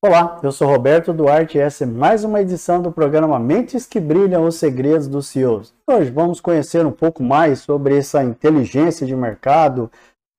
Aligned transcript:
Olá, 0.00 0.38
eu 0.44 0.52
sou 0.52 0.68
Roberto 0.68 1.12
Duarte 1.12 1.58
e 1.58 1.60
essa 1.60 1.82
é 1.82 1.86
mais 1.86 2.22
uma 2.22 2.40
edição 2.40 2.80
do 2.80 2.92
programa 2.92 3.36
Mentes 3.36 3.84
que 3.84 3.98
Brilham 3.98 4.46
os 4.46 4.54
Segredos 4.54 5.08
dos 5.08 5.26
CEOs. 5.26 5.74
Hoje 5.90 6.08
vamos 6.08 6.40
conhecer 6.40 6.86
um 6.86 6.92
pouco 6.92 7.20
mais 7.20 7.58
sobre 7.58 7.98
essa 7.98 8.22
inteligência 8.22 9.04
de 9.04 9.16
mercado 9.16 9.90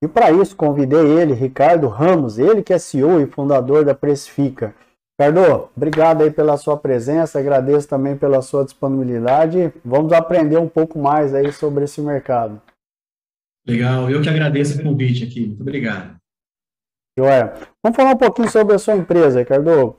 e 0.01 0.07
para 0.07 0.31
isso 0.31 0.55
convidei 0.55 1.05
ele, 1.05 1.33
Ricardo 1.33 1.89
Ramos, 1.89 2.39
ele 2.39 2.63
que 2.63 2.71
é 2.71 2.79
CEO 2.79 3.19
e 3.19 3.27
fundador 3.27 3.83
da 3.83 3.93
Precifica. 3.93 4.73
Ricardo, 5.19 5.69
obrigado 5.75 6.23
aí 6.23 6.31
pela 6.31 6.55
sua 6.55 6.77
presença, 6.77 7.37
agradeço 7.37 7.85
também 7.85 8.15
pela 8.15 8.41
sua 8.41 8.63
disponibilidade. 8.63 9.73
Vamos 9.83 10.13
aprender 10.13 10.57
um 10.57 10.69
pouco 10.69 10.97
mais 10.97 11.33
aí 11.33 11.51
sobre 11.51 11.83
esse 11.83 11.99
mercado. 11.99 12.61
Legal, 13.67 14.09
eu 14.09 14.21
que 14.21 14.29
agradeço 14.29 14.79
o 14.79 14.83
convite 14.83 15.25
aqui. 15.25 15.47
Muito 15.47 15.59
obrigado. 15.59 16.18
Joia. 17.19 17.53
Vamos 17.83 17.97
falar 17.97 18.13
um 18.13 18.17
pouquinho 18.17 18.49
sobre 18.49 18.75
a 18.75 18.79
sua 18.79 18.95
empresa, 18.95 19.39
Ricardo. 19.39 19.97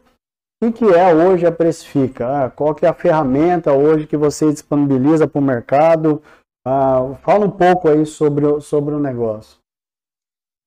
O 0.63 0.73
que 0.73 0.85
é 0.85 1.15
hoje 1.15 1.45
a 1.45 1.53
Precifica? 1.53 2.47
Ah, 2.47 2.51
qual 2.51 2.75
que 2.75 2.87
é 2.87 2.89
a 2.89 2.95
ferramenta 2.95 3.75
hoje 3.75 4.07
que 4.07 4.17
você 4.17 4.51
disponibiliza 4.51 5.29
para 5.29 5.39
o 5.39 5.45
mercado? 5.45 6.23
Ah, 6.65 7.15
fala 7.23 7.45
um 7.45 7.51
pouco 7.51 7.91
aí 7.91 8.07
sobre, 8.07 8.59
sobre 8.63 8.95
o 8.95 9.01
negócio. 9.01 9.59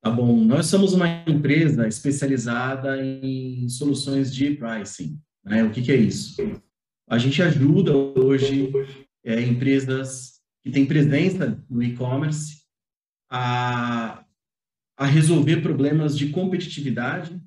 Tá 0.03 0.11
bom. 0.11 0.35
Nós 0.35 0.67
somos 0.67 0.93
uma 0.93 1.07
empresa 1.27 1.87
especializada 1.87 3.03
em 3.03 3.67
soluções 3.67 4.31
de 4.31 4.55
pricing. 4.55 5.19
Né? 5.43 5.63
O 5.63 5.71
que, 5.71 5.81
que 5.81 5.91
é 5.91 5.95
isso? 5.95 6.35
A 7.09 7.17
gente 7.17 7.41
ajuda 7.41 7.95
hoje 7.95 8.71
é, 9.25 9.41
empresas 9.41 10.39
que 10.63 10.71
têm 10.71 10.85
presença 10.85 11.63
no 11.67 11.81
e-commerce 11.81 12.63
a 13.31 14.22
a 15.03 15.05
resolver 15.05 15.57
problemas 15.57 16.17
de 16.17 16.29
competitividade 16.29 17.37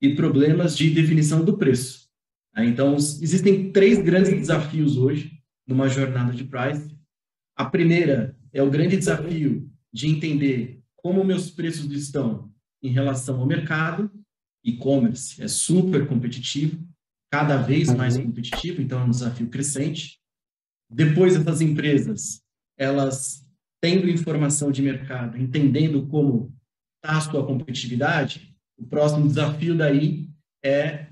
e 0.00 0.14
problemas 0.14 0.76
de 0.76 0.88
definição 0.88 1.44
do 1.44 1.58
preço. 1.58 2.08
Né? 2.54 2.66
Então, 2.66 2.94
existem 2.94 3.72
três 3.72 3.98
grandes 4.00 4.30
desafios 4.30 4.96
hoje 4.96 5.42
numa 5.66 5.88
jornada 5.88 6.32
de 6.32 6.44
price. 6.44 6.96
A 7.56 7.64
primeira 7.64 8.38
é 8.52 8.62
o 8.62 8.70
grande 8.70 8.96
desafio 8.96 9.68
de 9.92 10.06
entender 10.06 10.80
como 10.94 11.24
meus 11.24 11.50
preços 11.50 11.90
estão 11.90 12.48
em 12.80 12.92
relação 12.92 13.40
ao 13.40 13.46
mercado. 13.48 14.08
E-commerce 14.64 15.42
é 15.42 15.48
super 15.48 16.06
competitivo, 16.06 16.86
cada 17.32 17.56
vez 17.56 17.92
mais 17.92 18.16
uhum. 18.16 18.26
competitivo, 18.26 18.80
então 18.80 19.00
é 19.00 19.04
um 19.04 19.10
desafio 19.10 19.48
crescente. 19.48 20.20
Depois, 20.88 21.34
essas 21.34 21.60
empresas, 21.60 22.40
elas 22.78 23.44
tendo 23.80 24.08
informação 24.08 24.70
de 24.70 24.80
mercado, 24.82 25.36
entendendo 25.36 26.06
como 26.06 26.54
a 27.02 27.20
sua 27.20 27.44
competitividade, 27.46 28.54
o 28.78 28.86
próximo 28.86 29.26
desafio 29.26 29.76
daí 29.76 30.28
é 30.64 31.08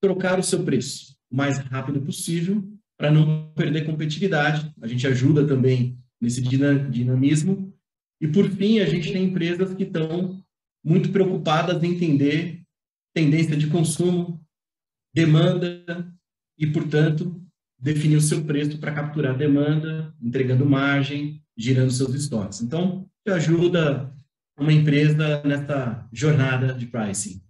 trocar 0.00 0.38
o 0.38 0.42
seu 0.42 0.64
preço 0.64 1.18
o 1.30 1.36
mais 1.36 1.58
rápido 1.58 2.00
possível 2.00 2.64
para 2.96 3.10
não 3.10 3.50
perder 3.54 3.84
competitividade. 3.84 4.72
A 4.80 4.86
gente 4.86 5.06
ajuda 5.06 5.46
também 5.46 5.98
nesse 6.20 6.42
dinamismo. 6.42 7.72
E, 8.20 8.26
por 8.26 8.50
fim, 8.50 8.80
a 8.80 8.86
gente 8.86 9.12
tem 9.12 9.24
empresas 9.24 9.72
que 9.74 9.84
estão 9.84 10.42
muito 10.84 11.10
preocupadas 11.10 11.82
em 11.82 11.94
entender 11.94 12.62
tendência 13.14 13.56
de 13.56 13.68
consumo, 13.68 14.40
demanda 15.14 15.84
e, 16.58 16.66
portanto, 16.66 17.40
definir 17.78 18.16
o 18.16 18.20
seu 18.20 18.44
preço 18.44 18.78
para 18.78 18.92
capturar 18.92 19.36
demanda, 19.36 20.12
entregando 20.20 20.66
margem, 20.66 21.40
girando 21.56 21.92
seus 21.92 22.14
estoques. 22.14 22.60
Então, 22.60 23.08
ajuda 23.26 24.12
uma 24.58 24.72
empresa 24.72 25.42
nessa 25.44 26.06
jornada 26.12 26.74
de 26.74 26.86
pricing? 26.86 27.40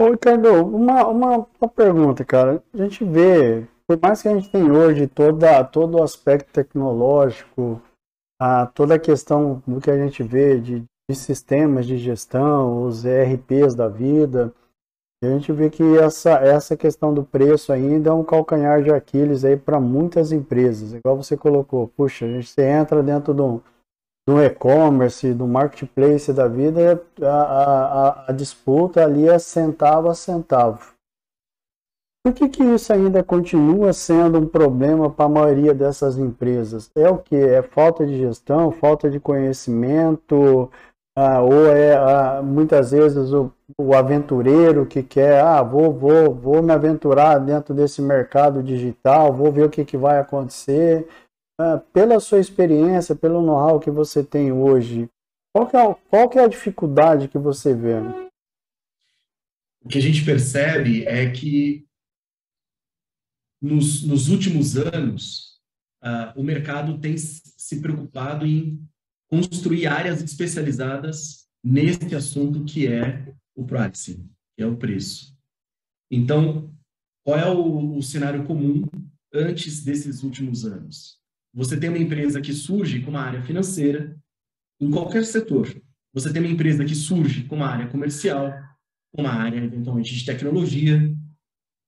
Ô, 0.00 0.10
Ricardo, 0.10 0.48
uma, 0.64 1.06
uma, 1.06 1.46
uma 1.60 1.68
pergunta, 1.68 2.24
cara. 2.24 2.62
A 2.72 2.76
gente 2.78 3.04
vê, 3.04 3.66
por 3.86 3.98
mais 4.00 4.22
que 4.22 4.28
a 4.28 4.34
gente 4.34 4.50
tenha 4.50 4.72
hoje 4.72 5.06
toda, 5.06 5.64
todo 5.64 5.98
o 5.98 6.02
aspecto 6.02 6.52
tecnológico, 6.52 7.82
a, 8.40 8.66
toda 8.66 8.94
a 8.94 8.98
questão 8.98 9.62
do 9.66 9.80
que 9.80 9.90
a 9.90 9.96
gente 9.96 10.22
vê 10.22 10.60
de, 10.60 10.84
de 11.10 11.16
sistemas 11.16 11.86
de 11.86 11.98
gestão, 11.98 12.84
os 12.84 13.04
ERPs 13.04 13.74
da 13.74 13.88
vida, 13.88 14.52
a 15.20 15.26
gente 15.26 15.52
vê 15.52 15.68
que 15.68 15.82
essa, 15.98 16.30
essa 16.34 16.76
questão 16.76 17.12
do 17.12 17.24
preço 17.24 17.72
ainda 17.72 18.10
é 18.10 18.12
um 18.12 18.22
calcanhar 18.22 18.80
de 18.84 18.92
Aquiles 18.92 19.44
aí 19.44 19.56
para 19.56 19.80
muitas 19.80 20.30
empresas. 20.30 20.92
Igual 20.92 21.16
você 21.16 21.36
colocou, 21.36 21.88
puxa, 21.88 22.24
a 22.24 22.28
gente, 22.28 22.48
você 22.48 22.62
entra 22.62 23.02
dentro 23.02 23.34
de 23.34 23.42
um 23.42 23.60
do 24.28 24.42
e-commerce, 24.42 25.32
do 25.32 25.46
marketplace 25.46 26.30
da 26.34 26.46
vida, 26.46 27.02
a, 27.22 27.26
a, 27.26 28.24
a, 28.28 28.32
disputa 28.32 29.02
ali 29.02 29.26
é 29.26 29.38
centavo 29.38 30.10
a 30.10 30.14
centavo. 30.14 30.92
Por 32.22 32.34
que, 32.34 32.46
que 32.46 32.62
isso 32.62 32.92
ainda 32.92 33.24
continua 33.24 33.90
sendo 33.94 34.38
um 34.38 34.46
problema 34.46 35.08
para 35.08 35.24
a 35.24 35.30
maioria 35.30 35.72
dessas 35.72 36.18
empresas? 36.18 36.90
É 36.94 37.08
o 37.08 37.16
que? 37.16 37.36
É 37.36 37.62
falta 37.62 38.06
de 38.06 38.18
gestão, 38.18 38.70
falta 38.70 39.08
de 39.08 39.18
conhecimento, 39.18 40.70
ah, 41.16 41.40
ou 41.40 41.66
é 41.66 41.96
ah, 41.96 42.42
muitas 42.42 42.90
vezes 42.90 43.32
o, 43.32 43.50
o 43.78 43.94
aventureiro 43.94 44.84
que 44.84 45.02
quer, 45.02 45.40
ah, 45.42 45.62
vou, 45.62 45.90
vou, 45.90 46.34
vou 46.34 46.62
me 46.62 46.70
aventurar 46.74 47.38
dentro 47.38 47.72
desse 47.74 48.02
mercado 48.02 48.62
digital, 48.62 49.32
vou 49.32 49.50
ver 49.50 49.64
o 49.64 49.70
que, 49.70 49.86
que 49.86 49.96
vai 49.96 50.18
acontecer 50.18 51.08
pela 51.92 52.20
sua 52.20 52.38
experiência, 52.38 53.16
pelo 53.16 53.42
know-how 53.42 53.80
que 53.80 53.90
você 53.90 54.22
tem 54.22 54.52
hoje, 54.52 55.10
qual 55.52 55.66
que, 55.66 55.76
é, 55.76 55.94
qual 56.08 56.28
que 56.28 56.38
é 56.38 56.44
a 56.44 56.48
dificuldade 56.48 57.28
que 57.28 57.38
você 57.38 57.74
vê? 57.74 57.94
O 59.82 59.88
que 59.88 59.98
a 59.98 60.02
gente 60.02 60.24
percebe 60.24 61.04
é 61.04 61.30
que 61.30 61.86
nos, 63.60 64.04
nos 64.04 64.28
últimos 64.28 64.76
anos, 64.76 65.60
uh, 66.02 66.38
o 66.38 66.44
mercado 66.44 66.98
tem 66.98 67.16
se 67.16 67.80
preocupado 67.80 68.46
em 68.46 68.80
construir 69.28 69.86
áreas 69.86 70.22
especializadas 70.22 71.48
nesse 71.62 72.14
assunto 72.14 72.64
que 72.64 72.86
é 72.86 73.34
o 73.54 73.64
pricing, 73.64 74.30
que 74.56 74.62
é 74.62 74.66
o 74.66 74.76
preço. 74.76 75.36
Então, 76.10 76.72
qual 77.24 77.38
é 77.38 77.50
o, 77.50 77.96
o 77.96 78.02
cenário 78.02 78.46
comum 78.46 78.84
antes 79.34 79.82
desses 79.82 80.22
últimos 80.22 80.64
anos? 80.64 81.18
Você 81.54 81.78
tem 81.78 81.88
uma 81.88 81.98
empresa 81.98 82.40
que 82.40 82.52
surge 82.52 83.00
com 83.00 83.10
uma 83.10 83.22
área 83.22 83.42
financeira, 83.42 84.16
em 84.80 84.90
qualquer 84.90 85.24
setor. 85.24 85.68
Você 86.12 86.32
tem 86.32 86.42
uma 86.42 86.50
empresa 86.50 86.84
que 86.84 86.94
surge 86.94 87.44
com 87.44 87.56
uma 87.56 87.66
área 87.66 87.86
comercial, 87.88 88.52
com 89.12 89.22
uma 89.22 89.32
área, 89.32 89.58
eventualmente, 89.58 90.14
de 90.14 90.24
tecnologia. 90.24 91.14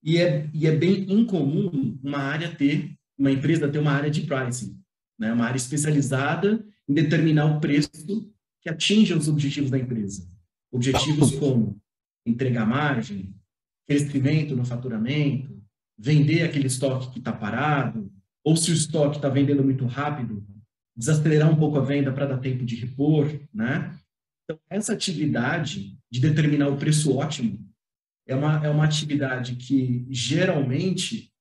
E 0.03 0.17
é, 0.17 0.49
e 0.53 0.67
é 0.67 0.75
bem 0.75 1.11
incomum 1.11 1.97
uma 2.03 2.19
área 2.19 2.53
ter, 2.53 2.95
uma 3.17 3.31
empresa 3.31 3.69
ter 3.69 3.79
uma 3.79 3.91
área 3.91 4.09
de 4.09 4.21
pricing, 4.21 4.79
né? 5.17 5.31
uma 5.31 5.45
área 5.45 5.57
especializada 5.57 6.65
em 6.87 6.93
determinar 6.93 7.45
o 7.45 7.59
preço 7.59 7.89
que 8.61 8.69
atinja 8.69 9.15
os 9.15 9.27
objetivos 9.27 9.69
da 9.69 9.77
empresa. 9.77 10.27
Objetivos 10.71 11.35
como 11.35 11.79
entregar 12.25 12.65
margem, 12.65 13.33
crescimento 13.87 14.55
no 14.55 14.65
faturamento, 14.65 15.61
vender 15.97 16.43
aquele 16.43 16.67
estoque 16.67 17.11
que 17.11 17.19
está 17.19 17.31
parado, 17.31 18.11
ou 18.43 18.55
se 18.55 18.71
o 18.71 18.73
estoque 18.73 19.17
está 19.17 19.29
vendendo 19.29 19.63
muito 19.63 19.85
rápido, 19.85 20.45
desacelerar 20.95 21.49
um 21.49 21.55
pouco 21.55 21.77
a 21.77 21.81
venda 21.81 22.11
para 22.11 22.25
dar 22.25 22.39
tempo 22.39 22.65
de 22.65 22.75
repor, 22.75 23.27
né? 23.53 23.97
Então, 24.43 24.59
essa 24.69 24.93
atividade 24.93 25.97
de 26.11 26.19
determinar 26.19 26.67
o 26.67 26.77
preço 26.77 27.15
ótimo 27.15 27.59
é 28.27 28.35
uma, 28.35 28.65
é 28.65 28.69
uma 28.69 28.85
atividade 28.85 29.55
que, 29.55 30.05
geralmente, 30.09 31.31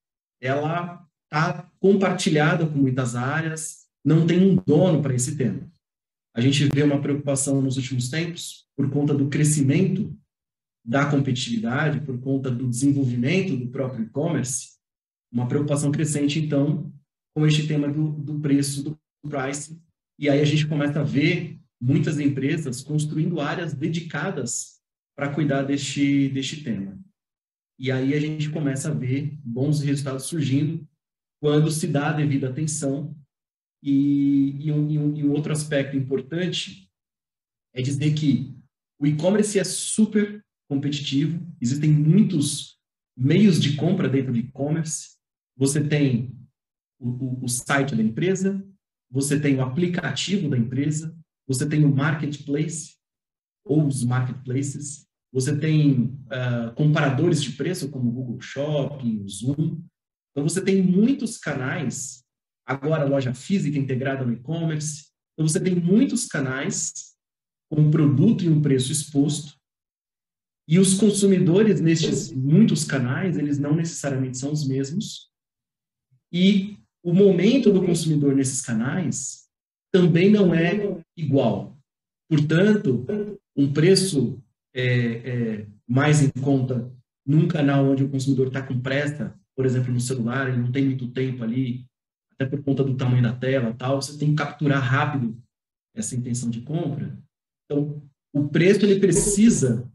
ela 0.41 1.07
está 1.25 1.71
compartilhada 1.79 2.67
com 2.67 2.79
muitas 2.79 3.15
áreas, 3.15 3.87
não 4.05 4.27
tem 4.27 4.43
um 4.43 4.57
dono 4.57 5.03
para 5.03 5.15
esse 5.15 5.37
tema. 5.37 5.71
A 6.35 6.41
gente 6.41 6.65
vê 6.67 6.83
uma 6.83 7.01
preocupação 7.01 7.61
nos 7.61 7.77
últimos 7.77 8.09
tempos, 8.09 8.67
por 8.77 8.89
conta 8.91 9.13
do 9.13 9.29
crescimento 9.29 10.17
da 10.85 11.11
competitividade, 11.11 12.01
por 12.01 12.19
conta 12.21 12.51
do 12.51 12.69
desenvolvimento 12.69 13.57
do 13.57 13.69
próprio 13.69 14.05
e-commerce, 14.05 14.80
uma 15.33 15.47
preocupação 15.47 15.93
crescente, 15.93 16.39
então, 16.39 16.93
com 17.35 17.47
este 17.47 17.67
tema 17.67 17.89
do, 17.89 18.11
do 18.11 18.41
preço, 18.41 18.83
do 18.83 18.99
price. 19.29 19.81
E 20.19 20.29
aí 20.29 20.41
a 20.41 20.45
gente 20.45 20.67
começa 20.67 21.01
a 21.01 21.05
ver 21.05 21.59
muitas 21.81 22.19
empresas 22.19 22.83
construindo 22.83 23.41
áreas 23.41 23.73
dedicadas 23.73 24.81
para 25.17 25.33
cuidar 25.33 25.63
deste, 25.63 26.29
deste 26.29 26.63
tema. 26.63 26.99
E 27.79 27.91
aí 27.91 28.13
a 28.13 28.21
gente 28.21 28.51
começa 28.51 28.91
a 28.91 28.95
ver 28.95 29.39
bons 29.43 29.81
resultados 29.81 30.25
surgindo 30.25 30.87
quando 31.41 31.71
se 31.71 31.87
dá 31.87 32.11
a 32.11 32.13
devida 32.13 32.51
atenção. 32.51 33.17
E, 33.83 34.67
e, 34.67 34.71
um, 34.71 34.91
e, 34.91 34.99
um, 34.99 35.17
e 35.17 35.25
um 35.25 35.33
outro 35.33 35.53
aspecto 35.53 35.97
importante 35.97 36.91
é 37.75 37.81
dizer 37.81 38.13
que 38.13 38.55
o 39.01 39.07
e-commerce 39.07 39.59
é 39.59 39.65
super 39.65 40.45
competitivo, 40.69 41.41
existem 41.61 41.91
muitos 41.91 42.79
meios 43.17 43.59
de 43.59 43.75
compra 43.77 44.09
dentro 44.09 44.33
do 44.33 44.39
e-commerce, 44.39 45.17
você 45.61 45.87
tem 45.87 46.35
o, 46.99 47.09
o, 47.09 47.45
o 47.45 47.49
site 47.49 47.95
da 47.95 48.03
empresa, 48.03 48.67
você 49.11 49.39
tem 49.39 49.57
o 49.57 49.61
aplicativo 49.61 50.49
da 50.49 50.57
empresa, 50.57 51.15
você 51.47 51.69
tem 51.69 51.85
o 51.85 51.95
marketplace 51.95 52.95
ou 53.63 53.87
os 53.87 54.03
marketplaces, 54.03 55.07
você 55.31 55.55
tem 55.55 56.05
uh, 56.05 56.75
comparadores 56.75 57.43
de 57.43 57.53
preço, 57.53 57.91
como 57.91 58.09
o 58.09 58.13
Google 58.13 58.41
Shopping, 58.41 59.23
o 59.23 59.29
Zoom. 59.29 59.83
Então, 60.31 60.49
você 60.49 60.65
tem 60.65 60.83
muitos 60.83 61.37
canais, 61.37 62.25
agora 62.65 63.05
loja 63.05 63.35
física 63.35 63.79
integrada 63.79 64.25
no 64.25 64.33
e-commerce. 64.33 65.09
Então, 65.35 65.47
você 65.47 65.61
tem 65.61 65.75
muitos 65.75 66.27
canais 66.27 67.15
com 67.71 67.83
um 67.83 67.91
produto 67.91 68.45
e 68.45 68.49
um 68.49 68.63
preço 68.63 68.91
exposto. 68.91 69.61
E 70.67 70.79
os 70.79 70.95
consumidores 70.95 71.81
nestes 71.81 72.33
muitos 72.33 72.85
canais, 72.85 73.37
eles 73.37 73.59
não 73.59 73.75
necessariamente 73.75 74.39
são 74.39 74.53
os 74.53 74.67
mesmos. 74.67 75.30
E 76.33 76.79
o 77.03 77.13
momento 77.13 77.73
do 77.73 77.85
consumidor 77.85 78.35
nesses 78.35 78.61
canais 78.61 79.49
também 79.93 80.31
não 80.31 80.55
é 80.55 81.03
igual. 81.17 81.77
Portanto, 82.29 83.05
um 83.57 83.73
preço 83.73 84.41
é, 84.75 84.85
é, 84.85 85.67
mais 85.89 86.23
em 86.23 86.31
conta 86.41 86.91
num 87.27 87.49
canal 87.49 87.85
onde 87.87 88.05
o 88.05 88.09
consumidor 88.09 88.49
está 88.49 88.63
com 88.63 88.81
pressa, 88.81 89.35
por 89.57 89.67
exemplo, 89.67 89.93
no 89.93 90.01
celular, 90.01 90.49
ele 90.49 90.59
não 90.59 90.73
tem 90.73 90.85
muito 90.85 91.09
tempo 91.09 91.43
ali, 91.43 91.85
até 92.33 92.47
por 92.47 92.63
conta 92.63 92.83
do 92.83 92.97
tamanho 92.97 93.23
da 93.23 93.33
tela 93.33 93.75
tal, 93.75 94.01
você 94.01 94.17
tem 94.17 94.31
que 94.31 94.37
capturar 94.37 94.81
rápido 94.81 95.37
essa 95.95 96.15
intenção 96.15 96.49
de 96.49 96.61
compra. 96.63 97.19
Então, 97.65 98.03
o 98.33 98.49
preço 98.49 98.85
ele 98.85 99.01
precisa 99.01 99.91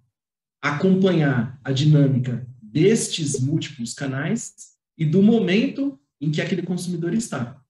acompanhar 0.61 1.59
a 1.63 1.71
dinâmica 1.71 2.45
destes 2.61 3.39
múltiplos 3.39 3.93
canais 3.93 4.53
e 4.97 5.05
do 5.05 5.21
momento 5.21 5.99
em 6.25 6.31
que 6.31 6.41
aquele 6.41 6.63
consumidor 6.63 7.13
está. 7.13 7.61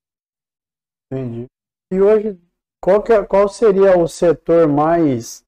Entendi. 1.11 1.45
E 1.91 2.01
hoje, 2.01 2.39
qual, 2.81 3.03
que, 3.03 3.11
é, 3.11 3.23
qual 3.23 3.49
seria 3.49 3.97
o 3.97 4.07
setor 4.07 4.67
mais 4.67 5.43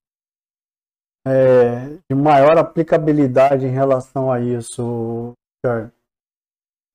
é, 1.25 1.97
de 2.09 2.15
maior 2.15 2.57
aplicabilidade 2.57 3.65
em 3.65 3.71
relação 3.71 4.31
a 4.31 4.39
isso, 4.41 5.33
Ricardo? 5.57 5.91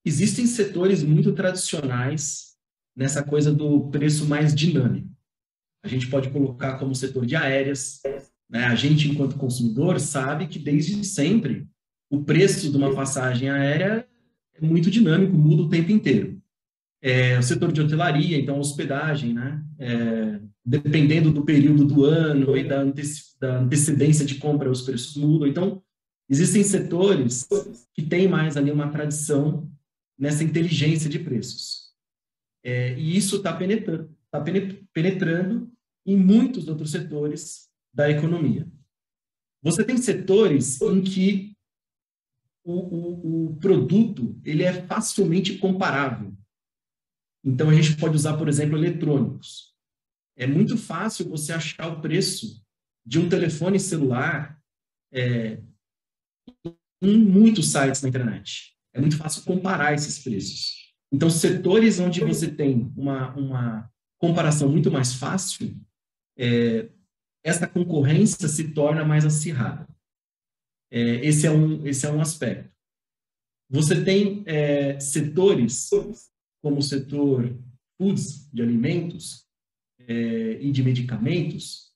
Existem 0.05 0.47
setores 0.47 1.03
muito 1.03 1.33
tradicionais 1.33 2.57
nessa 2.97 3.25
coisa 3.25 3.53
do 3.53 3.89
preço 3.91 4.27
mais 4.27 4.55
dinâmico. 4.55 5.09
A 5.85 5.89
gente 5.89 6.09
pode 6.09 6.31
colocar 6.31 6.79
como 6.79 6.95
setor 6.95 7.25
de 7.25 7.35
aéreas. 7.35 8.01
Né? 8.51 8.65
A 8.65 8.75
gente, 8.75 9.09
enquanto 9.09 9.39
consumidor, 9.39 9.99
sabe 9.99 10.47
que 10.47 10.59
desde 10.59 11.03
sempre 11.05 11.69
o 12.11 12.23
preço 12.23 12.71
de 12.71 12.77
uma 12.77 12.95
passagem 12.95 13.49
aérea 13.49 14.07
muito 14.63 14.91
dinâmico, 14.91 15.37
muda 15.37 15.63
o 15.63 15.69
tempo 15.69 15.91
inteiro. 15.91 16.41
É, 17.01 17.39
o 17.39 17.43
setor 17.43 17.73
de 17.73 17.81
hotelaria, 17.81 18.39
então 18.39 18.61
hospedagem, 18.61 19.35
né? 19.35 19.65
É, 19.79 20.41
dependendo 20.65 21.33
do 21.33 21.45
período 21.45 21.85
do 21.85 22.05
ano 22.05 22.57
e 22.57 22.63
da, 22.63 22.85
da 23.41 23.59
antecedência 23.59 24.25
de 24.25 24.37
compra, 24.37 24.71
os 24.71 24.83
preços 24.83 25.17
mudam. 25.17 25.49
Então, 25.49 25.83
existem 26.29 26.63
setores 26.63 27.49
que 27.93 28.03
têm 28.03 28.29
mais 28.29 28.57
ali 28.57 28.71
uma 28.71 28.89
tradição 28.89 29.69
nessa 30.17 30.45
inteligência 30.45 31.11
de 31.11 31.19
preços. 31.19 31.91
É, 32.65 32.97
e 32.97 33.17
isso 33.17 33.37
está 33.37 33.53
penetrando, 33.53 34.09
tá 34.31 34.41
penetrando 34.93 35.69
em 36.07 36.17
muitos 36.17 36.69
outros 36.69 36.93
setores 36.93 37.69
da 37.93 38.09
economia. 38.09 38.67
Você 39.63 39.85
tem 39.85 39.97
setores 39.97 40.81
em 40.81 41.03
que 41.03 41.52
o, 42.65 42.73
o, 42.73 43.47
o 43.47 43.57
produto 43.57 44.41
ele 44.45 44.63
é 44.63 44.73
facilmente 44.87 45.59
comparável. 45.59 46.33
Então, 47.45 47.69
a 47.69 47.75
gente 47.75 47.97
pode 47.97 48.15
usar, 48.15 48.37
por 48.37 48.49
exemplo, 48.49 48.77
eletrônicos. 48.77 49.75
É 50.37 50.47
muito 50.47 50.77
fácil 50.77 51.29
você 51.29 51.53
achar 51.53 51.89
o 51.89 52.01
preço 52.01 52.65
de 53.05 53.19
um 53.19 53.29
telefone 53.29 53.81
celular 53.81 54.61
é, 55.13 55.61
em 57.03 57.19
muitos 57.19 57.71
sites 57.71 58.01
na 58.01 58.09
internet. 58.09 58.77
É 58.95 59.01
muito 59.01 59.17
fácil 59.17 59.43
comparar 59.43 59.93
esses 59.93 60.19
preços. 60.21 60.95
Então, 61.13 61.29
setores 61.29 61.99
onde 61.99 62.21
você 62.21 62.51
tem 62.51 62.93
uma, 62.97 63.35
uma 63.35 63.91
comparação 64.19 64.69
muito 64.69 64.91
mais 64.91 65.15
fácil, 65.15 65.77
é, 66.39 66.89
essa 67.45 67.67
concorrência 67.67 68.49
se 68.49 68.73
torna 68.73 69.05
mais 69.05 69.27
acirrada. 69.27 69.87
É, 70.95 71.27
esse, 71.27 71.47
é 71.47 71.51
um, 71.51 71.87
esse 71.87 72.05
é 72.05 72.13
um 72.13 72.21
aspecto. 72.21 72.71
Você 73.71 74.05
tem 74.05 74.43
é, 74.45 75.01
setores, 75.01 75.89
como 76.63 76.77
o 76.77 76.83
setor 76.83 77.59
foods, 77.97 78.51
de 78.53 78.61
alimentos, 78.61 79.47
é, 80.07 80.59
e 80.61 80.71
de 80.71 80.83
medicamentos, 80.83 81.93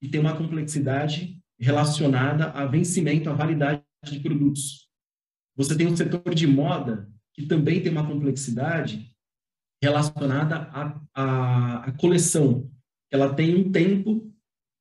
que 0.00 0.08
tem 0.08 0.18
uma 0.18 0.34
complexidade 0.34 1.38
relacionada 1.60 2.46
a 2.52 2.64
vencimento, 2.64 3.28
a 3.28 3.34
validade 3.34 3.82
de 4.04 4.20
produtos. 4.20 4.88
Você 5.54 5.76
tem 5.76 5.86
o 5.86 5.96
setor 5.96 6.34
de 6.34 6.46
moda, 6.46 7.12
que 7.34 7.44
também 7.44 7.82
tem 7.82 7.92
uma 7.92 8.06
complexidade 8.06 9.14
relacionada 9.82 10.56
à, 10.72 11.00
à, 11.14 11.84
à 11.84 11.92
coleção. 11.92 12.70
Ela 13.10 13.34
tem 13.34 13.54
um 13.54 13.70
tempo 13.70 14.33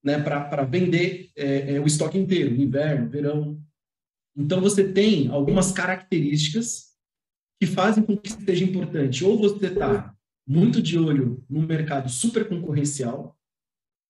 né, 0.03 0.21
para 0.21 0.63
vender 0.63 1.31
é, 1.35 1.75
é, 1.75 1.79
o 1.79 1.85
estoque 1.85 2.17
inteiro, 2.17 2.53
inverno, 2.55 3.09
verão. 3.09 3.61
Então, 4.35 4.59
você 4.59 4.91
tem 4.91 5.29
algumas 5.29 5.71
características 5.71 6.93
que 7.61 7.67
fazem 7.67 8.03
com 8.03 8.17
que 8.17 8.29
seja 8.29 8.65
importante. 8.65 9.23
Ou 9.23 9.37
você 9.37 9.67
está 9.67 10.13
muito 10.45 10.81
de 10.81 10.99
olho 10.99 11.43
no 11.49 11.61
mercado 11.61 12.09
super 12.09 12.47
concorrencial, 12.47 13.37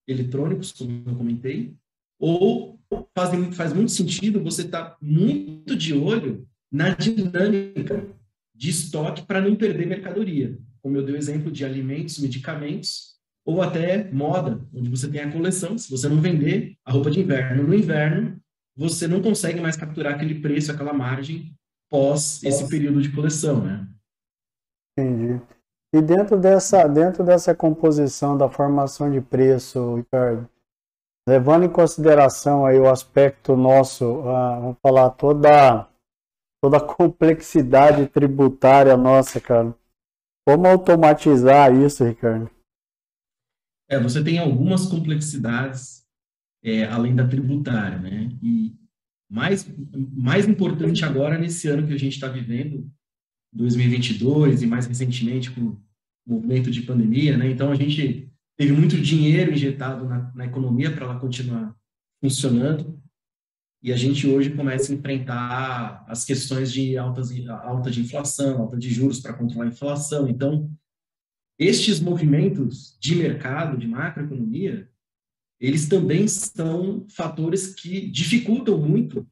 eletrônicos, 0.07 0.71
como 0.71 1.03
eu 1.05 1.15
comentei, 1.15 1.75
ou 2.19 2.79
faz, 3.15 3.55
faz 3.55 3.73
muito 3.73 3.91
sentido 3.91 4.43
você 4.43 4.63
estar 4.63 4.91
tá 4.91 4.97
muito 5.01 5.75
de 5.75 5.93
olho 5.93 6.47
na 6.71 6.89
dinâmica 6.89 8.07
de 8.55 8.69
estoque 8.69 9.23
para 9.23 9.41
não 9.41 9.55
perder 9.55 9.85
mercadoria. 9.85 10.57
Como 10.81 10.97
eu 10.97 11.05
dei 11.05 11.15
o 11.15 11.17
exemplo 11.17 11.51
de 11.51 11.63
alimentos, 11.63 12.19
medicamentos, 12.19 13.12
ou 13.45 13.61
até 13.61 14.09
moda, 14.11 14.59
onde 14.73 14.89
você 14.89 15.09
tem 15.09 15.21
a 15.21 15.31
coleção. 15.31 15.77
Se 15.77 15.89
você 15.89 16.07
não 16.07 16.21
vender 16.21 16.75
a 16.85 16.91
roupa 16.91 17.11
de 17.11 17.19
inverno 17.19 17.63
no 17.63 17.73
inverno, 17.73 18.39
você 18.75 19.07
não 19.07 19.21
consegue 19.21 19.59
mais 19.61 19.75
capturar 19.75 20.15
aquele 20.15 20.41
preço, 20.41 20.71
aquela 20.71 20.93
margem 20.93 21.53
pós 21.89 22.41
esse 22.43 22.67
período 22.67 23.01
de 23.01 23.11
coleção, 23.13 23.63
né? 23.63 23.87
Entendi. 24.97 25.41
E 25.93 26.01
dentro 26.01 26.39
dessa, 26.39 26.87
dentro 26.87 27.23
dessa 27.23 27.53
composição 27.53 28.35
da 28.35 28.49
formação 28.49 29.11
de 29.11 29.21
preço, 29.21 29.95
Ricardo, 29.95 30.49
levando 31.27 31.65
em 31.65 31.69
consideração 31.69 32.65
aí 32.65 32.79
o 32.79 32.89
aspecto 32.89 33.55
nosso, 33.55 34.27
ah, 34.27 34.59
vamos 34.59 34.77
falar 34.81 35.11
toda 35.11 35.87
toda 36.63 36.77
a 36.77 36.81
complexidade 36.81 38.07
tributária 38.07 38.95
nossa, 38.95 39.39
cara. 39.41 39.75
Como 40.47 40.65
automatizar 40.65 41.73
isso, 41.75 42.05
Ricardo? 42.05 42.49
É, 43.93 43.99
você 43.99 44.23
tem 44.23 44.39
algumas 44.39 44.87
complexidades 44.87 46.03
é, 46.63 46.85
além 46.85 47.15
da 47.15 47.27
tributária, 47.27 47.99
né? 47.99 48.31
E 48.41 48.73
mais, 49.29 49.67
mais 50.11 50.47
importante 50.47 51.05
agora, 51.05 51.37
nesse 51.37 51.67
ano 51.67 51.85
que 51.85 51.93
a 51.93 51.99
gente 51.99 52.13
está 52.13 52.27
vivendo, 52.27 52.89
2022, 53.53 54.63
e 54.63 54.65
mais 54.65 54.87
recentemente 54.87 55.51
com 55.51 55.61
o 55.61 55.79
movimento 56.25 56.71
de 56.71 56.81
pandemia, 56.81 57.37
né? 57.37 57.51
Então, 57.51 57.71
a 57.71 57.75
gente 57.75 58.31
teve 58.57 58.71
muito 58.71 58.99
dinheiro 58.99 59.53
injetado 59.53 60.07
na, 60.07 60.31
na 60.33 60.45
economia 60.45 60.91
para 60.91 61.05
ela 61.05 61.19
continuar 61.19 61.75
funcionando, 62.19 62.99
e 63.83 63.91
a 63.91 63.97
gente 63.97 64.25
hoje 64.25 64.49
começa 64.51 64.91
a 64.91 64.95
enfrentar 64.95 66.03
as 66.07 66.23
questões 66.23 66.71
de 66.71 66.97
altas, 66.97 67.29
alta 67.47 67.91
de 67.91 68.01
inflação, 68.01 68.61
alta 68.61 68.77
de 68.77 68.89
juros 68.89 69.19
para 69.19 69.33
controlar 69.33 69.65
a 69.65 69.69
inflação. 69.69 70.27
Então, 70.27 70.71
estes 71.57 71.99
movimentos 71.99 72.97
de 72.99 73.15
mercado, 73.15 73.77
de 73.77 73.87
macroeconomia, 73.87 74.89
eles 75.59 75.87
também 75.87 76.27
são 76.27 77.05
fatores 77.09 77.73
que 77.73 78.09
dificultam 78.09 78.77
muito 78.77 79.25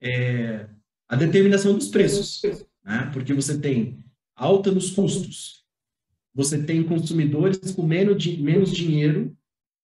é, 0.00 0.68
a 1.08 1.16
determinação 1.16 1.76
dos 1.76 1.88
preços, 1.88 2.42
né? 2.84 3.10
porque 3.12 3.32
você 3.32 3.58
tem 3.58 4.04
alta 4.36 4.70
nos 4.70 4.90
custos, 4.90 5.64
você 6.34 6.62
tem 6.62 6.82
consumidores 6.82 7.72
com 7.72 7.86
menos, 7.86 8.24
menos 8.38 8.72
dinheiro 8.72 9.36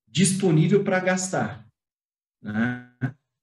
disponível 0.08 0.84
para 0.84 1.00
gastar. 1.00 1.66
Né? 2.42 2.88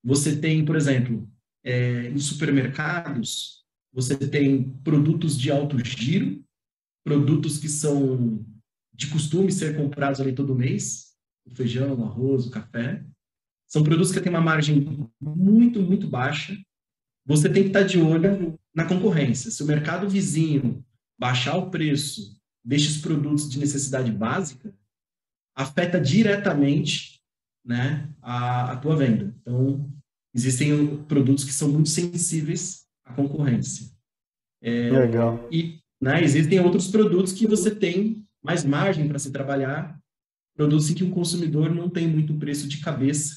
Você 0.04 0.36
tem, 0.36 0.64
por 0.64 0.76
exemplo, 0.76 1.28
é, 1.64 2.08
em 2.08 2.18
supermercados, 2.18 3.64
você 3.92 4.16
tem 4.16 4.70
produtos 4.84 5.38
de 5.38 5.50
alto 5.50 5.78
giro, 5.84 6.42
produtos 7.08 7.56
que 7.56 7.70
são 7.70 8.44
de 8.92 9.06
costume 9.06 9.50
ser 9.50 9.74
comprados 9.74 10.20
ali 10.20 10.34
todo 10.34 10.54
mês, 10.54 11.14
o 11.46 11.54
feijão, 11.54 11.94
o 11.94 12.04
arroz, 12.04 12.46
o 12.46 12.50
café. 12.50 13.02
São 13.66 13.82
produtos 13.82 14.12
que 14.12 14.20
têm 14.20 14.30
uma 14.30 14.42
margem 14.42 15.08
muito, 15.18 15.80
muito 15.80 16.06
baixa. 16.06 16.54
Você 17.24 17.48
tem 17.48 17.62
que 17.62 17.68
estar 17.68 17.82
de 17.82 17.98
olho 17.98 18.58
na 18.74 18.84
concorrência. 18.84 19.50
Se 19.50 19.62
o 19.62 19.66
mercado 19.66 20.08
vizinho 20.08 20.84
baixar 21.18 21.56
o 21.56 21.70
preço 21.70 22.38
destes 22.62 22.98
produtos 22.98 23.48
de 23.48 23.58
necessidade 23.58 24.12
básica, 24.12 24.74
afeta 25.56 25.98
diretamente 25.98 27.22
né, 27.64 28.12
a, 28.20 28.72
a 28.72 28.76
tua 28.76 28.96
venda. 28.96 29.34
Então, 29.40 29.90
existem 30.34 31.04
produtos 31.04 31.44
que 31.44 31.52
são 31.52 31.70
muito 31.70 31.88
sensíveis 31.88 32.86
à 33.02 33.14
concorrência. 33.14 33.90
É, 34.60 34.90
Legal. 34.90 35.48
E 35.50 35.80
né, 36.00 36.22
existem 36.22 36.60
outros 36.60 36.88
produtos 36.88 37.32
que 37.32 37.46
você 37.46 37.74
tem 37.74 38.24
mais 38.42 38.64
margem 38.64 39.08
para 39.08 39.18
se 39.18 39.32
trabalhar, 39.32 39.98
produtos 40.56 40.90
em 40.90 40.94
que 40.94 41.04
o 41.04 41.10
consumidor 41.10 41.74
não 41.74 41.88
tem 41.88 42.06
muito 42.06 42.34
preço 42.34 42.68
de 42.68 42.78
cabeça, 42.78 43.36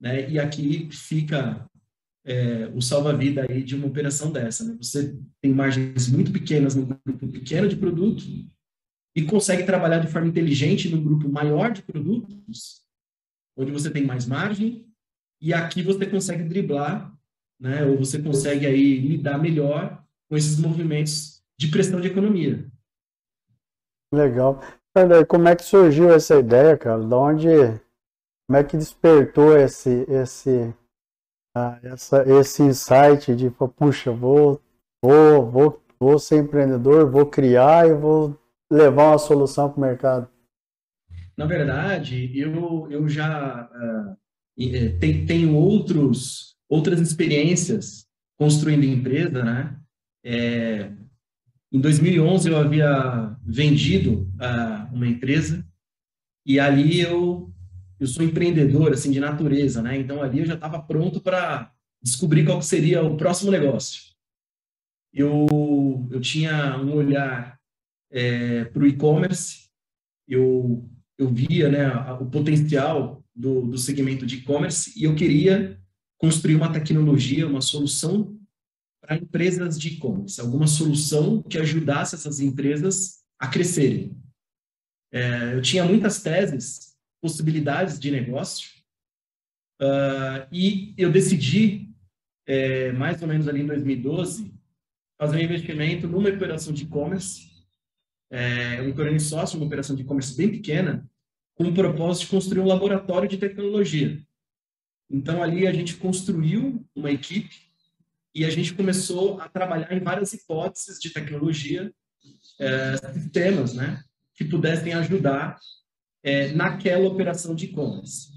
né? 0.00 0.30
E 0.30 0.38
aqui 0.38 0.88
fica 0.90 1.68
é, 2.24 2.70
o 2.74 2.80
salva-vida 2.80 3.46
aí 3.48 3.62
de 3.62 3.74
uma 3.74 3.86
operação 3.86 4.30
dessa. 4.30 4.64
Né? 4.64 4.76
Você 4.80 5.18
tem 5.40 5.52
margens 5.52 6.08
muito 6.08 6.30
pequenas 6.30 6.74
no 6.74 6.86
grupo 6.86 7.28
pequeno 7.28 7.68
de 7.68 7.76
produto 7.76 8.22
e 9.16 9.22
consegue 9.22 9.64
trabalhar 9.64 9.98
de 9.98 10.08
forma 10.08 10.28
inteligente 10.28 10.88
num 10.88 11.02
grupo 11.02 11.28
maior 11.28 11.72
de 11.72 11.82
produtos, 11.82 12.82
onde 13.56 13.72
você 13.72 13.90
tem 13.90 14.04
mais 14.04 14.26
margem 14.26 14.86
e 15.40 15.54
aqui 15.54 15.82
você 15.82 16.06
consegue 16.06 16.44
driblar, 16.44 17.12
né? 17.58 17.84
Ou 17.84 17.96
você 17.96 18.20
consegue 18.20 18.66
aí 18.66 18.98
lidar 18.98 19.38
melhor 19.38 20.04
com 20.28 20.36
esses 20.36 20.58
movimentos 20.58 21.37
de 21.58 21.68
pressão 21.68 22.00
de 22.00 22.08
economia. 22.08 22.64
Legal. 24.12 24.60
Como 25.28 25.48
é 25.48 25.56
que 25.56 25.64
surgiu 25.64 26.12
essa 26.12 26.38
ideia, 26.38 26.76
cara? 26.76 27.02
Da 27.02 27.16
onde, 27.16 27.48
como 28.46 28.56
é 28.56 28.64
que 28.64 28.76
despertou 28.76 29.56
esse, 29.56 30.06
esse, 30.08 30.74
ah, 31.56 31.78
essa, 31.82 32.24
esse 32.28 32.62
insight 32.62 33.34
de, 33.34 33.50
puxa, 33.50 34.12
vou, 34.12 34.60
vou, 35.02 35.50
vou, 35.50 35.82
vou 36.00 36.18
ser 36.18 36.38
empreendedor, 36.38 37.10
vou 37.10 37.26
criar 37.26 37.88
e 37.88 37.94
vou 37.94 38.38
levar 38.70 39.10
uma 39.10 39.18
solução 39.18 39.70
para 39.70 39.78
o 39.78 39.80
mercado? 39.80 40.30
Na 41.36 41.46
verdade, 41.46 42.36
eu, 42.36 42.90
eu 42.90 43.08
já 43.08 43.70
uh, 43.72 44.16
tenho 44.98 45.54
outros, 45.54 46.56
outras 46.68 47.00
experiências 47.00 48.06
construindo 48.36 48.84
empresa, 48.84 49.44
né? 49.44 49.78
É, 50.24 50.90
em 51.70 51.80
2011 51.80 52.48
eu 52.48 52.56
havia 52.56 53.36
vendido 53.44 54.30
uh, 54.36 54.94
uma 54.94 55.06
empresa 55.06 55.66
e 56.46 56.58
ali 56.58 57.00
eu 57.00 57.52
eu 58.00 58.06
sou 58.06 58.24
empreendedor 58.24 58.92
assim 58.92 59.10
de 59.10 59.18
natureza, 59.18 59.82
né? 59.82 59.98
Então 59.98 60.22
ali 60.22 60.38
eu 60.38 60.46
já 60.46 60.54
estava 60.54 60.80
pronto 60.80 61.20
para 61.20 61.72
descobrir 62.00 62.44
qual 62.44 62.62
seria 62.62 63.02
o 63.02 63.16
próximo 63.16 63.50
negócio. 63.50 64.02
Eu 65.12 65.46
eu 66.10 66.20
tinha 66.20 66.78
um 66.78 66.94
olhar 66.94 67.58
é, 68.10 68.64
para 68.64 68.82
o 68.82 68.86
e-commerce, 68.86 69.68
eu 70.26 70.88
eu 71.18 71.28
via 71.28 71.68
né 71.68 71.88
o 72.20 72.26
potencial 72.26 73.24
do, 73.34 73.62
do 73.62 73.78
segmento 73.78 74.24
de 74.24 74.36
e-commerce 74.36 74.92
e 74.96 75.04
eu 75.04 75.14
queria 75.14 75.78
construir 76.16 76.56
uma 76.56 76.72
tecnologia, 76.72 77.46
uma 77.46 77.60
solução 77.60 78.37
para 79.08 79.16
empresas 79.16 79.80
de 79.80 79.88
e-commerce, 79.88 80.38
alguma 80.38 80.66
solução 80.66 81.42
que 81.42 81.56
ajudasse 81.56 82.14
essas 82.14 82.40
empresas 82.40 83.24
a 83.38 83.48
crescerem. 83.48 84.14
É, 85.10 85.54
eu 85.54 85.62
tinha 85.62 85.82
muitas 85.82 86.20
teses, 86.20 86.94
possibilidades 87.18 87.98
de 87.98 88.10
negócio, 88.10 88.68
uh, 89.80 90.46
e 90.52 90.92
eu 90.98 91.10
decidi, 91.10 91.90
é, 92.46 92.92
mais 92.92 93.22
ou 93.22 93.28
menos 93.28 93.48
ali 93.48 93.62
em 93.62 93.66
2012, 93.66 94.54
fazer 95.18 95.38
um 95.38 95.42
investimento 95.42 96.06
numa 96.06 96.28
operação 96.28 96.74
de 96.74 96.84
e-commerce, 96.84 97.48
é, 98.30 98.80
eu 98.80 99.20
sócio 99.20 99.56
uma 99.56 99.66
operação 99.66 99.96
de 99.96 100.02
e-commerce 100.02 100.36
bem 100.36 100.50
pequena, 100.50 101.10
com 101.54 101.64
o 101.64 101.74
propósito 101.74 102.24
de 102.24 102.30
construir 102.30 102.60
um 102.60 102.66
laboratório 102.66 103.26
de 103.26 103.38
tecnologia. 103.38 104.22
Então, 105.10 105.42
ali 105.42 105.66
a 105.66 105.72
gente 105.72 105.96
construiu 105.96 106.86
uma 106.94 107.10
equipe 107.10 107.67
e 108.38 108.44
a 108.44 108.50
gente 108.50 108.72
começou 108.72 109.40
a 109.40 109.48
trabalhar 109.48 109.92
em 109.92 109.98
várias 109.98 110.32
hipóteses 110.32 111.00
de 111.00 111.10
tecnologia, 111.10 111.92
é, 112.60 112.96
sistemas, 113.12 113.74
né, 113.74 114.00
que 114.36 114.44
pudessem 114.44 114.94
ajudar 114.94 115.58
é, 116.22 116.52
naquela 116.52 117.08
operação 117.08 117.52
de 117.52 117.64
e-commerce. 117.64 118.28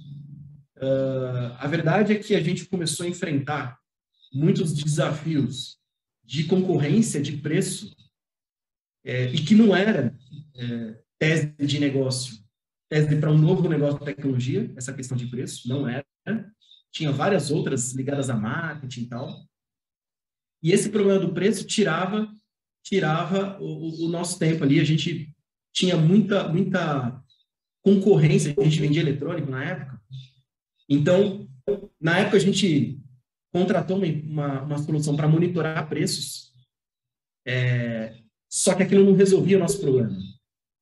Uh, 0.77 1.53
a 1.59 1.67
verdade 1.67 2.13
é 2.13 2.17
que 2.17 2.33
a 2.33 2.41
gente 2.41 2.65
começou 2.65 3.05
a 3.05 3.09
enfrentar 3.09 3.77
muitos 4.33 4.73
desafios 4.73 5.77
de 6.23 6.45
concorrência, 6.45 7.21
de 7.21 7.37
preço, 7.37 7.95
é, 9.05 9.25
e 9.25 9.43
que 9.43 9.53
não 9.53 9.75
era 9.75 10.17
tese 11.19 11.53
de 11.59 11.79
negócio, 11.79 12.43
tese 12.89 13.15
para 13.17 13.31
um 13.31 13.37
novo 13.37 13.69
negócio 13.69 13.99
de 13.99 14.05
tecnologia, 14.05 14.73
essa 14.75 14.93
questão 14.93 15.15
de 15.15 15.27
preço, 15.27 15.69
não 15.69 15.87
era. 15.87 16.03
Tinha 16.91 17.11
várias 17.11 17.51
outras 17.51 17.93
ligadas 17.93 18.31
a 18.31 18.35
marketing 18.35 19.01
e 19.01 19.07
tal. 19.07 19.50
E 20.61 20.71
esse 20.71 20.89
problema 20.89 21.19
do 21.19 21.33
preço 21.33 21.65
tirava 21.65 22.29
tirava 22.83 23.57
o, 23.61 24.05
o, 24.05 24.09
nosso 24.09 24.39
tempo 24.39 24.63
ali. 24.63 24.79
A 24.79 24.83
gente 24.83 25.33
tinha 25.73 25.95
muita 25.97 26.47
muita 26.47 27.23
concorrência. 27.81 28.53
A 28.57 28.63
gente 28.63 28.79
vendia 28.79 29.01
eletrônico 29.01 29.49
na 29.49 29.63
época. 29.63 30.01
Então, 30.89 31.47
na 31.99 32.19
época 32.19 32.37
a 32.37 32.39
gente 32.39 32.99
contratou 33.51 33.97
uma, 33.97 34.61
uma 34.61 34.77
solução 34.77 35.15
para 35.15 35.27
monitorar 35.27 35.87
preços. 35.87 36.51
É, 37.45 38.17
só 38.49 38.75
que 38.75 38.83
aquilo 38.83 39.05
não 39.05 39.13
resolvia 39.13 39.57
o 39.57 39.59
nosso 39.59 39.79
problema. 39.79 40.17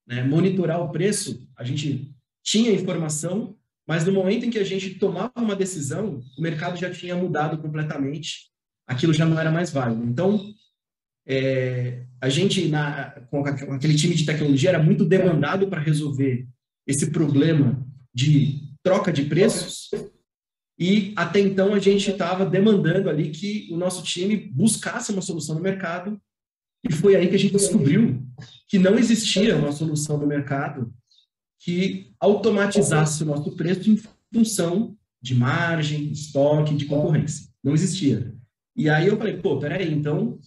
Né? 0.07 0.23
Monitorar 0.23 0.81
o 0.81 0.91
preço, 0.91 1.47
a 1.55 1.63
gente 1.63 2.11
tinha 2.43 2.71
informação, 2.71 3.55
mas 3.87 4.05
no 4.05 4.11
momento 4.11 4.45
em 4.45 4.49
que 4.49 4.59
a 4.59 4.63
gente 4.63 4.95
tomava 4.95 5.33
uma 5.37 5.55
decisão, 5.55 6.21
o 6.37 6.41
mercado 6.41 6.77
já 6.77 6.91
tinha 6.91 7.15
mudado 7.15 7.61
completamente 7.61 8.48
aquilo 8.89 9.13
já 9.13 9.25
não 9.25 9.39
era 9.39 9.51
mais 9.51 9.71
válido. 9.71 10.03
Então, 10.03 10.53
é, 11.27 12.05
a 12.19 12.27
gente, 12.27 12.67
na, 12.67 13.11
com 13.29 13.45
aquele 13.45 13.95
time 13.95 14.15
de 14.15 14.25
tecnologia, 14.25 14.69
era 14.69 14.83
muito 14.83 15.05
demandado 15.05 15.67
para 15.67 15.79
resolver 15.79 16.47
esse 16.87 17.11
problema 17.11 17.85
de 18.13 18.67
troca 18.83 19.13
de 19.13 19.25
preços, 19.25 19.89
e 20.77 21.13
até 21.15 21.39
então 21.39 21.73
a 21.73 21.79
gente 21.79 22.09
estava 22.09 22.45
demandando 22.45 23.09
ali 23.09 23.29
que 23.29 23.67
o 23.71 23.77
nosso 23.77 24.01
time 24.01 24.35
buscasse 24.35 25.11
uma 25.11 25.21
solução 25.21 25.55
no 25.55 25.61
mercado, 25.61 26.19
e 26.83 26.91
foi 26.91 27.15
aí 27.15 27.27
que 27.27 27.35
a 27.35 27.39
gente 27.39 27.53
descobriu 27.53 28.25
que 28.67 28.79
não 28.79 28.97
existia 28.97 29.55
uma 29.55 29.71
solução 29.71 30.17
no 30.17 30.25
mercado 30.25 30.91
que 31.59 32.11
automatizasse 32.19 33.21
o 33.21 33.25
nosso 33.25 33.51
preço 33.55 33.91
em 33.91 33.99
função 34.33 34.95
de 35.21 35.35
margem, 35.35 36.11
estoque, 36.11 36.73
de 36.73 36.85
concorrência. 36.85 37.49
Não 37.61 37.73
existia. 37.73 38.38
E 38.79 38.89
aí 38.89 39.07
eu 39.07 39.17
falei, 39.17 39.35
pô, 39.35 39.59
peraí, 39.59 39.93
então, 39.93 40.39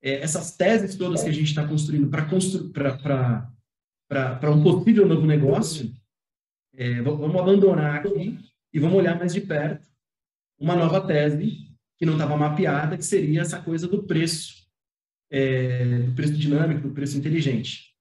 é, 0.00 0.20
essas 0.20 0.56
teses 0.56 0.94
todas 0.94 1.24
que 1.24 1.28
a 1.28 1.32
gente 1.32 1.48
está 1.48 1.66
construindo 1.66 2.08
para 2.08 2.24
constru 2.24 2.70
para 2.70 4.50
um 4.52 4.62
possível 4.62 5.08
novo 5.08 5.26
negócio, 5.26 5.92
é, 6.76 7.02
vamos 7.02 7.34
abandonar 7.34 7.96
aqui 7.96 8.38
e 8.72 8.78
vamos 8.78 8.96
olhar 8.96 9.18
mais 9.18 9.34
de 9.34 9.40
perto 9.40 9.88
uma 10.56 10.76
nova 10.76 11.04
tese 11.04 11.68
que 11.98 12.06
não 12.06 12.12
estava 12.12 12.36
mapeada, 12.36 12.96
que 12.96 13.04
seria 13.04 13.40
essa 13.40 13.60
coisa 13.60 13.88
do 13.88 14.04
preço, 14.04 14.54
é, 15.28 15.98
do 15.98 16.12
preço 16.12 16.34
dinâmico, 16.34 16.86
do 16.86 16.94
preço 16.94 17.18
inteligente. 17.18 17.92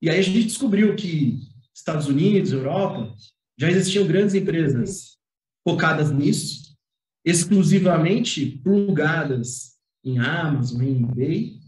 E 0.00 0.08
aí 0.08 0.18
a 0.18 0.22
gente 0.22 0.44
descobriu 0.44 0.96
que 0.96 1.40
Estados 1.74 2.06
Unidos, 2.06 2.52
Europa, 2.52 3.14
já 3.58 3.70
existiam 3.70 4.06
grandes 4.06 4.34
empresas 4.34 5.18
focadas 5.62 6.10
nisso, 6.10 6.65
exclusivamente 7.26 8.46
plugadas 8.62 9.76
em 10.04 10.20
Amazon, 10.20 10.80
em 10.82 11.02
eBay. 11.02 11.58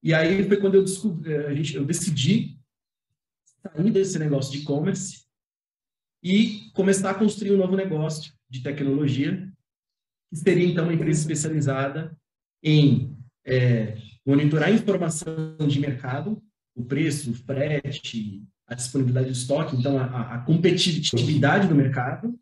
E 0.00 0.14
aí 0.14 0.46
foi 0.46 0.56
quando 0.58 0.76
eu 0.76 0.84
descobri, 0.84 1.34
a 1.34 1.52
gente, 1.52 1.74
eu 1.74 1.84
decidi 1.84 2.56
sair 3.60 3.90
desse 3.90 4.16
negócio 4.20 4.52
de 4.52 4.58
e-commerce 4.58 5.24
e 6.22 6.70
começar 6.74 7.10
a 7.10 7.14
construir 7.14 7.50
um 7.50 7.56
novo 7.56 7.74
negócio 7.74 8.32
de 8.48 8.62
tecnologia, 8.62 9.52
que 10.30 10.36
seria 10.36 10.66
então 10.66 10.84
uma 10.84 10.94
empresa 10.94 11.20
especializada 11.20 12.16
em 12.62 13.16
é, 13.44 13.98
monitorar 14.24 14.68
a 14.68 14.72
informação 14.72 15.56
de 15.66 15.80
mercado, 15.80 16.40
o 16.76 16.84
preço, 16.84 17.32
o 17.32 17.34
frete, 17.34 18.44
a 18.68 18.74
disponibilidade 18.74 19.32
de 19.32 19.38
estoque, 19.38 19.74
então 19.74 19.98
a, 19.98 20.34
a 20.34 20.38
competitividade 20.38 21.66
do 21.66 21.74
mercado, 21.74 22.38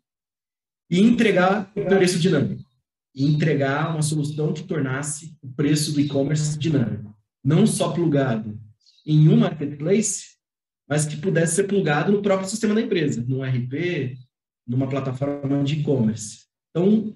e 0.89 1.01
entregar 1.01 1.71
o 1.75 1.85
preço 1.85 2.19
dinâmico. 2.19 2.63
E 3.15 3.25
entregar 3.25 3.91
uma 3.91 4.01
solução 4.01 4.53
que 4.53 4.63
tornasse 4.63 5.35
o 5.41 5.51
preço 5.53 5.93
do 5.93 5.99
e-commerce 5.99 6.57
dinâmico. 6.57 7.15
Não 7.43 7.65
só 7.65 7.91
plugado 7.91 8.59
em 9.05 9.29
um 9.29 9.37
marketplace, 9.37 10.37
mas 10.87 11.05
que 11.05 11.17
pudesse 11.17 11.55
ser 11.55 11.63
plugado 11.63 12.11
no 12.11 12.21
próprio 12.21 12.49
sistema 12.49 12.75
da 12.75 12.81
empresa, 12.81 13.23
no 13.27 13.43
RP, 13.43 14.17
numa 14.67 14.87
plataforma 14.87 15.63
de 15.63 15.79
e-commerce. 15.79 16.45
Então, 16.69 17.13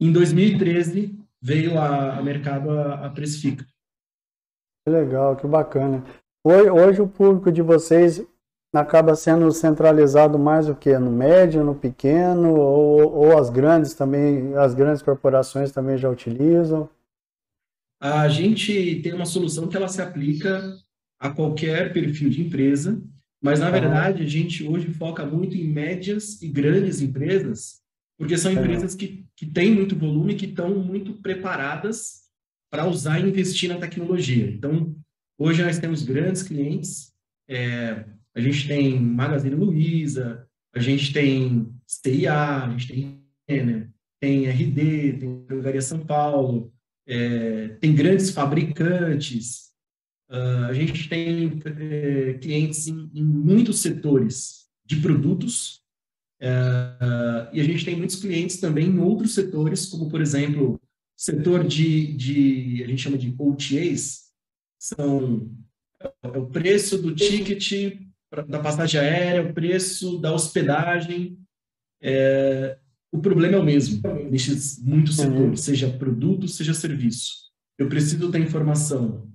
em 0.00 0.12
2013, 0.12 1.18
veio 1.40 1.78
a, 1.78 2.18
a 2.18 2.22
mercado 2.22 2.70
a, 2.70 3.06
a 3.06 3.10
Precifica. 3.10 3.64
Que 4.84 4.92
legal, 4.92 5.36
que 5.36 5.46
bacana. 5.46 6.04
Hoje, 6.44 6.70
hoje, 6.70 7.00
o 7.00 7.08
público 7.08 7.50
de 7.50 7.62
vocês 7.62 8.22
acaba 8.80 9.14
sendo 9.14 9.50
centralizado 9.50 10.38
mais 10.38 10.68
o 10.68 10.74
que? 10.74 10.96
No 10.98 11.10
médio, 11.10 11.64
no 11.64 11.74
pequeno, 11.74 12.54
ou, 12.54 13.12
ou 13.12 13.38
as 13.38 13.50
grandes 13.50 13.94
também, 13.94 14.54
as 14.56 14.74
grandes 14.74 15.02
corporações 15.02 15.70
também 15.70 15.96
já 15.96 16.10
utilizam? 16.10 16.88
A 18.00 18.28
gente 18.28 19.00
tem 19.02 19.14
uma 19.14 19.26
solução 19.26 19.68
que 19.68 19.76
ela 19.76 19.88
se 19.88 20.02
aplica 20.02 20.76
a 21.18 21.30
qualquer 21.30 21.92
perfil 21.92 22.28
de 22.28 22.42
empresa, 22.42 23.00
mas 23.42 23.60
na 23.60 23.70
verdade 23.70 24.22
a 24.22 24.26
gente 24.26 24.66
hoje 24.66 24.88
foca 24.88 25.24
muito 25.24 25.56
em 25.56 25.64
médias 25.64 26.42
e 26.42 26.48
grandes 26.48 27.00
empresas, 27.00 27.80
porque 28.18 28.36
são 28.36 28.52
empresas 28.52 28.94
que, 28.94 29.24
que 29.36 29.46
têm 29.46 29.74
muito 29.74 29.96
volume, 29.96 30.34
que 30.34 30.46
estão 30.46 30.74
muito 30.74 31.14
preparadas 31.14 32.24
para 32.70 32.86
usar 32.86 33.20
e 33.20 33.28
investir 33.28 33.68
na 33.68 33.78
tecnologia. 33.78 34.50
Então, 34.50 34.94
hoje 35.38 35.62
nós 35.62 35.78
temos 35.78 36.02
grandes 36.02 36.42
clientes, 36.42 37.12
é, 37.48 38.04
a 38.34 38.40
gente 38.40 38.66
tem 38.66 39.00
Magazine 39.00 39.54
Luiza, 39.54 40.46
a 40.74 40.80
gente 40.80 41.12
tem 41.12 41.72
CIA, 41.86 42.64
a 42.64 42.70
gente 42.70 42.88
tem 42.88 43.24
Renner, 43.48 43.90
tem 44.20 44.46
RD, 44.46 45.18
tem 45.18 45.44
Drogaria 45.46 45.80
São 45.80 46.04
Paulo, 46.04 46.72
é, 47.06 47.68
tem 47.80 47.94
grandes 47.94 48.30
fabricantes, 48.30 49.70
uh, 50.30 50.64
a 50.68 50.72
gente 50.72 51.08
tem 51.08 51.60
é, 51.64 52.34
clientes 52.34 52.88
em, 52.88 53.10
em, 53.14 53.22
muitos 53.22 53.80
setores 53.80 54.66
de 54.84 54.96
produtos, 54.96 55.82
uh, 56.42 57.48
e 57.52 57.60
a 57.60 57.64
gente 57.64 57.84
tem 57.84 57.96
muitos 57.96 58.16
clientes 58.16 58.56
também 58.58 58.86
em 58.86 58.98
outros 58.98 59.34
setores, 59.34 59.86
como, 59.86 60.08
por 60.08 60.20
exemplo, 60.20 60.80
setor 61.16 61.64
de, 61.64 62.12
de 62.14 62.82
a 62.82 62.88
gente 62.88 63.02
chama 63.02 63.18
de 63.18 63.34
OTAs, 63.38 64.24
são 64.78 65.50
é 66.22 66.38
o 66.38 66.46
preço 66.46 67.00
do 67.00 67.14
ticket 67.14 67.72
da 68.42 68.58
passagem 68.58 69.00
aérea, 69.00 69.42
o 69.42 69.52
preço 69.52 70.18
da 70.18 70.32
hospedagem. 70.32 71.38
É, 72.02 72.78
o 73.12 73.18
problema 73.18 73.54
é 73.54 73.58
o 73.58 73.64
mesmo 73.64 74.02
nesses 74.30 74.82
muitos 74.82 75.18
uhum. 75.18 75.24
setores, 75.24 75.60
seja 75.60 75.88
produto, 75.90 76.48
seja 76.48 76.74
serviço. 76.74 77.44
Eu 77.78 77.88
preciso 77.88 78.30
ter 78.30 78.40
informação 78.40 79.30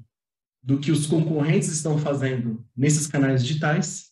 do 0.62 0.80
que 0.80 0.92
os 0.92 1.08
concorrentes 1.08 1.70
estão 1.70 1.98
fazendo 1.98 2.66
nesses 2.76 3.08
canais 3.08 3.42
digitais. 3.42 4.12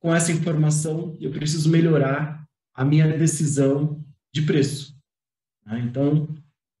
Com 0.00 0.14
essa 0.14 0.32
informação, 0.32 1.16
eu 1.20 1.30
preciso 1.30 1.70
melhorar 1.70 2.44
a 2.74 2.84
minha 2.84 3.06
decisão 3.16 4.04
de 4.32 4.42
preço. 4.42 4.94
Né? 5.64 5.80
Então, 5.88 6.28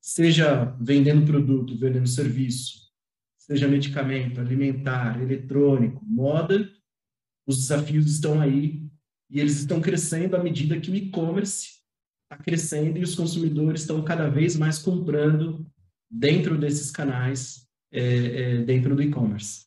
seja 0.00 0.76
vendendo 0.80 1.24
produto, 1.24 1.78
vendendo 1.78 2.06
serviço, 2.06 2.90
seja 3.38 3.68
medicamento, 3.68 4.40
alimentar, 4.40 5.20
eletrônico, 5.22 6.04
moda, 6.04 6.68
os 7.46 7.58
desafios 7.58 8.06
estão 8.06 8.40
aí 8.40 8.82
e 9.30 9.40
eles 9.40 9.58
estão 9.58 9.80
crescendo 9.80 10.36
à 10.36 10.42
medida 10.42 10.80
que 10.80 10.90
o 10.90 10.94
e-commerce 10.94 11.80
está 12.24 12.42
crescendo 12.42 12.98
e 12.98 13.02
os 13.02 13.14
consumidores 13.14 13.82
estão 13.82 14.02
cada 14.02 14.28
vez 14.28 14.56
mais 14.56 14.78
comprando 14.78 15.66
dentro 16.10 16.56
desses 16.56 16.90
canais, 16.90 17.66
é, 17.92 18.00
é, 18.00 18.58
dentro 18.62 18.94
do 18.94 19.02
e-commerce. 19.02 19.66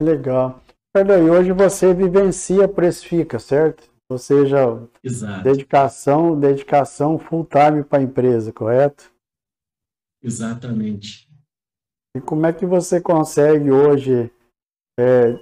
Legal. 0.00 0.62
E 0.96 1.30
hoje 1.30 1.52
você 1.52 1.94
vivencia 1.94 2.66
Precifica, 2.66 3.38
certo? 3.38 3.88
Ou 4.10 4.18
seja, 4.18 4.88
Exato. 5.02 5.44
dedicação, 5.44 6.38
dedicação 6.38 7.18
full 7.18 7.44
time 7.44 7.84
para 7.84 7.98
a 7.98 8.02
empresa, 8.02 8.52
correto? 8.52 9.12
Exatamente. 10.22 11.28
E 12.16 12.20
como 12.20 12.46
é 12.46 12.52
que 12.52 12.64
você 12.64 13.00
consegue 13.00 13.70
hoje, 13.70 14.32
é, 14.98 15.38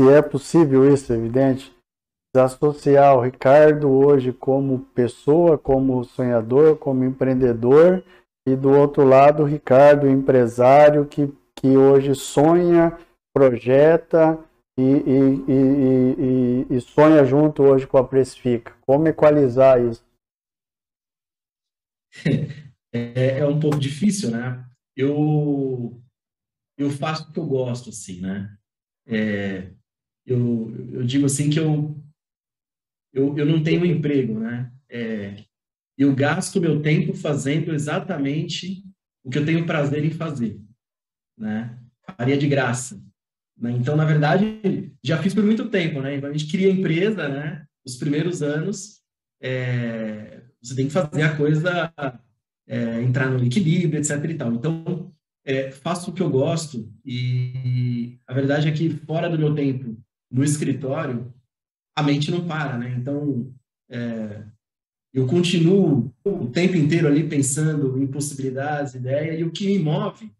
se 0.00 0.08
é 0.08 0.20
possível 0.22 0.92
isso, 0.92 1.12
evidente, 1.12 1.74
associar 2.36 3.16
o 3.16 3.22
Ricardo 3.22 3.90
hoje 3.90 4.32
como 4.32 4.80
pessoa, 4.94 5.56
como 5.56 6.04
sonhador, 6.04 6.76
como 6.76 7.04
empreendedor, 7.04 8.04
e 8.46 8.54
do 8.54 8.70
outro 8.70 9.04
lado 9.04 9.42
o 9.42 9.46
Ricardo, 9.46 10.08
empresário, 10.08 11.06
que, 11.06 11.32
que 11.54 11.76
hoje 11.76 12.14
sonha, 12.14 12.96
projeta 13.34 14.38
e, 14.78 14.82
e, 14.82 15.44
e, 15.48 16.76
e, 16.76 16.80
sonha 16.80 17.24
junto 17.24 17.62
hoje 17.62 17.86
com 17.86 17.96
a 17.98 18.04
Precifica. 18.04 18.74
Como 18.86 19.08
equalizar 19.08 19.80
isso? 19.80 20.04
É, 22.92 23.40
é 23.40 23.46
um 23.46 23.60
pouco 23.60 23.78
difícil, 23.78 24.30
né? 24.30 24.66
eu 24.96 26.00
eu 26.78 26.90
faço 26.90 27.28
o 27.28 27.32
que 27.32 27.38
eu 27.38 27.46
gosto, 27.46 27.90
assim, 27.90 28.20
né? 28.20 28.56
É, 29.06 29.70
eu, 30.26 30.74
eu 30.92 31.04
digo 31.04 31.26
assim 31.26 31.48
que 31.48 31.58
eu, 31.58 31.96
eu, 33.12 33.38
eu 33.38 33.46
não 33.46 33.62
tenho 33.62 33.82
um 33.82 33.86
emprego, 33.86 34.38
né? 34.38 34.72
É, 34.88 35.44
eu 35.96 36.14
gasto 36.14 36.60
meu 36.60 36.82
tempo 36.82 37.14
fazendo 37.14 37.72
exatamente 37.72 38.84
o 39.24 39.30
que 39.30 39.38
eu 39.38 39.46
tenho 39.46 39.64
prazer 39.64 40.04
em 40.04 40.10
fazer, 40.10 40.60
né? 41.38 41.78
Faria 42.16 42.36
de 42.36 42.46
graça. 42.46 43.02
Né? 43.58 43.72
Então, 43.72 43.96
na 43.96 44.04
verdade, 44.04 44.92
já 45.02 45.20
fiz 45.22 45.32
por 45.32 45.44
muito 45.44 45.70
tempo, 45.70 46.00
né? 46.00 46.16
Então, 46.16 46.28
a 46.28 46.32
gente 46.32 46.50
cria 46.50 46.70
empresa, 46.70 47.28
né? 47.28 47.64
Os 47.84 47.96
primeiros 47.96 48.42
anos, 48.42 49.00
é, 49.40 50.42
você 50.62 50.74
tem 50.74 50.86
que 50.86 50.92
fazer 50.92 51.22
a 51.22 51.36
coisa 51.36 51.92
é, 52.66 53.02
entrar 53.02 53.30
no 53.30 53.44
equilíbrio, 53.44 53.98
etc. 53.98 54.22
E 54.24 54.34
tal. 54.34 54.52
Então, 54.52 55.12
é, 55.44 55.70
faço 55.70 56.10
o 56.10 56.12
que 56.12 56.20
eu 56.20 56.28
gosto 56.28 56.92
e 57.04 58.18
a 58.26 58.34
verdade 58.34 58.68
é 58.68 58.72
que 58.72 58.90
fora 58.90 59.30
do 59.30 59.38
meu 59.38 59.54
tempo 59.54 59.96
no 60.30 60.44
escritório, 60.44 61.32
a 61.96 62.02
mente 62.02 62.30
não 62.30 62.46
para, 62.46 62.76
né? 62.78 62.94
Então, 62.98 63.54
é, 63.90 64.44
eu 65.12 65.26
continuo 65.26 66.12
o 66.24 66.46
tempo 66.48 66.76
inteiro 66.76 67.06
ali 67.06 67.28
pensando 67.28 68.00
em 68.00 68.06
possibilidades, 68.06 68.94
ideias, 68.94 69.40
e 69.40 69.44
o 69.44 69.50
que 69.50 69.66
me 69.66 69.78
move 69.78 70.30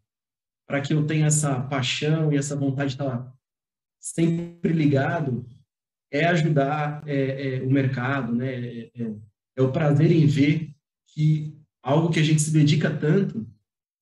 para 0.68 0.80
que 0.80 0.92
eu 0.92 1.06
tenha 1.06 1.26
essa 1.26 1.60
paixão 1.60 2.32
e 2.32 2.36
essa 2.36 2.56
vontade 2.56 2.94
de 2.94 3.02
estar 3.02 3.32
sempre 4.00 4.72
ligado 4.72 5.46
é 6.12 6.26
ajudar 6.26 7.02
é, 7.06 7.56
é, 7.56 7.62
o 7.62 7.70
mercado, 7.70 8.34
né? 8.34 8.52
É, 8.52 8.90
é, 8.94 9.14
é 9.56 9.62
o 9.62 9.72
prazer 9.72 10.10
em 10.12 10.26
ver 10.26 10.70
que 11.08 11.56
algo 11.82 12.10
que 12.10 12.20
a 12.20 12.22
gente 12.22 12.42
se 12.42 12.52
dedica 12.52 12.94
tanto, 12.94 13.46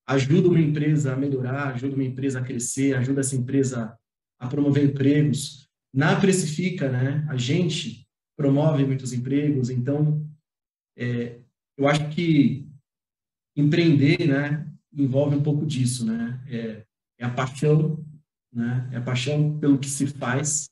ajuda 0.07 0.49
uma 0.49 0.61
empresa 0.61 1.13
a 1.13 1.17
melhorar, 1.17 1.69
ajuda 1.69 1.95
uma 1.95 2.05
empresa 2.05 2.41
a 2.41 2.43
crescer, 2.43 2.97
ajuda 2.97 3.21
essa 3.21 3.37
empresa 3.37 3.97
a 4.39 4.49
promover 4.49 4.85
empregos. 4.85 5.64
Na 5.95 6.21
Precifica, 6.21 6.91
né, 6.91 7.25
a 7.29 7.37
gente 7.37 8.05
promove 8.37 8.85
muitos 8.85 9.13
empregos, 9.13 9.71
então 9.71 10.29
é, 10.97 11.39
eu 11.79 11.87
acho 11.87 12.11
que 12.11 12.69
empreender, 13.57 14.27
né, 14.27 14.69
envolve 14.93 15.37
um 15.37 15.43
pouco 15.43 15.65
disso, 15.65 16.05
né, 16.05 16.45
é, 16.49 16.85
é 17.17 17.25
a 17.25 17.31
paixão, 17.31 18.05
né, 18.53 18.91
é 18.93 18.97
a 18.97 19.01
paixão 19.01 19.57
pelo 19.61 19.79
que 19.79 19.89
se 19.89 20.09
faz, 20.09 20.69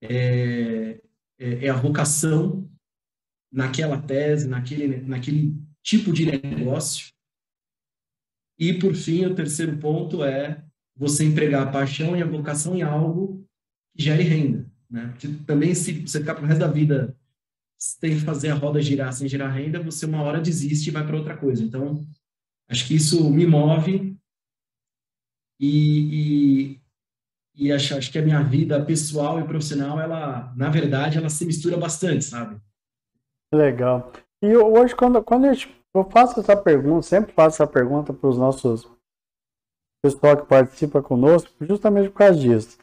é, 0.00 1.00
é, 1.36 1.66
é 1.66 1.68
a 1.68 1.76
vocação 1.76 2.70
naquela 3.52 4.00
tese, 4.00 4.46
naquele, 4.46 4.98
naquele 4.98 5.60
tipo 5.82 6.12
de 6.12 6.26
negócio. 6.26 7.12
E, 8.56 8.72
por 8.72 8.94
fim, 8.94 9.24
o 9.24 9.34
terceiro 9.34 9.76
ponto 9.78 10.22
é 10.22 10.64
você 10.94 11.24
empregar 11.24 11.66
a 11.66 11.72
paixão 11.72 12.16
e 12.16 12.22
a 12.22 12.26
vocação 12.26 12.76
em 12.76 12.82
algo 12.82 13.47
gere 13.98 14.22
renda. 14.22 14.66
Né? 14.90 15.08
Porque 15.08 15.28
também, 15.46 15.74
se 15.74 16.06
você 16.06 16.20
ficar 16.20 16.34
para 16.34 16.44
o 16.44 16.46
resto 16.46 16.60
da 16.60 16.68
vida 16.68 17.16
que 18.00 18.20
fazer 18.20 18.50
a 18.50 18.54
roda 18.54 18.82
girar 18.82 19.12
sem 19.12 19.28
gerar 19.28 19.50
renda, 19.50 19.82
você 19.82 20.06
uma 20.06 20.22
hora 20.22 20.40
desiste 20.40 20.88
e 20.88 20.92
vai 20.92 21.06
para 21.06 21.16
outra 21.16 21.36
coisa. 21.36 21.62
Então, 21.62 22.06
acho 22.68 22.86
que 22.86 22.96
isso 22.96 23.30
me 23.30 23.46
move 23.46 24.16
e, 25.60 26.74
e, 26.74 26.80
e 27.54 27.72
acho, 27.72 27.96
acho 27.96 28.10
que 28.10 28.18
a 28.18 28.22
minha 28.22 28.42
vida 28.42 28.84
pessoal 28.84 29.40
e 29.40 29.44
profissional, 29.44 30.00
ela, 30.00 30.52
na 30.56 30.70
verdade, 30.70 31.18
ela 31.18 31.28
se 31.28 31.44
mistura 31.44 31.76
bastante, 31.76 32.24
sabe? 32.24 32.60
Legal. 33.52 34.12
E 34.42 34.56
hoje, 34.56 34.94
quando, 34.94 35.22
quando 35.22 35.46
gente 35.46 35.78
eu 35.94 36.04
faço 36.04 36.38
essa 36.38 36.56
pergunta, 36.56 37.02
sempre 37.02 37.32
faço 37.32 37.56
essa 37.56 37.66
pergunta 37.66 38.12
para 38.12 38.28
os 38.28 38.38
nossos 38.38 38.88
pessoal 40.02 40.36
que 40.36 40.46
participa 40.46 41.02
conosco, 41.02 41.50
justamente 41.64 42.10
por 42.10 42.18
causa 42.18 42.38
disso. 42.38 42.78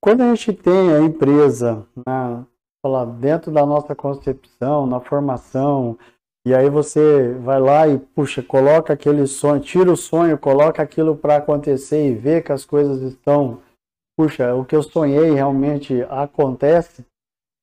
Quando 0.00 0.22
a 0.22 0.34
gente 0.34 0.52
tem 0.52 0.92
a 0.92 1.00
empresa 1.00 1.86
na, 2.06 2.44
falar, 2.82 3.04
dentro 3.06 3.50
da 3.50 3.66
nossa 3.66 3.94
concepção, 3.94 4.86
na 4.86 5.00
formação, 5.00 5.98
e 6.46 6.54
aí 6.54 6.70
você 6.70 7.32
vai 7.34 7.58
lá 7.58 7.88
e, 7.88 7.98
puxa, 7.98 8.40
coloca 8.40 8.92
aquele 8.92 9.26
sonho, 9.26 9.60
tira 9.60 9.90
o 9.90 9.96
sonho, 9.96 10.38
coloca 10.38 10.80
aquilo 10.80 11.16
para 11.16 11.36
acontecer 11.36 12.08
e 12.08 12.14
vê 12.14 12.40
que 12.40 12.52
as 12.52 12.64
coisas 12.64 13.02
estão, 13.02 13.60
puxa, 14.16 14.54
o 14.54 14.64
que 14.64 14.76
eu 14.76 14.82
sonhei 14.82 15.32
realmente 15.32 16.02
acontece, 16.08 17.04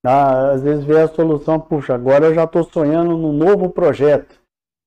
ah, 0.05 0.51
às 0.51 0.61
vezes 0.61 0.83
vê 0.83 0.99
a 0.99 1.07
solução, 1.07 1.57
puxa, 1.57 1.95
agora 1.95 2.25
eu 2.25 2.33
já 2.33 2.43
estou 2.43 2.65
sonhando 2.65 3.15
num 3.15 3.31
novo 3.31 3.69
projeto, 3.69 4.37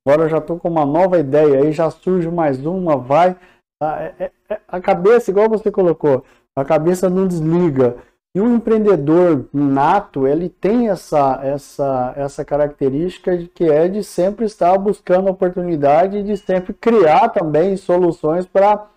agora 0.06 0.24
eu 0.24 0.28
já 0.28 0.38
estou 0.38 0.59
com 0.59 0.68
uma 0.68 0.85
nova 0.85 1.18
ideia, 1.18 1.62
aí 1.62 1.72
já 1.72 1.90
surge 1.90 2.28
mais 2.28 2.64
uma, 2.66 2.98
vai. 2.98 3.35
Ah, 3.82 4.02
é, 4.02 4.14
é, 4.18 4.32
é, 4.50 4.61
a 4.68 4.78
cabeça, 4.78 5.30
igual 5.30 5.48
você 5.48 5.70
colocou, 5.70 6.22
a 6.57 6.64
cabeça 6.64 7.11
não 7.11 7.29
desliga. 7.29 7.97
E 8.35 8.40
o 8.40 8.55
empreendedor 8.55 9.49
nato, 9.53 10.27
ele 10.27 10.49
tem 10.49 10.88
essa, 10.88 11.40
essa, 11.42 12.12
essa 12.16 12.45
característica 12.45 13.37
que 13.55 13.64
é 13.64 13.88
de 13.88 14.05
sempre 14.05 14.45
estar 14.45 14.77
buscando 14.77 15.31
oportunidade 15.31 16.19
e 16.19 16.23
de 16.23 16.37
sempre 16.37 16.75
criar 16.75 17.31
também 17.31 17.77
soluções 17.77 18.47
para 18.47 18.90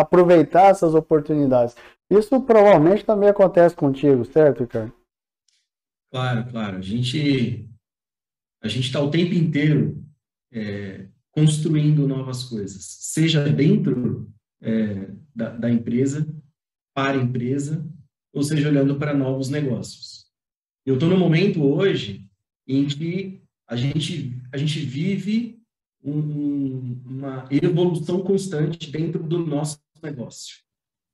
aproveitar 0.00 0.70
essas 0.70 0.94
oportunidades. 0.94 1.76
Isso 2.10 2.40
provavelmente 2.40 3.04
também 3.04 3.28
acontece 3.28 3.76
contigo, 3.76 4.24
certo, 4.24 4.60
Ricardo? 4.60 4.92
Claro, 6.10 6.50
claro. 6.50 6.78
A 6.78 6.82
gente 6.82 7.68
a 8.62 8.66
gente 8.66 8.86
está 8.86 9.00
o 9.00 9.10
tempo 9.10 9.34
inteiro 9.34 10.02
é, 10.52 11.06
construindo 11.30 12.08
novas 12.08 12.42
coisas, 12.44 12.82
seja 12.82 13.48
dentro 13.48 14.28
é, 14.60 15.12
da, 15.34 15.50
da 15.50 15.70
empresa, 15.70 16.26
para 16.98 17.16
a 17.16 17.22
empresa, 17.22 17.88
ou 18.32 18.42
seja, 18.42 18.68
olhando 18.68 18.96
para 18.98 19.14
novos 19.14 19.48
negócios. 19.48 20.26
Eu 20.84 20.94
estou 20.94 21.08
no 21.08 21.16
momento 21.16 21.62
hoje 21.62 22.28
em 22.66 22.88
que 22.88 23.40
a 23.68 23.76
gente, 23.76 24.36
a 24.52 24.56
gente 24.56 24.80
vive 24.80 25.62
um, 26.02 27.00
uma 27.06 27.48
evolução 27.52 28.20
constante 28.20 28.90
dentro 28.90 29.22
do 29.22 29.38
nosso 29.46 29.78
negócio. 30.02 30.56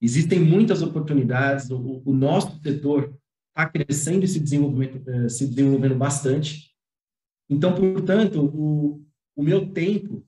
Existem 0.01 0.41
muitas 0.41 0.81
oportunidades, 0.81 1.69
o, 1.69 2.01
o 2.03 2.15
nosso 2.15 2.59
setor 2.63 3.15
está 3.51 3.69
crescendo 3.69 4.25
e 4.25 4.29
se 4.29 4.41
desenvolvendo, 4.41 5.07
eh, 5.07 5.29
se 5.29 5.47
desenvolvendo 5.47 5.97
bastante. 5.97 6.75
Então, 7.47 7.75
portanto, 7.75 8.43
o, 8.43 9.05
o 9.37 9.43
meu 9.43 9.71
tempo 9.71 10.27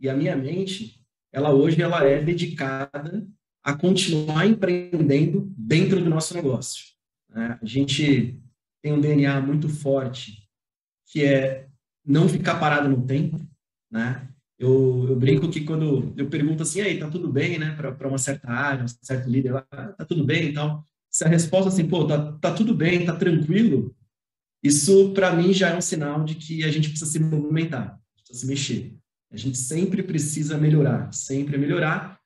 e 0.00 0.08
a 0.08 0.16
minha 0.16 0.36
mente, 0.36 1.06
ela 1.32 1.54
hoje 1.54 1.80
ela 1.80 2.02
é 2.02 2.20
dedicada 2.20 3.24
a 3.62 3.74
continuar 3.74 4.46
empreendendo 4.46 5.52
dentro 5.56 6.02
do 6.02 6.10
nosso 6.10 6.34
negócio. 6.34 6.84
Né? 7.28 7.58
A 7.60 7.66
gente 7.66 8.40
tem 8.82 8.92
um 8.92 9.00
DNA 9.00 9.40
muito 9.40 9.68
forte, 9.68 10.48
que 11.06 11.24
é 11.24 11.68
não 12.04 12.28
ficar 12.28 12.58
parado 12.58 12.88
no 12.88 13.06
tempo, 13.06 13.38
né? 13.90 14.28
Eu, 14.58 15.06
eu 15.08 15.16
brinco 15.16 15.48
que 15.48 15.60
quando 15.60 16.12
eu 16.16 16.28
pergunto 16.28 16.62
assim, 16.62 16.80
aí, 16.80 16.98
tá 16.98 17.08
tudo 17.08 17.30
bem, 17.30 17.58
né, 17.58 17.76
para 17.76 18.08
uma 18.08 18.18
certa 18.18 18.50
área, 18.50 18.84
um 18.84 18.88
certo 18.88 19.28
líder 19.28 19.52
lá, 19.52 19.66
ah, 19.70 19.92
tá 19.92 20.04
tudo 20.04 20.24
bem 20.24 20.48
e 20.48 20.52
tal. 20.52 20.84
Se 21.08 21.24
a 21.24 21.28
resposta 21.28 21.68
assim, 21.68 21.86
pô, 21.86 22.04
tá, 22.06 22.32
tá 22.32 22.52
tudo 22.52 22.74
bem, 22.74 23.04
tá 23.04 23.14
tranquilo, 23.14 23.94
isso 24.62 25.12
para 25.12 25.32
mim 25.32 25.52
já 25.52 25.70
é 25.70 25.76
um 25.76 25.80
sinal 25.80 26.24
de 26.24 26.34
que 26.34 26.64
a 26.64 26.70
gente 26.70 26.88
precisa 26.88 27.10
se 27.10 27.20
movimentar, 27.20 28.00
precisa 28.16 28.40
se 28.40 28.46
mexer. 28.46 28.96
A 29.30 29.36
gente 29.36 29.56
sempre 29.56 30.02
precisa 30.02 30.58
melhorar, 30.58 31.12
sempre 31.12 31.56
melhorar, 31.56 32.17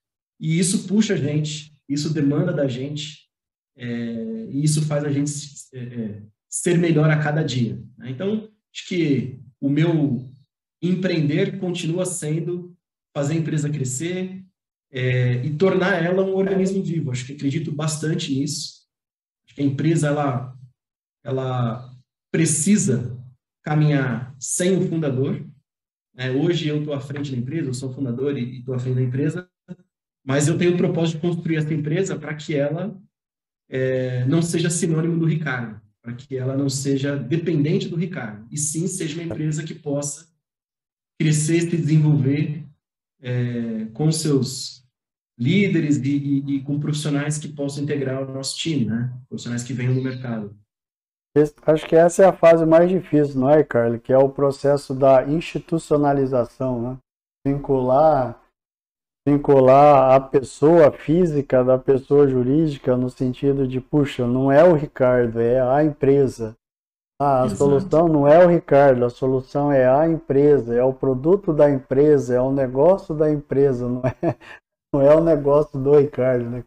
e 0.42 0.58
isso 0.58 0.88
puxa 0.88 1.14
a 1.14 1.16
gente, 1.16 1.72
isso 1.88 2.12
demanda 2.12 2.52
da 2.52 2.66
gente, 2.66 3.28
é, 3.76 4.48
e 4.50 4.64
isso 4.64 4.84
faz 4.84 5.04
a 5.04 5.12
gente 5.12 5.32
é, 5.72 5.78
é, 5.78 6.22
ser 6.50 6.76
melhor 6.78 7.08
a 7.08 7.22
cada 7.22 7.44
dia. 7.44 7.80
Né? 7.96 8.10
Então, 8.10 8.50
acho 8.74 8.88
que 8.88 9.38
o 9.60 9.70
meu 9.70 10.28
empreender 10.82 11.60
continua 11.60 12.04
sendo 12.04 12.76
fazer 13.14 13.34
a 13.34 13.36
empresa 13.36 13.70
crescer 13.70 14.44
é, 14.90 15.44
e 15.46 15.54
tornar 15.54 16.02
ela 16.02 16.24
um 16.24 16.34
organismo 16.34 16.82
vivo. 16.82 17.12
Acho 17.12 17.24
que 17.24 17.34
acredito 17.34 17.70
bastante 17.70 18.34
nisso. 18.34 18.82
Acho 19.46 19.54
que 19.54 19.62
a 19.62 19.64
empresa 19.64 20.08
ela, 20.08 20.58
ela 21.22 21.94
precisa 22.32 23.16
caminhar 23.62 24.34
sem 24.40 24.76
o 24.76 24.88
fundador. 24.88 25.46
É, 26.16 26.32
hoje 26.32 26.66
eu 26.66 26.80
estou 26.80 26.94
à 26.94 27.00
frente 27.00 27.30
da 27.30 27.38
empresa, 27.38 27.68
eu 27.68 27.74
sou 27.74 27.92
fundador 27.92 28.36
e 28.36 28.58
estou 28.58 28.74
à 28.74 28.78
frente 28.80 28.96
da 28.96 29.02
empresa, 29.02 29.48
mas 30.24 30.48
eu 30.48 30.56
tenho 30.56 30.74
o 30.74 30.76
propósito 30.76 31.16
de 31.16 31.22
construir 31.22 31.56
essa 31.56 31.74
empresa 31.74 32.18
para 32.18 32.34
que 32.34 32.54
ela 32.54 32.96
é, 33.68 34.24
não 34.26 34.42
seja 34.42 34.70
sinônimo 34.70 35.18
do 35.18 35.26
Ricardo, 35.26 35.80
para 36.02 36.14
que 36.14 36.36
ela 36.36 36.56
não 36.56 36.68
seja 36.68 37.16
dependente 37.16 37.88
do 37.88 37.96
Ricardo, 37.96 38.46
e 38.50 38.56
sim 38.56 38.86
seja 38.86 39.14
uma 39.14 39.24
empresa 39.24 39.64
que 39.64 39.74
possa 39.74 40.30
crescer 41.20 41.56
e 41.56 41.60
se 41.62 41.76
desenvolver 41.76 42.66
é, 43.20 43.86
com 43.92 44.10
seus 44.10 44.82
líderes 45.38 45.96
e, 45.96 46.10
e, 46.10 46.56
e, 46.56 46.62
com 46.62 46.80
profissionais 46.80 47.38
que 47.38 47.48
possam 47.48 47.84
integrar 47.84 48.22
o 48.22 48.32
nosso 48.32 48.56
time, 48.58 48.84
né? 48.84 49.12
Profissionais 49.28 49.62
que 49.62 49.72
venham 49.72 49.94
do 49.94 50.02
mercado. 50.02 50.56
Acho 51.64 51.86
que 51.86 51.96
essa 51.96 52.24
é 52.24 52.26
a 52.26 52.32
fase 52.32 52.66
mais 52.66 52.90
difícil, 52.90 53.40
não 53.40 53.48
é, 53.48 53.64
Carlos? 53.64 54.00
Que 54.02 54.12
é 54.12 54.18
o 54.18 54.28
processo 54.28 54.94
da 54.94 55.26
institucionalização, 55.26 56.82
né? 56.82 56.98
Vincular, 57.46 58.41
vincular 59.26 60.14
a 60.14 60.20
pessoa 60.20 60.90
física 60.90 61.62
da 61.62 61.78
pessoa 61.78 62.26
jurídica 62.26 62.96
no 62.96 63.08
sentido 63.08 63.66
de, 63.66 63.80
puxa, 63.80 64.26
não 64.26 64.50
é 64.50 64.64
o 64.64 64.74
Ricardo, 64.74 65.40
é 65.40 65.60
a 65.60 65.84
empresa. 65.84 66.56
Ah, 67.20 67.42
a 67.42 67.46
Exato. 67.46 67.58
solução 67.58 68.08
não 68.08 68.26
é 68.26 68.44
o 68.44 68.48
Ricardo, 68.48 69.04
a 69.04 69.10
solução 69.10 69.70
é 69.70 69.86
a 69.86 70.08
empresa, 70.08 70.74
é 70.74 70.82
o 70.82 70.92
produto 70.92 71.52
da 71.52 71.70
empresa, 71.70 72.34
é 72.34 72.40
o 72.40 72.50
negócio 72.50 73.14
da 73.14 73.30
empresa, 73.30 73.88
não 73.88 74.02
é, 74.04 74.12
não 74.92 75.00
é 75.00 75.14
o 75.14 75.22
negócio 75.22 75.78
do 75.78 75.96
Ricardo, 75.96 76.50
né? 76.50 76.64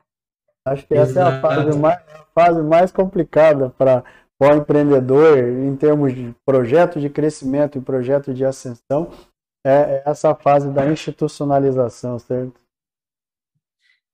Acho 0.65 0.87
que 0.87 0.95
essa 0.95 1.11
Exato. 1.11 1.35
é 1.35 1.37
a 1.37 1.41
fase 1.41 1.77
mais, 1.77 1.97
a 1.97 2.25
fase 2.33 2.63
mais 2.63 2.91
complicada 2.91 3.69
para 3.69 4.03
o 4.39 4.45
empreendedor 4.47 5.37
em 5.37 5.75
termos 5.75 6.13
de 6.13 6.33
projeto 6.45 6.99
de 6.99 7.09
crescimento 7.09 7.77
e 7.77 7.81
projeto 7.81 8.33
de 8.33 8.45
ascensão, 8.45 9.09
é 9.65 10.03
essa 10.05 10.35
fase 10.35 10.71
da 10.71 10.91
institucionalização, 10.91 12.19
certo? 12.19 12.61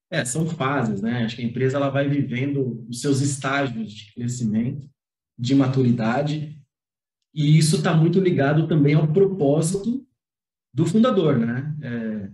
É, 0.09 0.23
são 0.23 0.47
fases, 0.47 1.01
né? 1.01 1.23
Acho 1.23 1.35
que 1.35 1.41
a 1.41 1.45
empresa 1.45 1.77
ela 1.77 1.89
vai 1.89 2.07
vivendo 2.07 2.85
os 2.89 3.01
seus 3.01 3.21
estágios 3.21 3.91
de 3.91 4.13
crescimento 4.13 4.89
de 5.37 5.55
maturidade, 5.55 6.61
e 7.33 7.57
isso 7.57 7.77
está 7.77 7.93
muito 7.95 8.19
ligado 8.19 8.67
também 8.67 8.93
ao 8.93 9.07
propósito 9.07 10.05
do 10.73 10.85
fundador, 10.85 11.37
né? 11.37 11.75
É, 11.81 12.29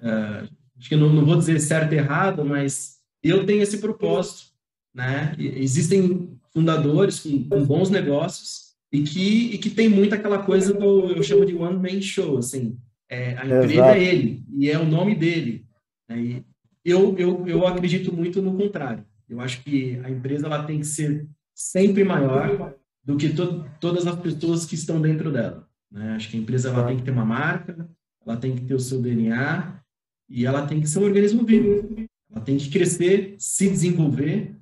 é, 0.00 0.48
acho 0.78 0.88
que 0.88 0.96
não, 0.96 1.12
não, 1.12 1.24
vou 1.24 1.36
dizer 1.36 1.58
certo 1.60 1.92
e 1.92 1.96
errado, 1.96 2.44
mas 2.44 2.98
eu 3.22 3.44
tenho 3.44 3.62
esse 3.62 3.78
propósito, 3.78 4.52
né? 4.94 5.34
Existem 5.38 6.38
fundadores 6.52 7.20
com, 7.20 7.48
com 7.48 7.64
bons 7.64 7.90
negócios 7.90 8.71
e 8.92 9.02
que, 9.02 9.54
e 9.54 9.58
que 9.58 9.70
tem 9.70 9.88
muito 9.88 10.14
aquela 10.14 10.42
coisa 10.42 10.74
do, 10.74 11.10
eu 11.10 11.22
chamo 11.22 11.46
de 11.46 11.54
one 11.54 11.76
man 11.76 12.00
show, 12.02 12.36
assim, 12.36 12.76
é, 13.08 13.36
a 13.38 13.46
empresa 13.46 13.72
Exato. 13.72 13.98
é 13.98 14.04
ele, 14.04 14.44
e 14.54 14.70
é 14.70 14.78
o 14.78 14.84
nome 14.84 15.14
dele. 15.14 15.66
Né? 16.08 16.44
eu, 16.84 17.16
eu, 17.16 17.46
eu 17.46 17.66
acredito 17.66 18.12
muito 18.12 18.42
no 18.42 18.56
contrário. 18.56 19.04
Eu 19.28 19.40
acho 19.40 19.62
que 19.62 19.98
a 20.04 20.10
empresa 20.10 20.46
ela 20.46 20.64
tem 20.64 20.80
que 20.80 20.86
ser 20.86 21.26
sempre 21.54 22.04
maior 22.04 22.74
do 23.04 23.16
que 23.16 23.30
to 23.30 23.64
todas 23.80 24.06
as 24.06 24.18
pessoas 24.20 24.66
que 24.66 24.74
estão 24.74 25.00
dentro 25.00 25.32
dela. 25.32 25.66
Né? 25.90 26.14
Acho 26.14 26.30
que 26.30 26.36
a 26.36 26.40
empresa 26.40 26.68
ela 26.68 26.86
tem 26.86 26.96
que 26.98 27.02
ter 27.02 27.10
uma 27.10 27.24
marca, 27.24 27.88
ela 28.26 28.36
tem 28.36 28.54
que 28.54 28.64
ter 28.64 28.74
o 28.74 28.80
seu 28.80 29.00
DNA 29.00 29.80
e 30.28 30.44
ela 30.44 30.66
tem 30.66 30.80
que 30.80 30.88
ser 30.88 30.98
um 30.98 31.04
organismo 31.04 31.44
vivo. 31.44 32.06
Ela 32.30 32.44
tem 32.44 32.56
que 32.56 32.70
crescer, 32.70 33.36
se 33.38 33.68
desenvolver 33.68 34.56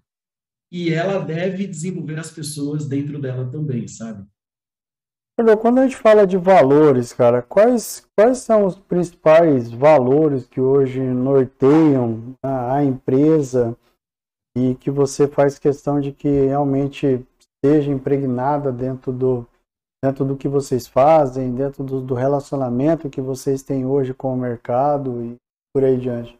e 0.70 0.92
ela 0.92 1.18
deve 1.18 1.66
desenvolver 1.66 2.18
as 2.18 2.30
pessoas 2.30 2.86
dentro 2.86 3.20
dela 3.20 3.50
também, 3.50 3.88
sabe? 3.88 4.26
Quando 5.60 5.78
a 5.78 5.84
gente 5.84 5.96
fala 5.96 6.26
de 6.26 6.36
valores, 6.36 7.14
cara, 7.14 7.40
quais, 7.40 8.06
quais 8.14 8.38
são 8.38 8.66
os 8.66 8.76
principais 8.76 9.70
valores 9.70 10.46
que 10.46 10.60
hoje 10.60 11.00
norteiam 11.00 12.36
a 12.42 12.84
empresa 12.84 13.76
e 14.56 14.74
que 14.74 14.90
você 14.90 15.26
faz 15.26 15.58
questão 15.58 15.98
de 15.98 16.12
que 16.12 16.28
realmente 16.28 17.26
esteja 17.38 17.90
impregnada 17.90 18.70
dentro 18.70 19.12
do 19.12 19.46
dentro 20.02 20.24
do 20.24 20.36
que 20.36 20.48
vocês 20.48 20.86
fazem, 20.86 21.54
dentro 21.54 21.84
do, 21.84 22.00
do 22.00 22.14
relacionamento 22.14 23.10
que 23.10 23.20
vocês 23.20 23.62
têm 23.62 23.84
hoje 23.84 24.14
com 24.14 24.32
o 24.32 24.36
mercado 24.36 25.22
e 25.22 25.36
por 25.74 25.84
aí 25.84 25.98
diante. 25.98 26.38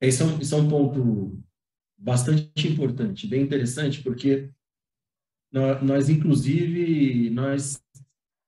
Esse 0.00 0.22
é 0.22 0.26
um, 0.26 0.40
esse 0.40 0.52
é 0.52 0.56
um 0.56 0.68
ponto 0.68 1.40
bastante 2.00 2.66
importante, 2.66 3.26
bem 3.26 3.42
interessante, 3.42 4.02
porque 4.02 4.50
nós, 5.52 6.08
inclusive, 6.08 7.28
nós 7.30 7.82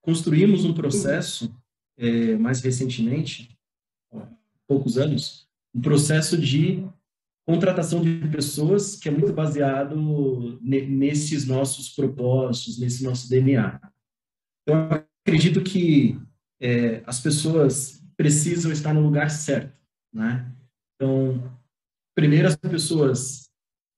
construímos 0.03 0.65
um 0.65 0.73
processo 0.73 1.55
é, 1.99 2.37
mais 2.37 2.61
recentemente, 2.63 3.57
há 4.13 4.27
poucos 4.67 4.97
anos, 4.97 5.49
um 5.75 5.81
processo 5.81 6.39
de 6.39 6.87
contratação 7.47 8.03
de 8.03 8.27
pessoas 8.29 8.97
que 8.97 9.09
é 9.09 9.13
muito 9.13 9.33
baseado 9.33 10.59
nesses 10.63 11.47
nossos 11.47 11.91
propósitos, 11.91 12.79
nesse 12.79 13.03
nosso 13.03 13.29
DNA. 13.29 13.81
Então, 14.63 14.89
acredito 15.25 15.63
que 15.63 16.19
é, 16.61 17.03
as 17.05 17.21
pessoas 17.21 18.03
precisam 18.17 18.71
estar 18.71 18.95
no 18.95 19.03
lugar 19.03 19.29
certo, 19.31 19.77
né? 20.13 20.53
Então, 20.95 21.53
primeiro 22.15 22.49
as 22.49 22.57
pessoas 22.57 23.49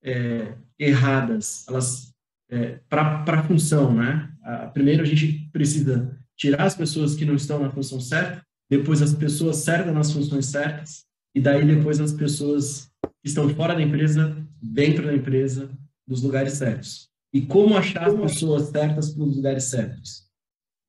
é, 0.02 0.54
erradas, 0.78 1.64
elas 1.68 2.12
é, 2.50 2.80
para 2.88 3.24
a 3.26 3.42
função, 3.44 3.94
né? 3.94 4.32
A, 4.42 4.66
primeiro 4.68 5.02
a 5.02 5.06
gente 5.06 5.48
precisa 5.52 6.16
tirar 6.36 6.64
as 6.64 6.74
pessoas 6.74 7.14
que 7.14 7.24
não 7.24 7.34
estão 7.34 7.60
na 7.60 7.70
função 7.70 8.00
certa, 8.00 8.44
depois 8.68 9.00
as 9.02 9.14
pessoas 9.14 9.56
certas 9.58 9.94
nas 9.94 10.12
funções 10.12 10.46
certas, 10.46 11.04
e 11.34 11.40
daí 11.40 11.64
depois 11.64 12.00
as 12.00 12.12
pessoas 12.12 12.90
que 13.22 13.28
estão 13.28 13.48
fora 13.50 13.74
da 13.74 13.82
empresa, 13.82 14.36
dentro 14.60 15.06
da 15.06 15.14
empresa, 15.14 15.70
nos 16.06 16.22
lugares 16.22 16.54
certos. 16.54 17.08
E 17.32 17.40
como 17.40 17.76
achar 17.76 18.08
as 18.08 18.14
pessoas 18.14 18.68
certas 18.68 19.12
para 19.12 19.24
os 19.24 19.36
lugares 19.36 19.64
certos. 19.64 20.24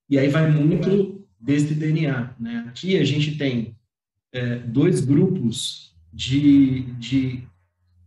E 0.09 0.19
aí 0.19 0.27
vai 0.27 0.51
muito 0.51 1.27
desse 1.39 1.73
DNA. 1.73 2.35
Né? 2.39 2.65
Aqui 2.67 2.97
a 2.97 3.03
gente 3.03 3.37
tem 3.37 3.75
é, 4.31 4.57
dois 4.59 5.01
grupos 5.01 5.84
de, 6.15 6.93
de 6.93 7.47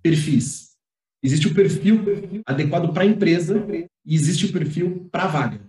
perfis. 0.02 0.70
Existe 1.22 1.48
o 1.48 1.54
perfil 1.54 2.02
adequado 2.46 2.92
para 2.92 3.02
a 3.02 3.06
empresa 3.06 3.66
e 4.04 4.14
existe 4.14 4.46
o 4.46 4.52
perfil 4.52 5.08
para 5.12 5.24
a 5.24 5.28
vaga. 5.28 5.60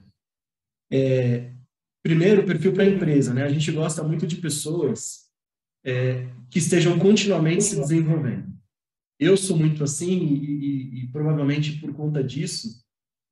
É, 0.89 1.51
primeiro, 2.01 2.45
perfil 2.45 2.71
para 2.71 2.83
a 2.83 2.89
empresa. 2.89 3.33
Né? 3.33 3.43
A 3.43 3.49
gente 3.49 3.69
gosta 3.71 4.01
muito 4.03 4.25
de 4.25 4.37
pessoas 4.37 5.29
é, 5.83 6.27
que 6.49 6.59
estejam 6.59 6.97
continuamente 6.97 7.63
se 7.63 7.75
desenvolvendo. 7.75 8.47
Eu 9.19 9.35
sou 9.35 9.57
muito 9.57 9.83
assim 9.83 10.11
e, 10.11 10.45
e, 10.45 11.03
e, 11.03 11.07
provavelmente 11.07 11.77
por 11.79 11.93
conta 11.93 12.23
disso, 12.23 12.81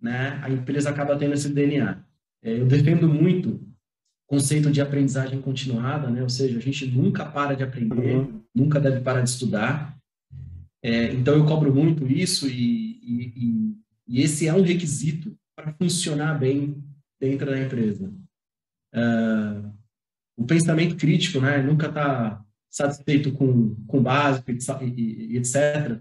né, 0.02 0.38
a 0.44 0.50
empresa 0.50 0.90
acaba 0.90 1.18
tendo 1.18 1.34
esse 1.34 1.54
DNA. 1.54 2.04
É, 2.44 2.60
eu 2.60 2.66
defendo 2.66 3.08
muito 3.08 3.66
conceito 4.28 4.70
de 4.70 4.82
aprendizagem 4.82 5.42
continuada, 5.42 6.10
né, 6.10 6.22
ou 6.22 6.30
seja, 6.30 6.58
a 6.58 6.62
gente 6.62 6.86
nunca 6.86 7.26
para 7.26 7.56
de 7.56 7.64
aprender, 7.64 8.18
uhum. 8.18 8.42
nunca 8.54 8.80
deve 8.80 9.00
parar 9.00 9.22
de 9.22 9.30
estudar. 9.30 9.98
É, 10.84 11.14
então 11.14 11.34
eu 11.34 11.46
cobro 11.46 11.74
muito 11.74 12.06
isso 12.06 12.48
e, 12.48 12.98
e 14.08 14.22
esse 14.22 14.48
é 14.48 14.54
um 14.54 14.62
requisito 14.62 15.38
para 15.56 15.74
funcionar 15.74 16.40
bem 16.40 16.82
dentro 17.20 17.48
da 17.48 17.62
empresa. 17.62 18.14
Uh, 18.96 19.74
o 20.38 20.46
pensamento 20.46 20.96
crítico, 20.96 21.42
né, 21.42 21.62
nunca 21.62 21.88
está 21.88 22.44
satisfeito 22.70 23.32
com, 23.34 23.76
com 23.86 23.98
o 23.98 24.02
básico 24.02 24.52
e, 24.52 24.58
e, 24.86 25.34
e 25.34 25.38
etc. 25.38 26.00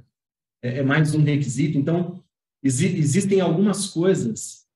É, 0.62 0.78
é, 0.78 0.82
mais 0.82 1.14
um 1.14 1.22
requisito. 1.22 1.76
Então, 1.76 2.22
exi 2.62 2.86
existem 2.86 3.40
algumas 3.40 3.88
coisas 3.88 4.66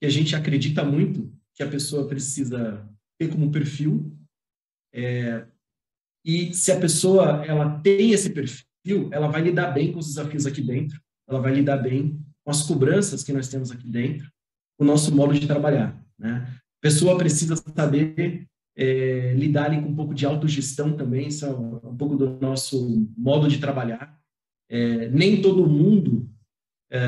que 0.00 0.06
a 0.06 0.10
gente 0.10 0.34
acredita 0.34 0.82
muito 0.82 1.32
que 1.54 1.62
a 1.62 1.68
pessoa 1.68 2.08
precisa 2.08 2.88
ter 3.20 3.28
como 3.28 3.52
perfil. 3.52 4.10
É, 4.94 5.46
e 6.24 6.54
se 6.54 6.72
a 6.72 6.80
pessoa 6.80 7.44
ela 7.44 7.78
tem 7.80 8.12
esse 8.12 8.30
perfil, 8.30 9.10
ela 9.12 9.28
vai 9.28 9.42
lidar 9.42 9.70
bem 9.72 9.92
com 9.92 9.98
os 9.98 10.06
desafios 10.06 10.46
aqui 10.46 10.62
dentro, 10.62 10.98
ela 11.28 11.40
vai 11.40 11.52
lidar 11.52 11.76
bem 11.76 12.18
com 12.42 12.50
as 12.50 12.62
cobranças 12.62 13.22
que 13.22 13.32
nós 13.32 13.48
temos 13.48 13.70
aqui 13.70 13.86
dentro, 13.86 14.30
o 14.78 14.84
nosso 14.84 15.14
modo 15.14 15.34
de 15.38 15.46
trabalhar. 15.46 16.02
Né? 16.18 16.46
A 16.48 16.80
pessoa 16.80 17.18
precisa 17.18 17.56
saber 17.56 18.46
é, 18.74 19.34
lidar 19.34 19.66
ali 19.66 19.82
com 19.82 19.88
um 19.88 19.96
pouco 19.96 20.14
de 20.14 20.24
autogestão 20.24 20.96
também, 20.96 21.28
isso 21.28 21.44
é 21.44 21.50
um, 21.50 21.76
um 21.76 21.96
pouco 21.96 22.16
do 22.16 22.40
nosso 22.40 23.06
modo 23.16 23.48
de 23.48 23.58
trabalhar. 23.58 24.18
É, 24.70 25.08
nem 25.10 25.42
todo 25.42 25.68
mundo 25.68 26.30
é, 26.90 26.98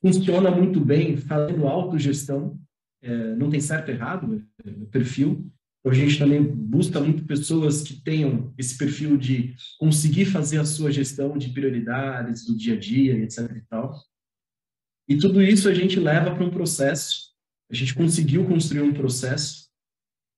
funciona 0.00 0.50
muito 0.50 0.80
bem 0.80 1.16
fazendo 1.16 1.66
autogestão, 1.66 2.58
é, 3.02 3.34
não 3.36 3.50
tem 3.50 3.60
certo 3.60 3.88
ou 3.88 3.94
errado, 3.94 4.44
é, 4.64 4.70
perfil. 4.86 5.50
Então, 5.80 5.92
a 5.92 5.94
gente 5.94 6.18
também 6.18 6.42
busca 6.42 7.00
muito 7.00 7.24
pessoas 7.24 7.82
que 7.82 7.94
tenham 8.02 8.52
esse 8.58 8.76
perfil 8.76 9.16
de 9.16 9.54
conseguir 9.78 10.26
fazer 10.26 10.58
a 10.58 10.64
sua 10.64 10.90
gestão 10.90 11.38
de 11.38 11.50
prioridades 11.50 12.44
do 12.44 12.56
dia 12.56 12.74
a 12.74 12.78
dia, 12.78 13.18
etc. 13.18 13.50
E, 13.56 13.60
tal. 13.68 14.00
e 15.08 15.16
tudo 15.16 15.40
isso 15.40 15.68
a 15.68 15.74
gente 15.74 16.00
leva 16.00 16.34
para 16.34 16.44
um 16.44 16.50
processo, 16.50 17.28
a 17.70 17.74
gente 17.74 17.94
conseguiu 17.94 18.44
construir 18.46 18.82
um 18.82 18.92
processo 18.92 19.68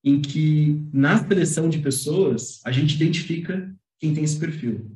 em 0.04 0.20
que, 0.20 0.82
na 0.92 1.18
seleção 1.26 1.68
de 1.68 1.78
pessoas, 1.78 2.60
a 2.64 2.72
gente 2.72 2.94
identifica 2.94 3.74
quem 3.98 4.14
tem 4.14 4.24
esse 4.24 4.38
perfil. 4.38 4.90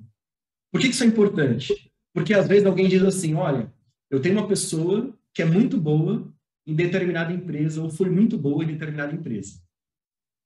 Por 0.72 0.80
que 0.80 0.88
isso 0.88 1.04
é 1.04 1.06
importante? 1.06 1.92
Porque, 2.12 2.32
às 2.32 2.48
vezes, 2.48 2.66
alguém 2.66 2.88
diz 2.88 3.02
assim, 3.02 3.34
olha, 3.34 3.72
eu 4.10 4.20
tenho 4.20 4.38
uma 4.38 4.48
pessoa 4.48 5.16
que 5.32 5.42
é 5.42 5.44
muito 5.44 5.76
boa 5.76 6.33
em 6.66 6.74
determinada 6.74 7.32
empresa 7.32 7.82
ou 7.82 7.90
foi 7.90 8.08
muito 8.10 8.38
boa 8.38 8.64
em 8.64 8.68
determinada 8.68 9.14
empresa. 9.14 9.60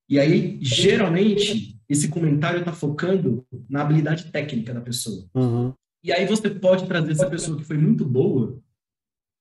E 0.09 0.19
aí, 0.19 0.59
geralmente, 0.63 1.79
esse 1.89 2.09
comentário 2.09 2.61
está 2.61 2.73
focando 2.73 3.47
na 3.69 3.83
habilidade 3.83 4.31
técnica 4.33 4.73
da 4.73 4.81
pessoa. 4.81 5.29
Uhum. 5.35 5.75
E 6.03 6.13
aí 6.13 6.27
você 6.27 6.49
pode 6.49 6.87
trazer 6.87 7.13
essa 7.13 7.29
pessoa 7.29 7.59
que 7.59 7.65
foi 7.65 7.77
muito 7.77 8.05
boa 8.05 8.59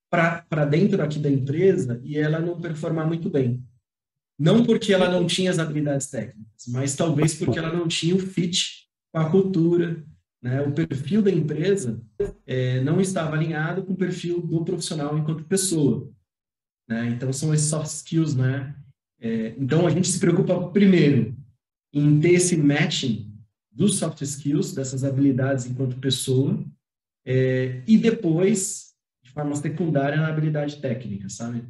para 0.10 0.66
dentro 0.66 1.02
aqui 1.02 1.20
da 1.20 1.30
empresa 1.30 2.02
e 2.04 2.18
ela 2.18 2.40
não 2.40 2.60
performar 2.60 3.08
muito 3.08 3.30
bem. 3.30 3.63
Não 4.38 4.63
porque 4.63 4.94
ela 4.94 5.10
não 5.10 5.26
tinha 5.26 5.50
as 5.50 5.60
habilidades 5.60 6.08
técnicas, 6.08 6.68
mas 6.68 6.96
talvez 6.96 7.34
porque 7.34 7.58
ela 7.58 7.74
não 7.74 7.88
tinha 7.88 8.16
o 8.16 8.20
fit 8.20 8.88
com 9.12 9.20
a 9.20 9.30
cultura, 9.30 10.04
né? 10.42 10.62
O 10.62 10.72
perfil 10.72 11.22
da 11.22 11.32
empresa 11.32 12.02
é, 12.46 12.82
não 12.82 13.02
estava 13.02 13.36
alinhado 13.36 13.84
com 13.84 13.94
o 13.94 13.98
perfil 13.98 14.42
do 14.42 14.63
profissional 14.63 15.18
enquanto 15.18 15.44
pessoa. 15.46 16.10
Né? 16.88 17.10
Então, 17.10 17.32
são 17.34 17.54
esses 17.54 17.69
soft 17.69 17.88
skills, 17.88 18.36
né? 18.36 18.76
É, 19.19 19.50
então, 19.58 19.86
a 19.86 19.89
gente 19.89 20.08
se 20.08 20.19
preocupa 20.19 20.69
primeiro 20.69 21.36
em 21.93 22.19
ter 22.19 22.34
esse 22.34 22.56
matching 22.56 23.34
dos 23.71 23.97
soft 23.97 24.21
skills, 24.21 24.73
dessas 24.73 25.04
habilidades 25.04 25.65
enquanto 25.65 26.00
pessoa, 26.00 26.63
é, 27.26 27.84
e 27.88 27.97
depois, 27.97 28.95
de 29.23 29.32
forma 29.32 29.56
secundária, 29.56 30.17
na 30.17 30.28
habilidade 30.28 30.80
técnica, 30.82 31.30
sabe? 31.30 31.67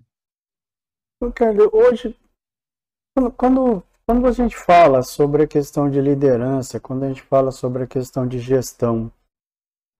Ricardo, 1.22 1.70
hoje 1.74 2.16
quando, 3.36 3.84
quando 4.06 4.28
a 4.28 4.32
gente 4.32 4.56
fala 4.56 5.02
sobre 5.02 5.44
a 5.44 5.48
questão 5.48 5.90
de 5.90 6.00
liderança, 6.00 6.80
quando 6.80 7.04
a 7.04 7.08
gente 7.08 7.24
fala 7.24 7.52
sobre 7.52 7.84
a 7.84 7.88
questão 7.88 8.28
de 8.28 8.40
gestão, 8.40 9.12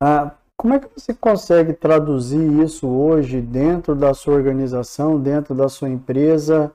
ah, 0.02 0.38
como 0.58 0.74
é 0.74 0.80
que 0.80 0.90
você 0.94 1.14
consegue 1.14 1.72
traduzir 1.72 2.64
isso 2.64 2.88
hoje 2.88 3.40
dentro 3.40 3.94
da 3.96 4.14
sua 4.14 4.34
organização, 4.34 5.20
dentro 5.20 5.54
da 5.54 5.70
sua 5.70 5.88
empresa? 5.88 6.74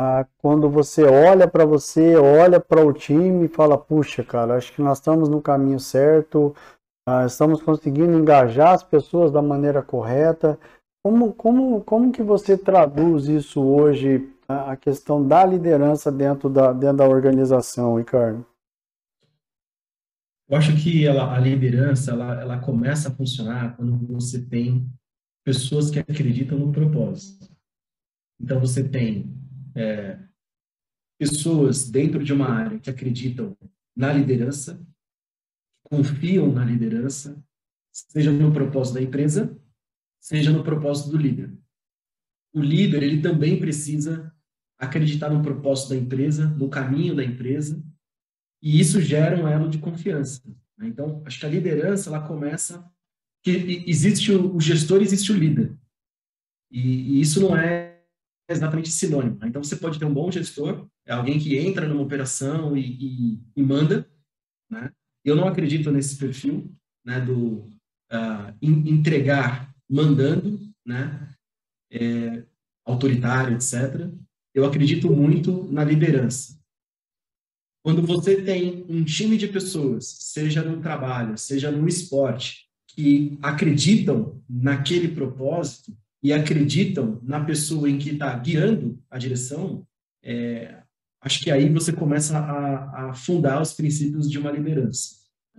Ah, 0.00 0.24
quando 0.40 0.70
você 0.70 1.02
olha 1.02 1.48
para 1.48 1.64
você, 1.64 2.14
olha 2.14 2.60
para 2.60 2.86
o 2.86 2.92
time 2.92 3.46
e 3.46 3.48
fala: 3.48 3.76
puxa, 3.76 4.22
cara, 4.22 4.56
acho 4.56 4.72
que 4.72 4.80
nós 4.80 4.98
estamos 4.98 5.28
no 5.28 5.42
caminho 5.42 5.80
certo, 5.80 6.54
ah, 7.08 7.26
estamos 7.26 7.60
conseguindo 7.60 8.16
engajar 8.16 8.74
as 8.74 8.84
pessoas 8.84 9.32
da 9.32 9.42
maneira 9.42 9.82
correta. 9.82 10.56
Como, 11.04 11.32
como, 11.32 11.82
como 11.82 12.12
que 12.12 12.22
você 12.22 12.56
traduz 12.56 13.26
isso 13.26 13.60
hoje 13.60 14.32
a 14.48 14.76
questão 14.76 15.26
da 15.26 15.44
liderança 15.44 16.12
dentro 16.12 16.48
da, 16.48 16.72
dentro 16.72 16.98
da 16.98 17.08
organização, 17.08 17.96
Ricardo? 17.96 18.46
Eu 20.48 20.56
acho 20.56 20.74
que 20.82 21.06
ela, 21.06 21.36
a 21.36 21.38
liderança 21.38 22.12
ela, 22.12 22.40
ela 22.40 22.58
começa 22.58 23.10
a 23.10 23.14
funcionar 23.14 23.76
quando 23.76 23.98
você 24.06 24.42
tem 24.42 24.90
pessoas 25.44 25.90
que 25.90 25.98
acreditam 25.98 26.58
no 26.58 26.72
propósito. 26.72 27.54
Então, 28.40 28.58
você 28.58 28.88
tem 28.88 29.30
é, 29.74 30.18
pessoas 31.18 31.90
dentro 31.90 32.24
de 32.24 32.32
uma 32.32 32.48
área 32.48 32.78
que 32.78 32.88
acreditam 32.88 33.56
na 33.94 34.12
liderança, 34.12 34.80
confiam 35.82 36.50
na 36.50 36.64
liderança, 36.64 37.42
seja 37.92 38.30
no 38.30 38.52
propósito 38.52 38.94
da 38.94 39.02
empresa, 39.02 39.54
seja 40.18 40.50
no 40.50 40.62
propósito 40.62 41.10
do 41.10 41.18
líder. 41.18 41.52
O 42.54 42.60
líder, 42.60 43.02
ele 43.02 43.20
também 43.20 43.58
precisa 43.58 44.34
acreditar 44.78 45.28
no 45.28 45.42
propósito 45.42 45.90
da 45.90 45.96
empresa, 45.96 46.46
no 46.46 46.70
caminho 46.70 47.14
da 47.14 47.24
empresa, 47.24 47.82
e 48.62 48.80
isso 48.80 49.00
gera 49.00 49.36
um 49.36 49.48
elo 49.48 49.68
de 49.68 49.78
confiança. 49.78 50.42
Né? 50.76 50.88
Então, 50.88 51.22
acho 51.24 51.38
que 51.38 51.46
a 51.46 51.48
liderança 51.48 52.10
ela 52.10 52.26
começa 52.26 52.84
que 53.42 53.84
existe 53.86 54.32
o, 54.32 54.56
o 54.56 54.60
gestor, 54.60 55.00
existe 55.00 55.32
o 55.32 55.36
líder, 55.36 55.74
e, 56.70 56.80
e, 56.80 57.20
isso 57.20 57.40
não 57.40 57.56
é 57.56 58.02
exatamente 58.48 58.90
sinônimo. 58.90 59.38
Né? 59.40 59.48
Então, 59.48 59.62
você 59.62 59.76
pode 59.76 59.98
ter 59.98 60.04
um 60.04 60.12
bom 60.12 60.30
gestor, 60.30 60.86
é 61.06 61.12
alguém 61.12 61.38
que 61.38 61.56
entra 61.56 61.88
numa 61.88 62.02
operação 62.02 62.76
e, 62.76 62.80
e, 62.80 63.40
e 63.56 63.62
manda. 63.62 64.08
Né? 64.70 64.92
Eu 65.24 65.34
não 65.34 65.48
acredito 65.48 65.90
nesse 65.90 66.16
perfil 66.16 66.70
né, 67.04 67.20
do 67.20 67.70
uh, 68.12 68.54
entregar 68.60 69.74
mandando, 69.88 70.60
né, 70.84 71.34
é, 71.90 72.44
autoritário, 72.84 73.54
etc 73.54 74.12
eu 74.58 74.64
acredito 74.64 75.08
muito 75.10 75.64
na 75.70 75.84
liderança. 75.84 76.57
Quando 77.88 78.02
você 78.02 78.42
tem 78.42 78.84
um 78.86 79.02
time 79.02 79.38
de 79.38 79.48
pessoas, 79.48 80.04
seja 80.20 80.62
no 80.62 80.78
trabalho, 80.78 81.38
seja 81.38 81.70
no 81.70 81.88
esporte, 81.88 82.66
que 82.86 83.38
acreditam 83.40 84.42
naquele 84.46 85.08
propósito 85.08 85.96
e 86.22 86.30
acreditam 86.30 87.18
na 87.22 87.42
pessoa 87.42 87.88
em 87.88 87.96
que 87.96 88.10
está 88.10 88.36
guiando 88.36 89.02
a 89.10 89.16
direção, 89.16 89.86
é, 90.22 90.82
acho 91.22 91.42
que 91.42 91.50
aí 91.50 91.70
você 91.70 91.90
começa 91.90 92.38
a, 92.38 93.08
a 93.08 93.14
fundar 93.14 93.62
os 93.62 93.72
princípios 93.72 94.30
de 94.30 94.38
uma 94.38 94.50
liderança. 94.50 95.14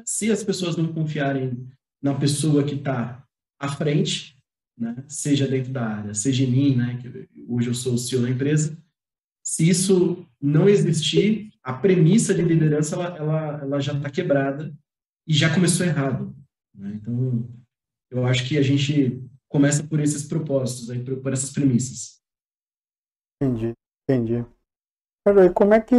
Se 0.05 0.31
as 0.31 0.43
pessoas 0.43 0.77
não 0.77 0.93
confiarem 0.93 1.67
na 1.99 2.13
pessoa 2.13 2.63
que 2.63 2.75
está 2.75 3.23
à 3.59 3.69
frente, 3.69 4.37
né, 4.77 5.03
seja 5.07 5.47
dentro 5.47 5.73
da 5.73 5.83
área, 5.83 6.13
seja 6.13 6.43
em 6.43 6.51
mim, 6.51 6.75
né, 6.75 6.99
que 7.01 7.27
hoje 7.47 7.69
eu 7.69 7.73
sou 7.73 7.95
o 7.95 7.97
CEO 7.97 8.21
da 8.21 8.29
empresa, 8.29 8.77
se 9.43 9.67
isso 9.67 10.27
não 10.39 10.69
existir, 10.69 11.48
a 11.63 11.73
premissa 11.73 12.33
de 12.33 12.41
liderança 12.41 12.95
ela, 12.95 13.17
ela, 13.17 13.61
ela 13.61 13.79
já 13.79 13.93
está 13.93 14.09
quebrada 14.09 14.73
e 15.27 15.33
já 15.33 15.53
começou 15.53 15.85
errado. 15.85 16.35
Né? 16.73 16.93
Então, 16.95 17.47
eu 18.09 18.25
acho 18.25 18.47
que 18.47 18.57
a 18.57 18.61
gente 18.61 19.21
começa 19.47 19.83
por 19.83 19.99
esses 19.99 20.27
propósitos, 20.27 20.89
aí, 20.89 21.03
por, 21.03 21.33
essas 21.33 21.51
premissas. 21.51 22.19
Entendi, 23.41 23.73
entendi. 24.03 24.45
e 25.27 25.49
como 25.53 25.73
é 25.73 25.79
que 25.79 25.95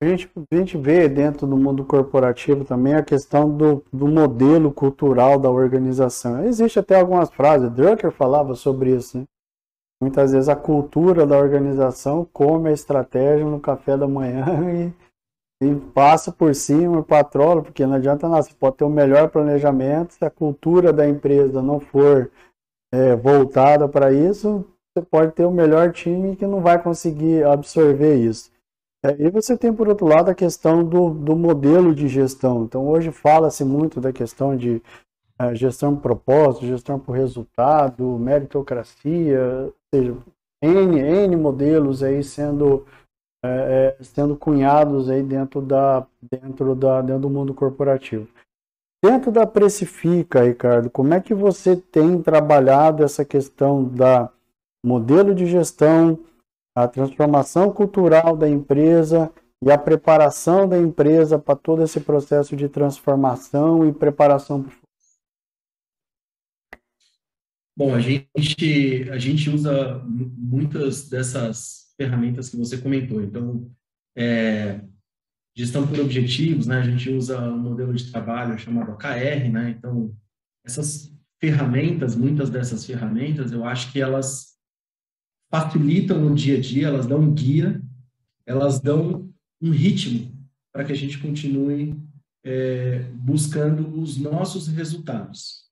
a 0.00 0.06
gente, 0.06 0.30
a 0.52 0.56
gente 0.56 0.78
vê 0.78 1.08
dentro 1.08 1.46
do 1.46 1.56
mundo 1.56 1.84
corporativo 1.84 2.64
também 2.64 2.94
a 2.94 3.04
questão 3.04 3.56
do, 3.56 3.84
do 3.92 4.06
modelo 4.06 4.72
cultural 4.72 5.40
da 5.40 5.50
organização? 5.50 6.44
Existe 6.44 6.78
até 6.78 7.00
algumas 7.00 7.30
frases, 7.30 7.70
Drucker 7.70 8.12
falava 8.12 8.54
sobre 8.54 8.94
isso, 8.94 9.18
né? 9.18 9.24
Muitas 10.00 10.32
vezes 10.32 10.48
a 10.48 10.54
cultura 10.54 11.26
da 11.26 11.36
organização 11.36 12.24
come 12.32 12.68
a 12.68 12.72
estratégia 12.72 13.44
no 13.44 13.58
café 13.58 13.96
da 13.96 14.06
manhã 14.06 14.44
e, 15.60 15.66
e 15.66 15.74
passa 15.92 16.30
por 16.30 16.54
cima, 16.54 17.02
patrola, 17.02 17.62
porque 17.62 17.84
não 17.84 17.94
adianta 17.94 18.28
nada. 18.28 18.42
Você 18.42 18.54
pode 18.54 18.76
ter 18.76 18.84
o 18.84 18.90
melhor 18.90 19.28
planejamento, 19.28 20.14
se 20.14 20.24
a 20.24 20.30
cultura 20.30 20.92
da 20.92 21.08
empresa 21.08 21.60
não 21.60 21.80
for 21.80 22.30
é, 22.92 23.16
voltada 23.16 23.88
para 23.88 24.12
isso, 24.12 24.64
você 24.96 25.04
pode 25.04 25.32
ter 25.32 25.44
o 25.44 25.50
melhor 25.50 25.92
time 25.92 26.36
que 26.36 26.46
não 26.46 26.60
vai 26.60 26.80
conseguir 26.80 27.44
absorver 27.44 28.16
isso. 28.16 28.50
É, 29.04 29.14
e 29.18 29.30
você 29.30 29.56
tem, 29.56 29.72
por 29.72 29.88
outro 29.88 30.06
lado, 30.06 30.30
a 30.30 30.34
questão 30.34 30.82
do, 30.82 31.10
do 31.10 31.36
modelo 31.36 31.94
de 31.94 32.08
gestão. 32.08 32.64
Então, 32.64 32.88
hoje 32.88 33.12
fala-se 33.12 33.64
muito 33.64 34.00
da 34.00 34.12
questão 34.12 34.56
de 34.56 34.82
é, 35.38 35.54
gestão 35.54 35.94
por 35.94 36.02
propósito, 36.02 36.66
gestão 36.66 36.98
por 36.98 37.12
resultado, 37.12 38.04
meritocracia, 38.18 39.72
seja, 39.94 40.16
N, 40.62 40.98
N 40.98 41.36
modelos 41.36 42.02
aí 42.02 42.22
sendo, 42.24 42.84
é, 43.44 43.96
é, 43.98 44.02
sendo 44.02 44.36
cunhados 44.36 45.08
aí 45.08 45.22
dentro, 45.22 45.60
da, 45.60 46.06
dentro, 46.30 46.74
da, 46.74 47.00
dentro 47.00 47.22
do 47.22 47.30
mundo 47.30 47.54
corporativo. 47.54 48.26
Dentro 49.04 49.30
da 49.30 49.46
Precifica, 49.46 50.42
Ricardo, 50.42 50.90
como 50.90 51.14
é 51.14 51.20
que 51.20 51.32
você 51.32 51.76
tem 51.76 52.20
trabalhado 52.20 53.04
essa 53.04 53.24
questão 53.24 53.84
da 53.84 54.28
modelo 54.84 55.32
de 55.34 55.46
gestão, 55.46 56.18
a 56.76 56.88
transformação 56.88 57.72
cultural 57.72 58.36
da 58.36 58.48
empresa 58.48 59.30
e 59.62 59.70
a 59.70 59.78
preparação 59.78 60.68
da 60.68 60.78
empresa 60.78 61.38
para 61.38 61.54
todo 61.54 61.82
esse 61.82 62.00
processo 62.00 62.56
de 62.56 62.68
transformação 62.68 63.86
e 63.86 63.92
preparação 63.92 64.62
para 64.62 64.72
o 64.72 64.87
Bom, 67.78 67.94
a 67.94 68.00
gente, 68.00 69.08
a 69.08 69.18
gente 69.18 69.48
usa 69.48 70.02
muitas 70.04 71.08
dessas 71.08 71.94
ferramentas 71.96 72.48
que 72.48 72.56
você 72.56 72.76
comentou. 72.76 73.22
Então, 73.22 73.70
é, 74.16 74.80
gestão 75.56 75.86
por 75.86 76.00
objetivos, 76.00 76.66
né? 76.66 76.80
A 76.80 76.82
gente 76.82 77.08
usa 77.08 77.38
um 77.38 77.56
modelo 77.56 77.94
de 77.94 78.10
trabalho 78.10 78.58
chamado 78.58 78.90
OKR, 78.90 79.48
né? 79.52 79.70
Então, 79.78 80.12
essas 80.66 81.16
ferramentas, 81.40 82.16
muitas 82.16 82.50
dessas 82.50 82.84
ferramentas, 82.84 83.52
eu 83.52 83.64
acho 83.64 83.92
que 83.92 84.00
elas 84.00 84.56
facilitam 85.48 86.26
o 86.26 86.34
dia 86.34 86.58
a 86.58 86.60
dia, 86.60 86.88
elas 86.88 87.06
dão 87.06 87.20
um 87.20 87.32
guia, 87.32 87.80
elas 88.44 88.80
dão 88.80 89.32
um 89.62 89.70
ritmo 89.70 90.36
para 90.72 90.84
que 90.84 90.90
a 90.90 90.96
gente 90.96 91.16
continue 91.20 91.96
é, 92.44 93.04
buscando 93.12 94.00
os 94.00 94.16
nossos 94.16 94.66
resultados. 94.66 95.67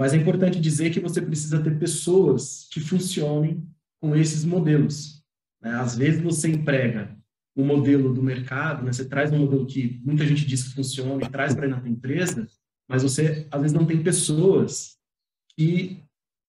Mas 0.00 0.14
é 0.14 0.16
importante 0.16 0.58
dizer 0.58 0.88
que 0.88 0.98
você 0.98 1.20
precisa 1.20 1.62
ter 1.62 1.78
pessoas 1.78 2.66
que 2.72 2.80
funcionem 2.80 3.62
com 4.00 4.16
esses 4.16 4.46
modelos. 4.46 5.22
Né? 5.60 5.74
Às 5.74 5.94
vezes 5.94 6.22
você 6.22 6.48
emprega 6.48 7.14
um 7.54 7.66
modelo 7.66 8.14
do 8.14 8.22
mercado, 8.22 8.82
né? 8.82 8.94
você 8.94 9.04
traz 9.04 9.30
um 9.30 9.40
modelo 9.40 9.66
que 9.66 10.00
muita 10.02 10.24
gente 10.24 10.46
diz 10.46 10.62
que 10.62 10.72
funciona 10.72 11.22
e 11.22 11.28
traz 11.28 11.54
para 11.54 11.66
a 11.66 11.86
empresa, 11.86 12.48
mas 12.88 13.02
você 13.02 13.46
às 13.50 13.60
vezes 13.60 13.76
não 13.76 13.84
tem 13.84 14.02
pessoas 14.02 14.96
que 15.54 16.02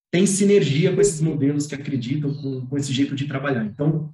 tem 0.09 0.25
sinergia 0.25 0.95
com 0.95 1.01
esses 1.01 1.19
modelos 1.19 1.67
que 1.67 1.75
acreditam 1.75 2.33
com, 2.33 2.65
com 2.65 2.77
esse 2.77 2.93
jeito 2.93 3.13
de 3.15 3.27
trabalhar. 3.27 3.65
Então, 3.65 4.13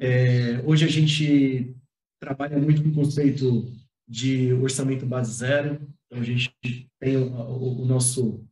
é, 0.00 0.60
hoje 0.66 0.84
a 0.84 0.88
gente 0.88 1.76
trabalha 2.20 2.58
muito 2.58 2.82
com 2.82 2.88
o 2.88 2.94
conceito 2.94 3.72
de 4.08 4.52
orçamento 4.54 5.06
base 5.06 5.32
zero. 5.32 5.80
Então, 6.06 6.20
a 6.20 6.24
gente 6.24 6.52
tem 6.98 7.16
o, 7.16 7.32
o, 7.32 7.82
o 7.82 7.84
nosso 7.84 8.44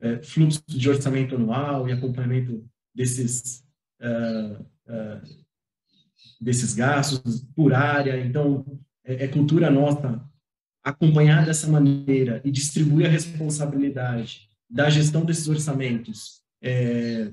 é, 0.00 0.22
fluxo 0.22 0.62
de 0.66 0.88
orçamento 0.88 1.34
anual 1.34 1.88
e 1.88 1.92
acompanhamento 1.92 2.66
desses, 2.94 3.64
uh, 4.00 4.62
uh, 4.62 5.44
desses 6.40 6.74
gastos 6.74 7.42
por 7.54 7.74
área. 7.74 8.18
Então, 8.24 8.64
é, 9.04 9.24
é 9.24 9.28
cultura 9.28 9.70
nossa 9.70 10.24
acompanhar 10.82 11.44
dessa 11.44 11.68
maneira 11.68 12.40
e 12.44 12.50
distribuir 12.50 13.06
a 13.06 13.10
responsabilidade 13.10 14.48
da 14.68 14.88
gestão 14.88 15.24
desses 15.24 15.46
orçamentos 15.48 16.42
é, 16.62 17.32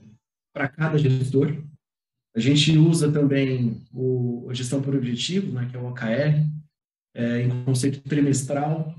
para 0.53 0.67
cada 0.67 0.97
gestor. 0.97 1.63
A 2.36 2.39
gente 2.39 2.77
usa 2.77 3.12
também 3.12 3.82
o, 3.93 4.47
a 4.49 4.53
gestão 4.53 4.82
por 4.82 4.95
objetivo, 4.95 5.53
né, 5.53 5.67
que 5.69 5.77
é 5.77 5.80
o 5.80 5.88
OKR, 5.88 6.45
é, 7.15 7.41
em 7.41 7.63
conceito 7.63 8.01
trimestral, 8.01 8.95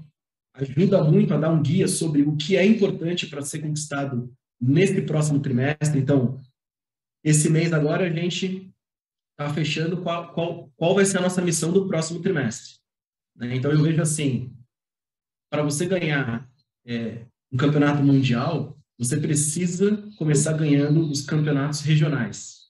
ajuda 0.58 1.04
muito 1.04 1.32
a 1.32 1.38
dar 1.38 1.50
um 1.50 1.62
guia 1.62 1.86
sobre 1.86 2.22
o 2.22 2.36
que 2.36 2.56
é 2.56 2.64
importante 2.64 3.26
para 3.26 3.42
ser 3.42 3.60
conquistado 3.60 4.32
nesse 4.60 5.00
próximo 5.02 5.40
trimestre. 5.40 5.98
Então, 5.98 6.40
esse 7.22 7.48
mês 7.48 7.72
agora 7.72 8.06
a 8.06 8.10
gente 8.10 8.72
está 9.30 9.52
fechando 9.52 10.02
qual, 10.02 10.32
qual, 10.32 10.70
qual 10.76 10.94
vai 10.94 11.04
ser 11.04 11.18
a 11.18 11.22
nossa 11.22 11.40
missão 11.40 11.72
do 11.72 11.86
próximo 11.86 12.20
trimestre. 12.20 12.74
Né? 13.36 13.54
Então, 13.54 13.70
eu 13.70 13.82
vejo 13.82 14.02
assim, 14.02 14.52
para 15.50 15.62
você 15.62 15.86
ganhar 15.86 16.50
é, 16.84 17.24
um 17.52 17.56
campeonato 17.56 18.02
mundial, 18.02 18.76
você 18.98 19.16
precisa 19.16 19.96
começar 20.16 20.54
ganhando 20.54 21.08
os 21.08 21.20
campeonatos 21.20 21.80
regionais. 21.82 22.66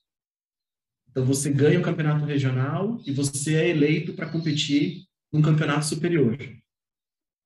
Então, 1.09 1.25
você 1.25 1.51
ganha 1.51 1.79
o 1.79 1.83
campeonato 1.83 2.23
regional 2.23 3.01
e 3.03 3.11
você 3.11 3.55
é 3.55 3.69
eleito 3.69 4.13
para 4.13 4.29
competir 4.29 5.05
num 5.33 5.41
campeonato 5.41 5.85
superior. 5.85 6.37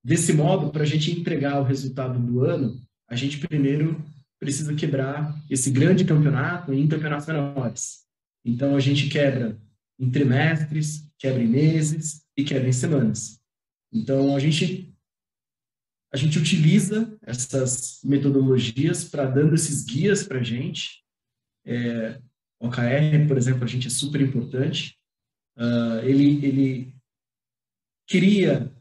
Desse 0.04 0.34
modo, 0.34 0.70
para 0.70 0.84
a 0.84 0.86
gente 0.86 1.12
entregar 1.12 1.60
o 1.60 1.64
resultado 1.64 2.20
do 2.20 2.44
ano, 2.44 2.82
a 3.08 3.16
gente 3.16 3.40
primeiro 3.40 4.04
precisa 4.40 4.76
quebrar 4.76 5.34
esse 5.50 5.72
grande 5.72 6.04
campeonato 6.04 6.74
em 6.74 6.88
campeonatos 6.88 7.26
menores. 7.26 8.04
Então, 8.44 8.76
a 8.76 8.80
gente 8.80 9.08
quebra 9.08 9.58
em 9.98 10.12
trimestres, 10.12 11.10
quebra 11.18 11.42
em 11.42 11.48
meses 11.48 12.26
e 12.36 12.44
quebra 12.44 12.68
em 12.68 12.74
semanas. 12.74 13.40
Então, 13.92 14.36
a 14.36 14.40
gente 14.40 14.90
a 16.14 16.18
gente 16.18 16.38
utiliza 16.38 17.18
essas 17.24 18.00
metodologias 18.04 19.04
para 19.04 19.26
dando 19.26 19.56
esses 19.56 19.84
guias 19.84 20.24
para 20.24 20.40
a 20.40 20.44
gente. 20.44 21.04
É, 21.66 22.22
OKR, 22.60 23.28
por 23.28 23.36
exemplo, 23.36 23.64
a 23.64 23.68
gente 23.68 23.88
é 23.88 23.90
super 23.90 24.22
importante. 24.22 24.96
Uh, 25.58 26.00
ele, 26.04 26.46
ele 26.46 26.96
cria 28.08 28.73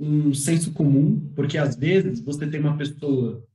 um 0.00 0.32
senso 0.32 0.72
comum, 0.72 1.30
porque 1.36 1.58
às 1.58 1.76
vezes 1.76 2.20
você 2.20 2.46
tem 2.46 2.58
uma 2.58 2.76
pessoa, 2.76 3.46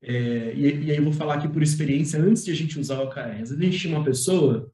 é, 0.00 0.54
e, 0.54 0.84
e, 0.84 0.90
aí 0.92 0.96
eu 0.96 1.02
vou 1.02 1.12
falar 1.12 1.34
aqui 1.34 1.48
por 1.48 1.62
experiência, 1.62 2.22
antes 2.22 2.44
de 2.44 2.52
a 2.52 2.54
gente 2.54 2.78
usar 2.78 3.00
o 3.00 3.06
OKR, 3.06 3.42
às 3.42 3.50
vezes 3.50 3.58
a 3.58 3.62
gente 3.62 3.78
tinha 3.78 3.96
uma 3.96 4.04
pessoa 4.04 4.72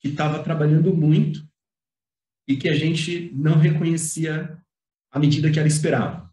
que 0.00 0.08
estava 0.08 0.42
trabalhando 0.42 0.94
muito 0.94 1.46
e 2.48 2.56
que 2.56 2.68
a 2.68 2.74
gente 2.74 3.30
não 3.34 3.58
reconhecia 3.58 4.58
a 5.10 5.18
medida 5.18 5.50
que 5.50 5.58
ela 5.58 5.68
esperava. 5.68 6.32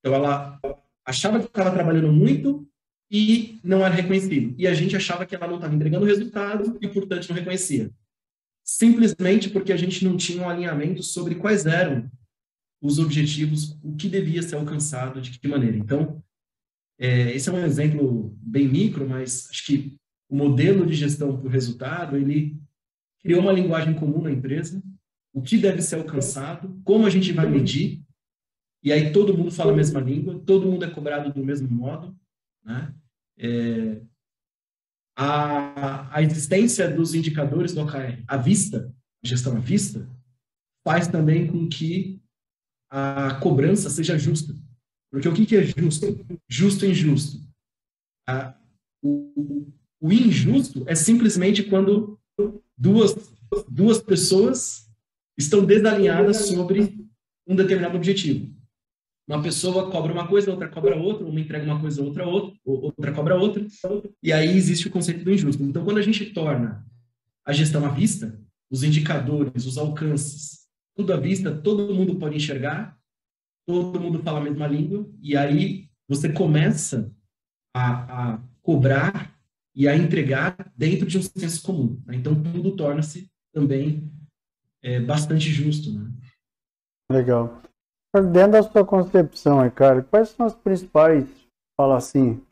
Então, 0.00 0.14
ela 0.14 0.58
achava 1.04 1.38
que 1.38 1.46
estava 1.46 1.70
trabalhando 1.70 2.12
muito 2.12 2.66
e 3.10 3.60
não 3.62 3.84
era 3.84 3.94
reconhecido. 3.94 4.54
E 4.58 4.66
a 4.66 4.74
gente 4.74 4.96
achava 4.96 5.24
que 5.24 5.34
ela 5.34 5.46
não 5.46 5.56
estava 5.56 5.74
entregando 5.74 6.04
resultado 6.06 6.78
e, 6.80 6.88
portanto, 6.88 7.28
não 7.28 7.36
reconhecia. 7.36 7.90
Simplesmente 8.64 9.48
porque 9.50 9.72
a 9.72 9.76
gente 9.76 10.04
não 10.04 10.16
tinha 10.16 10.42
um 10.42 10.48
alinhamento 10.48 11.02
sobre 11.02 11.36
quais 11.36 11.66
eram 11.66 12.10
os 12.80 12.98
objetivos, 12.98 13.78
o 13.82 13.96
que 13.96 14.08
devia 14.08 14.42
ser 14.42 14.56
alcançado, 14.56 15.20
de 15.20 15.38
que 15.38 15.48
maneira. 15.48 15.76
Então, 15.76 16.22
é, 16.98 17.34
esse 17.34 17.48
é 17.48 17.52
um 17.52 17.64
exemplo 17.64 18.36
bem 18.40 18.68
micro, 18.68 19.08
mas 19.08 19.48
acho 19.50 19.66
que 19.66 19.96
o 20.28 20.36
modelo 20.36 20.86
de 20.86 20.94
gestão 20.94 21.38
por 21.38 21.50
resultado, 21.50 22.16
ele 22.16 22.58
criou 23.20 23.40
uma 23.40 23.52
linguagem 23.52 23.94
comum 23.94 24.22
na 24.22 24.30
empresa, 24.30 24.82
o 25.32 25.42
que 25.42 25.58
deve 25.58 25.82
ser 25.82 25.96
alcançado, 25.96 26.80
como 26.84 27.06
a 27.06 27.10
gente 27.10 27.32
vai 27.32 27.48
medir, 27.48 28.02
e 28.82 28.92
aí 28.92 29.12
todo 29.12 29.36
mundo 29.36 29.50
fala 29.50 29.72
a 29.72 29.76
mesma 29.76 30.00
língua, 30.00 30.40
todo 30.46 30.70
mundo 30.70 30.84
é 30.84 30.90
cobrado 30.90 31.32
do 31.32 31.44
mesmo 31.44 31.68
modo, 31.68 32.16
né? 32.64 32.94
É, 33.38 34.00
a, 35.16 36.16
a 36.16 36.22
existência 36.22 36.90
dos 36.90 37.14
indicadores 37.14 37.74
do 37.74 37.80
OKR 37.82 38.22
à 38.28 38.36
vista, 38.36 38.94
gestão 39.22 39.56
à 39.56 39.60
vista, 39.60 40.08
faz 40.84 41.08
também 41.08 41.46
com 41.46 41.68
que 41.68 42.20
a 42.98 43.34
cobrança 43.34 43.90
seja 43.90 44.18
justa. 44.18 44.54
Porque 45.12 45.28
o 45.28 45.34
que, 45.34 45.44
que 45.44 45.56
é 45.56 45.62
justo? 45.62 46.18
Justo 46.48 46.86
e 46.86 46.90
injusto. 46.92 47.38
O, 49.02 49.70
o 50.00 50.10
injusto 50.10 50.82
é 50.86 50.94
simplesmente 50.94 51.64
quando 51.64 52.18
duas, 52.76 53.14
duas 53.68 54.00
pessoas 54.00 54.90
estão 55.38 55.62
desalinhadas 55.62 56.46
sobre 56.46 57.06
um 57.46 57.54
determinado 57.54 57.98
objetivo. 57.98 58.50
uma 59.28 59.42
pessoa 59.42 59.90
cobra 59.90 60.10
uma 60.10 60.26
coisa, 60.26 60.50
outra 60.50 60.66
cobra 60.66 60.96
outra, 60.96 61.26
uma 61.26 61.38
entrega 61.38 61.66
uma 61.66 61.78
coisa, 61.78 62.02
outra 62.02 62.26
outra, 62.26 62.58
outra 62.64 63.12
cobra 63.12 63.36
outra, 63.36 63.66
e 64.22 64.32
aí 64.32 64.56
existe 64.56 64.88
o 64.88 64.90
conceito 64.90 65.22
do 65.22 65.32
injusto. 65.32 65.62
Então, 65.62 65.84
quando 65.84 65.98
a 65.98 66.02
gente 66.02 66.32
torna 66.32 66.82
a 67.44 67.52
gestão 67.52 67.84
à 67.84 67.90
vista, 67.90 68.40
os 68.70 68.82
indicadores, 68.82 69.66
os 69.66 69.76
alcances, 69.76 70.65
tudo 70.96 71.12
à 71.12 71.16
vista, 71.16 71.54
todo 71.54 71.94
mundo 71.94 72.16
pode 72.16 72.36
enxergar, 72.36 72.98
todo 73.66 74.00
mundo 74.00 74.22
fala 74.22 74.40
a 74.40 74.42
mesma 74.42 74.66
língua, 74.66 75.06
e 75.20 75.36
aí 75.36 75.90
você 76.08 76.32
começa 76.32 77.12
a, 77.74 78.34
a 78.34 78.42
cobrar 78.62 79.36
e 79.74 79.86
a 79.86 79.94
entregar 79.94 80.72
dentro 80.74 81.06
de 81.06 81.18
um 81.18 81.22
senso 81.22 81.62
comum. 81.62 82.02
Né? 82.06 82.16
Então, 82.16 82.34
tudo 82.34 82.74
torna-se 82.74 83.30
também 83.52 84.10
é, 84.82 84.98
bastante 84.98 85.50
justo. 85.50 85.92
Né? 85.92 86.10
Legal. 87.10 87.60
Dentro 88.32 88.52
da 88.52 88.62
sua 88.62 88.84
concepção, 88.84 89.68
cara, 89.70 90.02
quais 90.02 90.30
são 90.30 90.46
as 90.46 90.54
principais, 90.54 91.28
fala 91.76 91.98
assim, 91.98 92.42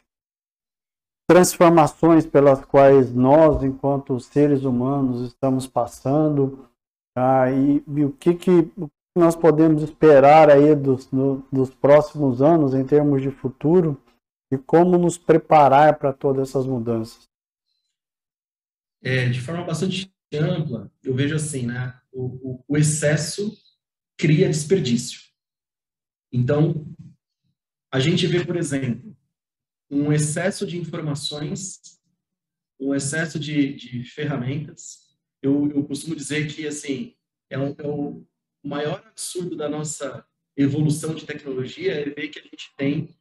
transformações 1.27 2.27
pelas 2.27 2.63
quais 2.67 3.15
nós, 3.15 3.63
enquanto 3.63 4.21
seres 4.21 4.65
humanos, 4.65 5.23
estamos 5.23 5.67
passando? 5.67 6.69
Ah, 7.17 7.51
e, 7.51 7.83
e, 7.87 8.05
o 8.05 8.13
que, 8.13 8.35
que 8.35 8.51
nós 9.17 9.37
podemos 9.37 9.83
esperar 9.83 10.51
aí 10.51 10.75
dos, 10.75 11.11
no, 11.11 11.47
dos 11.53 11.71
próximos 11.71 12.43
anos 12.43 12.75
em 12.75 12.85
termos 12.85 13.23
de 13.23 13.31
futuro 13.31 14.01
e 14.51 14.59
como 14.59 14.99
nos 14.99 15.17
preparar 15.17 15.99
para 15.99 16.13
todas 16.13 16.49
essas 16.49 16.67
mudanças? 16.67 17.29
É, 19.03 19.29
de 19.29 19.41
forma 19.41 19.65
bastante 19.65 20.13
ampla, 20.33 20.91
eu 21.03 21.15
vejo 21.15 21.37
assim, 21.37 21.67
né? 21.67 22.01
O, 22.11 22.25
o, 22.25 22.65
o 22.69 22.77
excesso 22.77 23.57
cria 24.17 24.49
desperdício. 24.49 25.21
Então, 26.33 26.85
a 27.93 28.01
gente 28.01 28.27
vê, 28.27 28.45
por 28.45 28.57
exemplo, 28.57 29.17
um 29.91 30.13
excesso 30.13 30.67
de 30.67 30.77
informações, 30.77 31.81
um 32.81 32.95
excesso 32.95 33.39
de, 33.39 33.75
de 33.75 34.05
ferramentas. 34.05 35.04
Eu, 35.45 35.71
eu, 35.75 35.85
costumo 35.85 36.17
dizer 36.17 36.47
que, 36.49 36.67
assim, 36.67 37.13
é, 37.51 37.59
um, 37.59 37.75
é 37.77 37.87
o 37.87 38.25
maior 38.65 39.05
absurdo 39.07 39.55
da 39.55 39.69
nossa 39.69 40.25
evolução 40.57 41.15
de 41.15 41.27
tecnologia 41.27 41.93
é 41.93 42.09
ver 42.09 42.29
que 42.29 42.39
a 42.39 42.43
gente 42.43 42.73
tem 42.79 43.15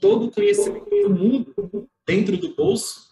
todo 0.00 0.26
o 0.26 0.30
conhecimento 0.32 0.90
do 0.90 1.10
mundo 1.10 1.88
dentro 2.04 2.36
do 2.36 2.52
bolso, 2.56 3.08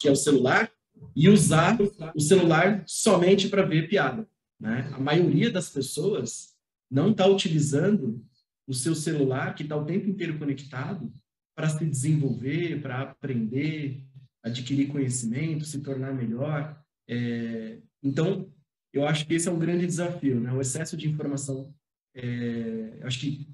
que 0.00 0.08
é 0.08 0.10
o 0.10 0.16
celular, 0.16 0.68
e 1.14 1.28
usar 1.28 1.78
o 2.12 2.20
celular 2.20 2.82
somente 2.88 3.48
para 3.48 3.62
ver 3.62 3.88
piada. 3.88 4.28
Né? 4.58 4.90
A 4.92 4.98
maioria 4.98 5.48
das 5.48 5.70
pessoas 5.70 6.56
não 6.90 7.12
está 7.12 7.24
utilizando 7.24 8.20
o 8.66 8.74
seu 8.74 8.96
celular, 8.96 9.54
que 9.54 9.62
está 9.62 9.76
o 9.76 9.84
tempo 9.84 10.08
inteiro 10.08 10.36
conectado, 10.40 11.12
para 11.54 11.68
se 11.68 11.84
desenvolver, 11.84 12.82
para 12.82 13.02
aprender, 13.02 14.02
adquirir 14.42 14.88
conhecimento, 14.88 15.64
se 15.64 15.80
tornar 15.82 16.12
melhor. 16.12 16.82
É, 17.08 17.78
então, 18.02 18.52
eu 18.92 19.06
acho 19.06 19.26
que 19.26 19.34
esse 19.34 19.48
é 19.48 19.52
um 19.52 19.58
grande 19.58 19.86
desafio, 19.86 20.40
né? 20.40 20.52
O 20.52 20.60
excesso 20.60 20.96
de 20.96 21.08
informação. 21.08 21.74
É, 22.14 23.00
acho 23.02 23.20
que 23.20 23.48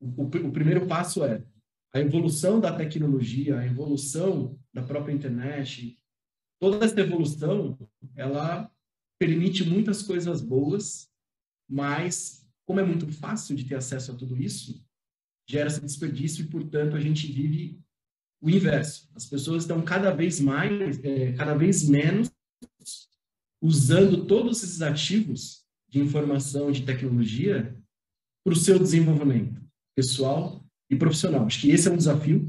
o, 0.00 0.22
o, 0.22 0.52
primeiro 0.52 0.86
passo 0.86 1.24
é 1.24 1.42
a 1.92 2.00
evolução 2.00 2.60
da 2.60 2.74
tecnologia, 2.74 3.58
a 3.58 3.66
evolução 3.66 4.58
da 4.72 4.82
própria 4.82 5.12
internet. 5.12 5.98
Toda 6.60 6.84
essa 6.84 7.00
evolução, 7.00 7.78
ela 8.14 8.70
permite 9.18 9.64
muitas 9.64 10.02
coisas 10.02 10.40
boas, 10.40 11.10
mas 11.68 12.46
como 12.64 12.80
é 12.80 12.84
muito 12.84 13.10
fácil 13.10 13.56
de 13.56 13.64
ter 13.64 13.76
acesso 13.76 14.12
a 14.12 14.14
tudo 14.14 14.36
isso, 14.36 14.84
gera 15.48 15.68
esse 15.68 15.80
desperdício 15.80 16.44
e, 16.44 16.48
portanto, 16.48 16.94
a 16.94 17.00
gente 17.00 17.26
vive 17.32 17.80
o 18.40 18.50
inverso. 18.50 19.10
As 19.14 19.26
pessoas 19.26 19.62
estão 19.64 19.82
cada 19.82 20.10
vez 20.10 20.38
mais, 20.38 21.02
é, 21.02 21.32
cada 21.32 21.54
vez 21.54 21.88
menos 21.88 22.30
usando 23.60 24.24
todos 24.24 24.62
esses 24.62 24.82
ativos 24.82 25.64
de 25.88 26.00
informação, 26.00 26.70
de 26.70 26.84
tecnologia 26.84 27.76
para 28.44 28.52
o 28.52 28.56
seu 28.56 28.78
desenvolvimento 28.78 29.60
pessoal 29.96 30.64
e 30.90 30.96
profissional. 30.96 31.46
Acho 31.46 31.60
que 31.60 31.70
esse 31.70 31.88
é 31.88 31.90
um 31.90 31.96
desafio. 31.96 32.46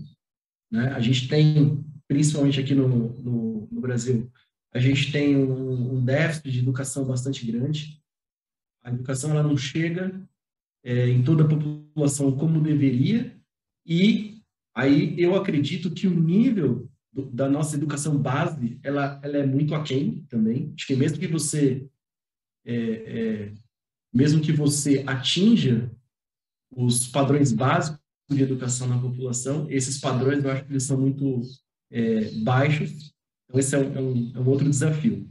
Né? 0.72 0.90
A 0.90 1.00
gente 1.00 1.28
tem, 1.28 1.84
principalmente 2.08 2.60
aqui 2.60 2.76
no, 2.76 2.88
no, 2.88 3.68
no 3.72 3.82
Brasil, 3.82 4.32
a 4.74 4.80
gente 4.80 5.12
tem 5.12 5.36
um, 5.36 5.96
um 5.96 6.06
déficit 6.06 6.52
de 6.52 6.60
educação 6.60 7.06
bastante 7.06 7.46
grande. 7.50 8.02
A 8.84 8.92
educação 8.92 9.32
ela 9.32 9.44
não 9.44 9.58
chega 9.58 10.28
é, 10.84 11.10
em 11.10 11.24
toda 11.24 11.44
a 11.44 11.48
população 11.48 12.36
como 12.38 12.62
deveria 12.62 13.36
e 13.86 14.42
aí 14.76 15.20
eu 15.20 15.36
acredito 15.36 15.92
que 15.92 16.08
o 16.08 16.20
nível 16.20 16.89
do, 17.12 17.26
da 17.26 17.50
nossa 17.50 17.76
educação 17.76 18.18
base 18.18 18.80
ela, 18.84 19.20
ela 19.24 19.38
é 19.38 19.46
muito 19.46 19.74
aquém 19.76 20.26
também. 20.30 20.74
Acho 20.76 20.88
que 20.88 20.96
mesmo 20.96 21.20
que 21.20 21.28
você 21.28 21.88
é, 22.66 22.76
é, 22.76 23.54
mesmo 24.14 24.42
que 24.42 24.52
você 24.52 25.04
atinja 25.08 25.92
os 26.72 27.08
padrões 27.08 27.52
básicos 27.52 28.00
de 28.30 28.44
educação 28.44 28.88
na 28.88 29.00
população, 29.00 29.66
esses 29.70 30.00
padrões 30.00 30.44
eu 30.44 30.52
acho 30.52 30.66
que 30.66 30.72
eles 30.72 30.84
são 30.84 31.00
muito 31.00 31.42
é, 31.92 32.32
baixos. 32.44 33.14
Então 33.46 33.60
esse 33.60 33.76
é 33.76 33.80
um, 33.80 33.96
é 33.96 34.02
um, 34.02 34.32
é 34.36 34.40
um 34.40 34.48
outro 34.48 34.70
desafio 34.70 35.30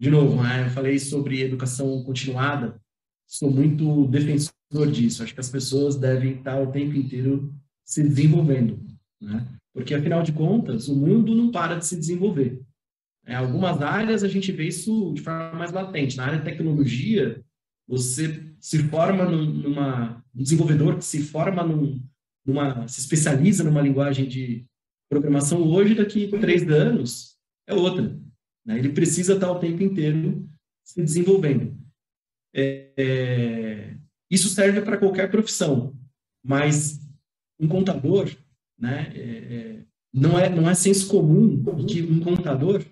de 0.00 0.08
novo, 0.08 0.42
né, 0.42 0.64
eu 0.64 0.70
falei 0.70 0.98
sobre 0.98 1.42
educação 1.42 2.02
continuada, 2.02 2.80
sou 3.26 3.50
muito 3.50 4.08
defensor 4.08 4.90
disso. 4.90 5.22
Acho 5.22 5.34
que 5.34 5.40
as 5.40 5.50
pessoas 5.50 5.94
devem 5.94 6.38
estar 6.38 6.58
o 6.58 6.72
tempo 6.72 6.96
inteiro 6.96 7.54
se 7.84 8.02
desenvolvendo, 8.02 8.80
né? 9.20 9.46
Porque, 9.74 9.94
afinal 9.94 10.22
de 10.22 10.32
contas, 10.32 10.88
o 10.88 10.96
mundo 10.96 11.34
não 11.34 11.50
para 11.50 11.76
de 11.76 11.86
se 11.86 11.96
desenvolver. 11.96 12.60
Em 13.26 13.34
algumas 13.34 13.80
áreas, 13.80 14.24
a 14.24 14.28
gente 14.28 14.50
vê 14.50 14.66
isso 14.66 15.12
de 15.14 15.20
forma 15.20 15.52
mais 15.52 15.72
latente. 15.72 16.16
Na 16.16 16.24
área 16.24 16.38
de 16.38 16.44
tecnologia, 16.44 17.42
você 17.86 18.52
se 18.58 18.78
forma 18.84 19.24
numa... 19.24 20.24
Um 20.34 20.42
desenvolvedor 20.42 20.96
que 20.96 21.04
se 21.04 21.22
forma 21.22 21.62
num, 21.62 22.02
numa... 22.46 22.86
se 22.88 23.00
especializa 23.00 23.64
numa 23.64 23.80
linguagem 23.80 24.26
de 24.28 24.64
programação 25.08 25.62
hoje, 25.62 25.94
daqui 25.94 26.32
a 26.34 26.38
três 26.38 26.68
anos, 26.68 27.36
é 27.66 27.74
outra. 27.74 28.16
Né? 28.64 28.78
Ele 28.78 28.90
precisa 28.90 29.34
estar 29.34 29.50
o 29.50 29.58
tempo 29.58 29.82
inteiro 29.82 30.48
se 30.84 31.02
desenvolvendo. 31.02 31.76
É, 32.54 32.92
é, 32.96 33.96
isso 34.30 34.48
serve 34.48 34.80
para 34.82 34.98
qualquer 34.98 35.30
profissão, 35.30 35.96
mas 36.44 37.00
um 37.58 37.68
contador, 37.68 38.30
né, 38.80 39.12
é, 39.14 39.54
é 39.54 39.84
não 40.12 40.38
é 40.38 40.48
não 40.48 40.68
é 40.68 40.74
senso 40.74 41.08
comum 41.08 41.62
que 41.86 42.02
um 42.02 42.18
contador 42.18 42.84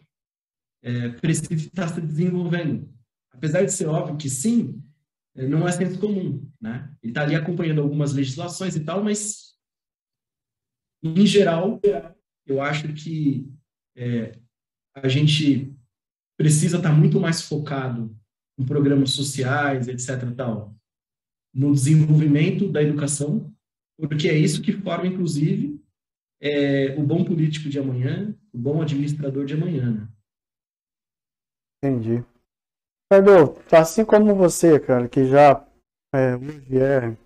é, 0.83 1.09
precisa 1.09 1.55
estar 1.55 1.89
se 1.89 2.01
desenvolvendo. 2.01 2.89
Apesar 3.33 3.65
de 3.65 3.73
ser 3.73 3.87
óbvio 3.87 4.17
que 4.17 4.31
sim, 4.31 4.81
é, 5.35 5.47
não 5.47 5.67
é 5.67 5.73
senso 5.73 5.99
comum, 5.99 6.49
né? 6.61 6.95
Ele 7.03 7.11
está 7.11 7.23
ali 7.23 7.35
acompanhando 7.35 7.81
algumas 7.81 8.13
legislações 8.13 8.77
e 8.77 8.85
tal, 8.85 9.03
mas 9.03 9.57
em 11.03 11.27
geral, 11.27 11.81
eu 12.47 12.61
acho 12.61 12.93
que 12.93 13.49
a 14.95 15.09
gente 15.09 15.73
precisa 16.37 16.77
estar 16.77 16.93
muito 16.93 17.21
mais 17.21 17.43
focado 17.43 18.17
em 18.59 18.65
programas 18.65 19.11
sociais, 19.11 19.89
etc. 19.89 20.35
Tal, 20.37 20.77
no 21.55 21.73
desenvolvimento 21.73 22.69
da 22.69 22.83
educação, 22.83 23.53
porque 23.99 24.29
é 24.29 24.39
isso 24.39 24.63
que 24.63 24.73
forma, 24.73 25.07
inclusive, 25.07 25.78
é, 26.41 26.95
o 26.99 27.03
bom 27.03 27.25
político 27.25 27.69
de 27.69 27.79
amanhã, 27.79 28.35
o 28.53 28.59
bom 28.59 28.81
administrador 28.81 29.45
de 29.45 29.55
amanhã. 29.55 29.91
Né? 29.91 30.09
Entendi. 31.83 32.25
Pedro, 33.11 33.55
assim 33.73 34.05
como 34.05 34.35
você, 34.35 34.79
cara, 34.79 35.09
que 35.09 35.27
já 35.27 35.67
é, 36.15 36.35
é 36.75 37.17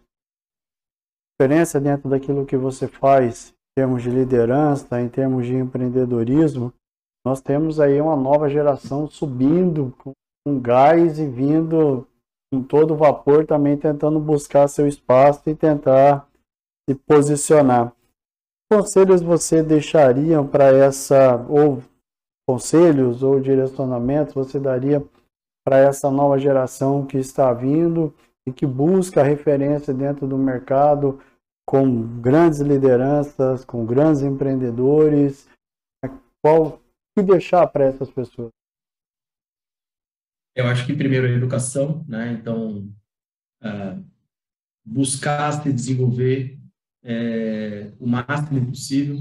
experiência 1.32 1.80
dentro 1.80 2.08
daquilo 2.08 2.46
que 2.46 2.56
você 2.56 2.86
faz 2.86 3.50
em 3.50 3.80
termos 3.80 4.02
de 4.02 4.10
liderança, 4.10 5.00
em 5.00 5.08
termos 5.08 5.46
de 5.46 5.54
empreendedorismo, 5.54 6.72
nós 7.24 7.40
temos 7.40 7.80
aí 7.80 8.00
uma 8.00 8.16
nova 8.16 8.48
geração 8.48 9.08
subindo 9.08 9.94
com, 9.98 10.12
com 10.44 10.60
gás 10.60 11.18
e 11.18 11.26
vindo 11.26 12.06
em 12.52 12.62
todo 12.62 12.96
vapor 12.96 13.46
também 13.46 13.76
tentando 13.76 14.20
buscar 14.20 14.68
seu 14.68 14.86
espaço 14.86 15.48
e 15.48 15.54
tentar 15.54 16.28
se 16.88 16.94
posicionar. 16.94 17.92
Conselhos 18.72 19.20
você 19.20 19.62
deixaria 19.62 20.42
para 20.42 20.68
essa, 20.68 21.36
ou 21.46 21.82
conselhos 22.48 23.22
ou 23.22 23.38
direcionamentos 23.38 24.32
você 24.32 24.58
daria 24.58 25.06
para 25.62 25.76
essa 25.76 26.10
nova 26.10 26.38
geração 26.38 27.06
que 27.06 27.18
está 27.18 27.52
vindo 27.52 28.14
e 28.48 28.50
que 28.50 28.64
busca 28.64 29.22
referência 29.22 29.92
dentro 29.92 30.26
do 30.26 30.38
mercado 30.38 31.20
com 31.68 32.18
grandes 32.18 32.60
lideranças, 32.60 33.62
com 33.62 33.84
grandes 33.84 34.22
empreendedores? 34.22 35.46
Qual 36.42 36.80
que 37.14 37.22
deixar 37.22 37.66
para 37.66 37.84
essas 37.84 38.10
pessoas? 38.10 38.48
Eu 40.56 40.66
acho 40.68 40.86
que 40.86 40.96
primeiro 40.96 41.26
a 41.26 41.30
educação, 41.30 42.02
né? 42.08 42.32
Então, 42.32 42.90
uh, 43.62 44.02
buscar 44.82 45.52
se 45.52 45.70
desenvolver 45.70 46.61
é, 47.02 47.92
o 47.98 48.06
máximo 48.06 48.66
possível. 48.66 49.18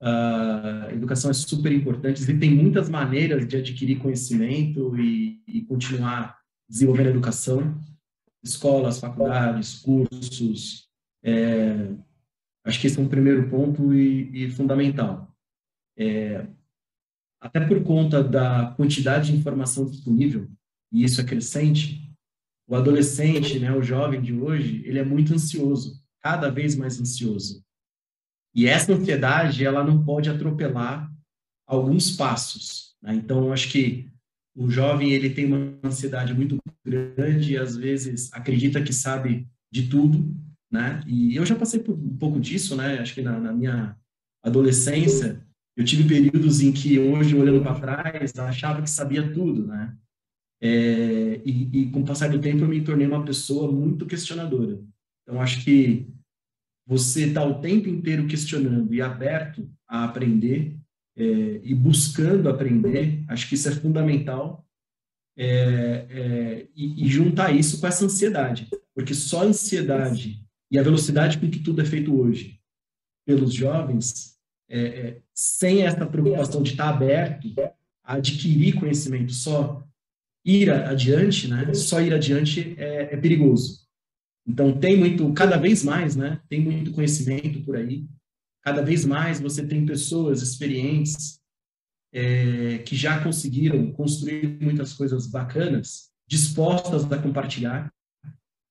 A 0.00 0.88
educação 0.92 1.30
é 1.30 1.34
super 1.34 1.72
importante 1.72 2.22
e 2.30 2.38
tem 2.38 2.54
muitas 2.54 2.90
maneiras 2.90 3.46
de 3.46 3.56
adquirir 3.56 3.98
conhecimento 3.98 4.94
e, 4.98 5.42
e 5.48 5.62
continuar 5.62 6.38
desenvolvendo 6.68 7.06
a 7.06 7.10
educação. 7.10 7.78
Escolas, 8.42 9.00
faculdades, 9.00 9.76
cursos. 9.76 10.88
É, 11.24 11.90
acho 12.66 12.80
que 12.80 12.86
esse 12.86 12.98
é 12.98 13.02
um 13.02 13.08
primeiro 13.08 13.48
ponto 13.48 13.94
e, 13.94 14.44
e 14.44 14.50
fundamental. 14.50 15.34
É, 15.96 16.46
até 17.40 17.60
por 17.60 17.82
conta 17.82 18.22
da 18.22 18.74
quantidade 18.76 19.30
de 19.30 19.38
informação 19.38 19.86
disponível, 19.86 20.50
e 20.92 21.04
isso 21.04 21.20
é 21.20 21.24
crescente, 21.24 22.10
o 22.66 22.74
adolescente, 22.74 23.58
né, 23.58 23.74
o 23.74 23.82
jovem 23.82 24.20
de 24.20 24.34
hoje, 24.34 24.82
ele 24.86 24.98
é 24.98 25.04
muito 25.04 25.34
ansioso, 25.34 26.03
cada 26.24 26.50
vez 26.50 26.74
mais 26.74 26.98
ansioso. 26.98 27.62
E 28.54 28.66
essa 28.66 28.94
ansiedade, 28.94 29.62
ela 29.62 29.84
não 29.84 30.02
pode 30.02 30.30
atropelar 30.30 31.12
alguns 31.66 32.12
passos. 32.16 32.96
Né? 33.02 33.14
Então, 33.16 33.52
acho 33.52 33.70
que 33.70 34.10
o 34.56 34.70
jovem 34.70 35.12
ele 35.12 35.28
tem 35.28 35.44
uma 35.44 35.78
ansiedade 35.84 36.32
muito 36.32 36.56
grande 36.82 37.52
e 37.52 37.58
às 37.58 37.76
vezes 37.76 38.32
acredita 38.32 38.82
que 38.82 38.92
sabe 38.92 39.46
de 39.70 39.88
tudo, 39.88 40.34
né? 40.70 41.02
E 41.06 41.34
eu 41.34 41.44
já 41.44 41.56
passei 41.56 41.80
por 41.80 41.94
um 41.94 42.16
pouco 42.16 42.38
disso, 42.38 42.76
né? 42.76 43.00
Acho 43.00 43.14
que 43.14 43.22
na, 43.22 43.40
na 43.40 43.52
minha 43.52 43.96
adolescência 44.42 45.44
eu 45.76 45.84
tive 45.84 46.08
períodos 46.08 46.60
em 46.60 46.70
que 46.70 47.00
hoje 47.00 47.34
olhando 47.36 47.62
para 47.62 47.80
trás 47.80 48.38
achava 48.38 48.80
que 48.80 48.88
sabia 48.88 49.32
tudo, 49.32 49.66
né? 49.66 49.96
É, 50.62 51.42
e, 51.44 51.80
e, 51.80 51.90
com 51.90 52.00
o 52.00 52.04
passar 52.04 52.30
do 52.30 52.40
tempo 52.40 52.62
eu 52.62 52.68
me 52.68 52.80
tornei 52.82 53.08
uma 53.08 53.24
pessoa 53.24 53.70
muito 53.70 54.06
questionadora. 54.06 54.80
Então 55.24 55.40
acho 55.40 55.64
que 55.64 56.06
você 56.86 57.26
está 57.26 57.44
o 57.44 57.60
tempo 57.60 57.88
inteiro 57.88 58.26
questionando 58.26 58.94
e 58.94 59.00
aberto 59.00 59.68
a 59.88 60.04
aprender 60.04 60.76
é, 61.16 61.24
e 61.62 61.74
buscando 61.74 62.48
aprender, 62.48 63.24
acho 63.28 63.48
que 63.48 63.54
isso 63.54 63.68
é 63.68 63.72
fundamental. 63.72 64.64
É, 65.36 66.06
é 66.08 66.66
e, 66.76 67.04
e 67.04 67.08
juntar 67.08 67.52
isso 67.52 67.80
com 67.80 67.88
essa 67.88 68.04
ansiedade, 68.04 68.68
porque 68.94 69.12
só 69.14 69.42
a 69.42 69.46
ansiedade 69.46 70.44
e 70.70 70.78
a 70.78 70.82
velocidade 70.82 71.38
com 71.38 71.50
que 71.50 71.58
tudo 71.58 71.82
é 71.82 71.84
feito 71.84 72.16
hoje 72.16 72.60
pelos 73.26 73.52
jovens, 73.52 74.38
é, 74.68 75.20
sem 75.34 75.82
essa 75.82 76.06
preocupação 76.06 76.62
de 76.62 76.72
estar 76.72 76.88
aberto 76.88 77.48
a 78.02 78.14
adquirir 78.14 78.74
conhecimento 78.74 79.32
só 79.32 79.82
ir 80.44 80.70
adiante, 80.70 81.48
né? 81.48 81.72
Só 81.72 82.00
ir 82.00 82.12
adiante 82.12 82.74
é, 82.76 83.14
é, 83.14 83.16
perigoso. 83.16 83.83
Então 84.46 84.78
tem 84.78 84.96
muito, 84.98 85.32
cada 85.32 85.56
vez 85.56 85.82
mais, 85.82 86.14
né? 86.14 86.40
Tem 86.48 86.60
muito 86.60 86.92
conhecimento 86.92 87.62
por 87.62 87.76
aí. 87.76 88.06
Cada 88.62 88.82
vez 88.82 89.04
mais 89.04 89.40
você 89.40 89.66
tem 89.66 89.84
pessoas 89.84 90.42
experientes 90.42 91.40
é, 92.12 92.78
que 92.78 92.94
já 92.94 93.22
conseguiram 93.22 93.92
construir 93.92 94.58
muitas 94.60 94.92
coisas 94.92 95.26
bacanas, 95.26 96.10
dispostas 96.28 97.10
a 97.10 97.18
compartilhar. 97.18 97.92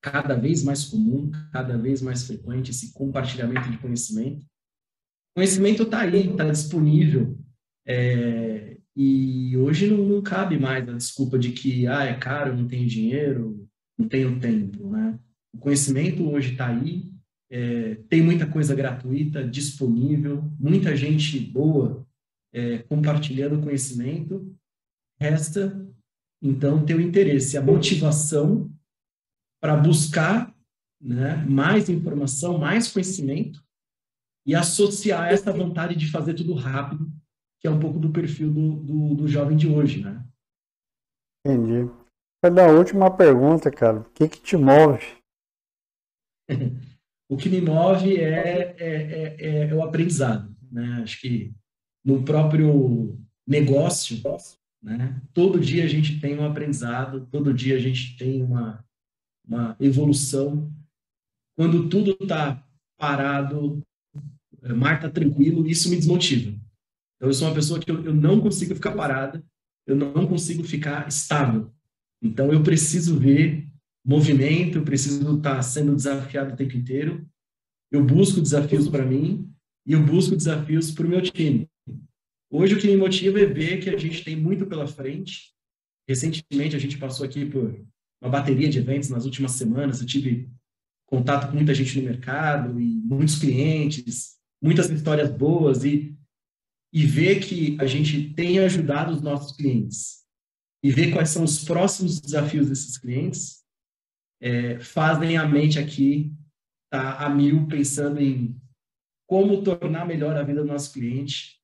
Cada 0.01 0.35
vez 0.35 0.63
mais 0.63 0.85
comum, 0.85 1.31
cada 1.51 1.77
vez 1.77 2.01
mais 2.01 2.25
frequente 2.25 2.71
esse 2.71 2.93
compartilhamento 2.93 3.69
de 3.69 3.77
conhecimento. 3.77 4.41
O 4.41 5.39
conhecimento 5.39 5.83
está 5.83 6.01
aí, 6.01 6.29
está 6.29 6.49
disponível. 6.49 7.37
É, 7.85 8.77
e 8.95 9.57
hoje 9.57 9.87
não, 9.87 10.05
não, 10.05 10.21
cabe 10.21 10.57
mais 10.59 10.87
a 10.87 10.93
desculpa 10.93 11.37
de 11.39 11.51
que 11.51 11.87
ah, 11.87 12.03
é 12.03 12.15
caro, 12.15 12.55
não 12.55 12.67
tenho 12.67 12.87
dinheiro, 12.87 13.67
não 13.97 14.07
tenho 14.07 14.39
tempo. 14.39 14.89
Né? 14.89 15.19
O 15.53 15.57
conhecimento 15.59 16.29
hoje 16.29 16.53
está 16.53 16.67
aí, 16.67 17.11
é, 17.49 17.95
tem 18.09 18.21
muita 18.21 18.47
coisa 18.47 18.73
gratuita, 18.73 19.47
disponível, 19.47 20.43
muita 20.59 20.95
gente 20.95 21.39
boa 21.39 22.05
é, 22.51 22.79
compartilhando 22.79 23.61
conhecimento. 23.61 24.55
Resta, 25.19 25.87
então, 26.41 26.85
ter 26.85 26.95
o 26.95 27.01
interesse, 27.01 27.57
a 27.57 27.61
motivação 27.61 28.71
para 29.61 29.75
buscar 29.75 30.53
né, 30.99 31.45
mais 31.47 31.89
informação, 31.89 32.57
mais 32.57 32.91
conhecimento 32.91 33.63
e 34.45 34.55
associar 34.55 35.31
essa 35.31 35.53
vontade 35.53 35.95
de 35.95 36.09
fazer 36.09 36.33
tudo 36.33 36.53
rápido 36.53 37.11
que 37.63 37.67
é 37.67 37.71
um 37.71 37.79
pouco 37.79 37.97
do 37.97 38.11
perfil 38.11 38.51
do, 38.51 38.73
do, 38.73 39.15
do 39.15 39.27
jovem 39.27 39.55
de 39.55 39.69
hoje, 39.69 40.03
né? 40.03 40.21
Entendi. 41.45 41.89
Da 42.53 42.67
última 42.67 43.09
pergunta, 43.09 43.71
cara, 43.71 44.01
o 44.01 44.03
que 44.13 44.27
que 44.27 44.41
te 44.41 44.57
move? 44.57 45.22
o 47.29 47.37
que 47.37 47.49
me 47.49 47.61
move 47.61 48.17
é, 48.17 48.75
é, 48.77 49.35
é, 49.39 49.69
é, 49.69 49.73
o 49.73 49.83
aprendizado, 49.83 50.55
né? 50.71 51.01
Acho 51.03 51.19
que 51.21 51.53
no 52.03 52.23
próprio 52.23 53.19
negócio, 53.47 54.21
né? 54.81 55.21
Todo 55.33 55.59
dia 55.59 55.83
a 55.85 55.87
gente 55.87 56.19
tem 56.19 56.37
um 56.37 56.45
aprendizado, 56.45 57.27
todo 57.31 57.53
dia 57.53 57.75
a 57.75 57.79
gente 57.79 58.17
tem 58.17 58.41
uma, 58.41 58.83
uma 59.47 59.75
evolução. 59.79 60.71
Quando 61.55 61.87
tudo 61.87 62.17
está 62.19 62.65
parado, 62.97 63.81
mar 64.75 64.95
está 64.95 65.09
tranquilo, 65.09 65.67
isso 65.67 65.89
me 65.89 65.95
desmotiva. 65.95 66.49
Então, 67.15 67.29
eu 67.29 67.33
sou 67.33 67.47
uma 67.47 67.55
pessoa 67.55 67.79
que 67.79 67.89
eu, 67.89 68.03
eu 68.03 68.13
não 68.13 68.39
consigo 68.39 68.75
ficar 68.75 68.91
parada, 68.93 69.43
eu 69.85 69.95
não 69.95 70.27
consigo 70.27 70.63
ficar 70.63 71.07
estável. 71.07 71.73
Então, 72.21 72.51
eu 72.51 72.63
preciso 72.63 73.19
ver 73.19 73.67
movimento, 74.05 74.81
preciso 74.81 75.37
estar 75.37 75.61
sendo 75.61 75.95
desafiado 75.95 76.53
o 76.53 76.55
tempo 76.55 76.75
inteiro. 76.75 77.27
Eu 77.91 78.03
busco 78.03 78.41
desafios 78.41 78.87
para 78.87 79.05
mim 79.05 79.49
e 79.85 79.93
eu 79.93 80.03
busco 80.03 80.35
desafios 80.35 80.91
para 80.91 81.05
o 81.05 81.09
meu 81.09 81.21
time. 81.21 81.67
Hoje, 82.51 82.75
o 82.75 82.79
que 82.79 82.87
me 82.87 82.97
motiva 82.97 83.39
é 83.39 83.45
ver 83.45 83.79
que 83.81 83.89
a 83.89 83.97
gente 83.97 84.23
tem 84.23 84.35
muito 84.35 84.65
pela 84.65 84.87
frente. 84.87 85.53
Recentemente, 86.07 86.75
a 86.75 86.79
gente 86.79 86.97
passou 86.97 87.25
aqui 87.25 87.45
por 87.45 87.83
uma 88.21 88.29
bateria 88.29 88.69
de 88.69 88.79
eventos 88.79 89.09
nas 89.09 89.25
últimas 89.25 89.53
semanas. 89.53 90.01
Eu 90.01 90.07
tive 90.07 90.49
contato 91.07 91.49
com 91.49 91.55
muita 91.55 91.73
gente 91.73 91.97
no 91.99 92.05
mercado 92.05 92.79
e 92.79 92.85
muitos 92.85 93.39
clientes, 93.39 94.37
muitas 94.61 94.89
histórias 94.89 95.31
boas 95.31 95.83
e 95.83 96.15
e 96.93 97.07
ver 97.07 97.39
que 97.39 97.75
a 97.81 97.87
gente 97.87 98.29
tem 98.35 98.59
ajudado 98.59 99.11
os 99.11 99.21
nossos 99.21 99.57
clientes 99.57 100.21
e 100.83 100.91
ver 100.91 101.11
quais 101.11 101.29
são 101.29 101.43
os 101.43 101.63
próximos 101.63 102.21
desafios 102.21 102.69
desses 102.69 102.99
clientes, 102.99 103.62
é, 104.43 104.77
fazem 104.79 105.37
a 105.37 105.47
mente 105.47 105.79
aqui 105.79 106.33
tá 106.91 107.25
a 107.25 107.29
mil 107.29 107.65
pensando 107.65 108.19
em 108.19 108.55
como 109.25 109.63
tornar 109.63 110.05
melhor 110.05 110.35
a 110.35 110.43
vida 110.43 110.61
do 110.61 110.67
nosso 110.67 110.91
cliente, 110.91 111.59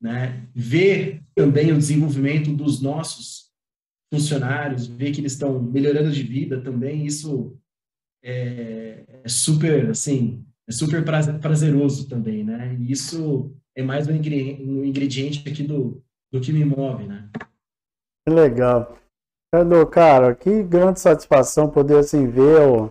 né? 0.00 0.48
ver 0.54 1.22
também 1.34 1.70
o 1.70 1.78
desenvolvimento 1.78 2.50
dos 2.50 2.80
nossos 2.80 3.52
funcionários, 4.12 4.86
ver 4.86 5.12
que 5.12 5.20
eles 5.20 5.32
estão 5.32 5.62
melhorando 5.62 6.10
de 6.10 6.22
vida 6.22 6.60
também, 6.60 7.06
isso 7.06 7.56
é, 8.24 9.04
é 9.22 9.28
super, 9.28 9.90
assim, 9.90 10.44
é 10.66 10.72
super 10.72 11.04
prazeroso 11.04 12.08
também, 12.08 12.42
né? 12.42 12.76
E 12.80 12.90
isso 12.90 13.54
é 13.76 13.82
mais 13.82 14.08
um 14.08 14.14
ingrediente 14.14 15.48
aqui 15.48 15.62
do, 15.62 16.02
do 16.32 16.40
que 16.40 16.52
me 16.52 16.64
move, 16.64 17.04
né? 17.06 17.30
Que 18.26 18.34
legal. 18.34 19.01
Fernando, 19.54 19.86
cara, 19.86 20.34
que 20.34 20.62
grande 20.62 20.98
satisfação 20.98 21.68
poder 21.68 21.98
assim 21.98 22.26
ver 22.26 22.66
o, 22.66 22.90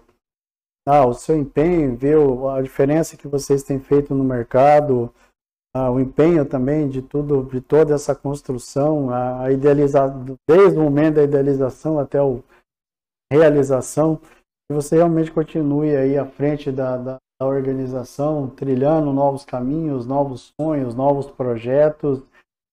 ah, 0.87 1.07
o 1.07 1.13
seu 1.13 1.35
empenho, 1.35 1.97
ver 1.97 2.17
o, 2.17 2.47
a 2.49 2.61
diferença 2.61 3.17
que 3.17 3.27
vocês 3.27 3.63
têm 3.63 3.79
feito 3.79 4.13
no 4.13 4.23
mercado, 4.23 5.11
ah, 5.75 5.89
o 5.89 5.99
empenho 5.99 6.45
também 6.45 6.87
de 6.87 7.01
tudo, 7.01 7.43
de 7.45 7.61
toda 7.61 7.95
essa 7.95 8.13
construção, 8.13 9.09
a, 9.09 9.45
a 9.45 9.51
idealização, 9.51 10.37
desde 10.47 10.77
o 10.77 10.83
momento 10.83 11.15
da 11.15 11.23
idealização 11.23 11.97
até 11.97 12.19
a 12.19 12.23
realização, 13.33 14.17
que 14.17 14.75
você 14.75 14.97
realmente 14.97 15.31
continue 15.31 15.95
aí 15.95 16.15
à 16.15 16.27
frente 16.27 16.71
da, 16.71 16.95
da, 16.95 17.17
da 17.41 17.47
organização, 17.47 18.47
trilhando 18.47 19.11
novos 19.11 19.43
caminhos, 19.43 20.05
novos 20.05 20.53
sonhos, 20.59 20.93
novos 20.93 21.25
projetos, 21.25 22.21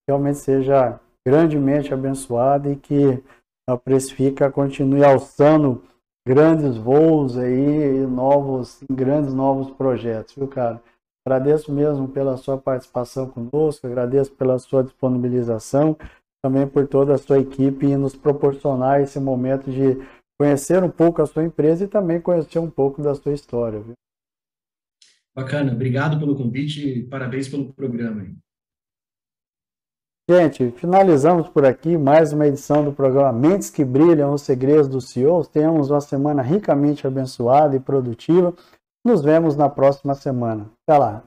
realmente 0.07 0.41
seja 0.41 1.01
grandemente 1.27 1.95
abençoada 1.95 2.71
e 2.71 2.77
que 2.77 3.25
a 3.69 3.77
Precifica 3.77 4.51
continue 4.51 5.05
alçando 5.05 5.83
grandes 6.27 6.79
voos 6.79 7.37
aí, 7.37 8.07
novos, 8.07 8.83
grandes 8.91 9.35
novos 9.35 9.71
projetos, 9.71 10.35
viu, 10.35 10.49
cara? 10.49 10.83
Agradeço 11.27 11.71
mesmo 11.71 12.09
pela 12.09 12.39
sua 12.39 12.57
participação 12.57 13.29
conosco, 13.29 13.87
agradeço 13.87 14.33
pela 14.33 14.59
sua 14.59 14.83
disponibilização, 14.83 15.95
também 16.43 16.67
por 16.67 16.89
toda 16.89 17.15
a 17.15 17.19
sua 17.19 17.41
equipe 17.41 17.85
e 17.85 17.97
nos 17.97 18.17
proporcionar 18.17 19.03
esse 19.03 19.21
momento 19.21 19.71
de 19.71 19.99
conhecer 20.41 20.83
um 20.83 20.91
pouco 20.91 21.21
a 21.21 21.27
sua 21.27 21.45
empresa 21.45 21.85
e 21.85 21.89
também 21.89 22.23
conhecer 22.23 22.59
um 22.59 22.71
pouco 22.71 23.03
da 23.03 23.15
sua 23.15 23.35
história, 23.35 23.81
viu? 23.81 23.93
Bacana, 25.35 25.73
obrigado 25.73 26.19
pelo 26.19 26.35
convite 26.35 26.89
e 26.89 27.03
parabéns 27.03 27.49
pelo 27.49 27.71
programa. 27.75 28.35
Gente, 30.31 30.71
finalizamos 30.73 31.49
por 31.49 31.65
aqui 31.65 31.97
mais 31.97 32.35
uma 32.35 32.47
edição 32.47 32.85
do 32.85 32.93
programa 32.93 33.33
Mentes 33.33 33.71
que 33.71 33.83
Brilham, 33.83 34.35
os 34.35 34.43
Segredos 34.43 34.87
do 34.87 35.01
CEO. 35.01 35.43
Tenhamos 35.47 35.91
uma 35.91 36.03
semana 36.03 36.43
ricamente 36.43 37.07
abençoada 37.07 37.75
e 37.75 37.81
produtiva. 37.81 38.53
Nos 39.03 39.23
vemos 39.23 39.57
na 39.57 39.71
próxima 39.71 40.15
semana. 40.15 40.67
Até 40.87 40.99
lá. 40.99 41.25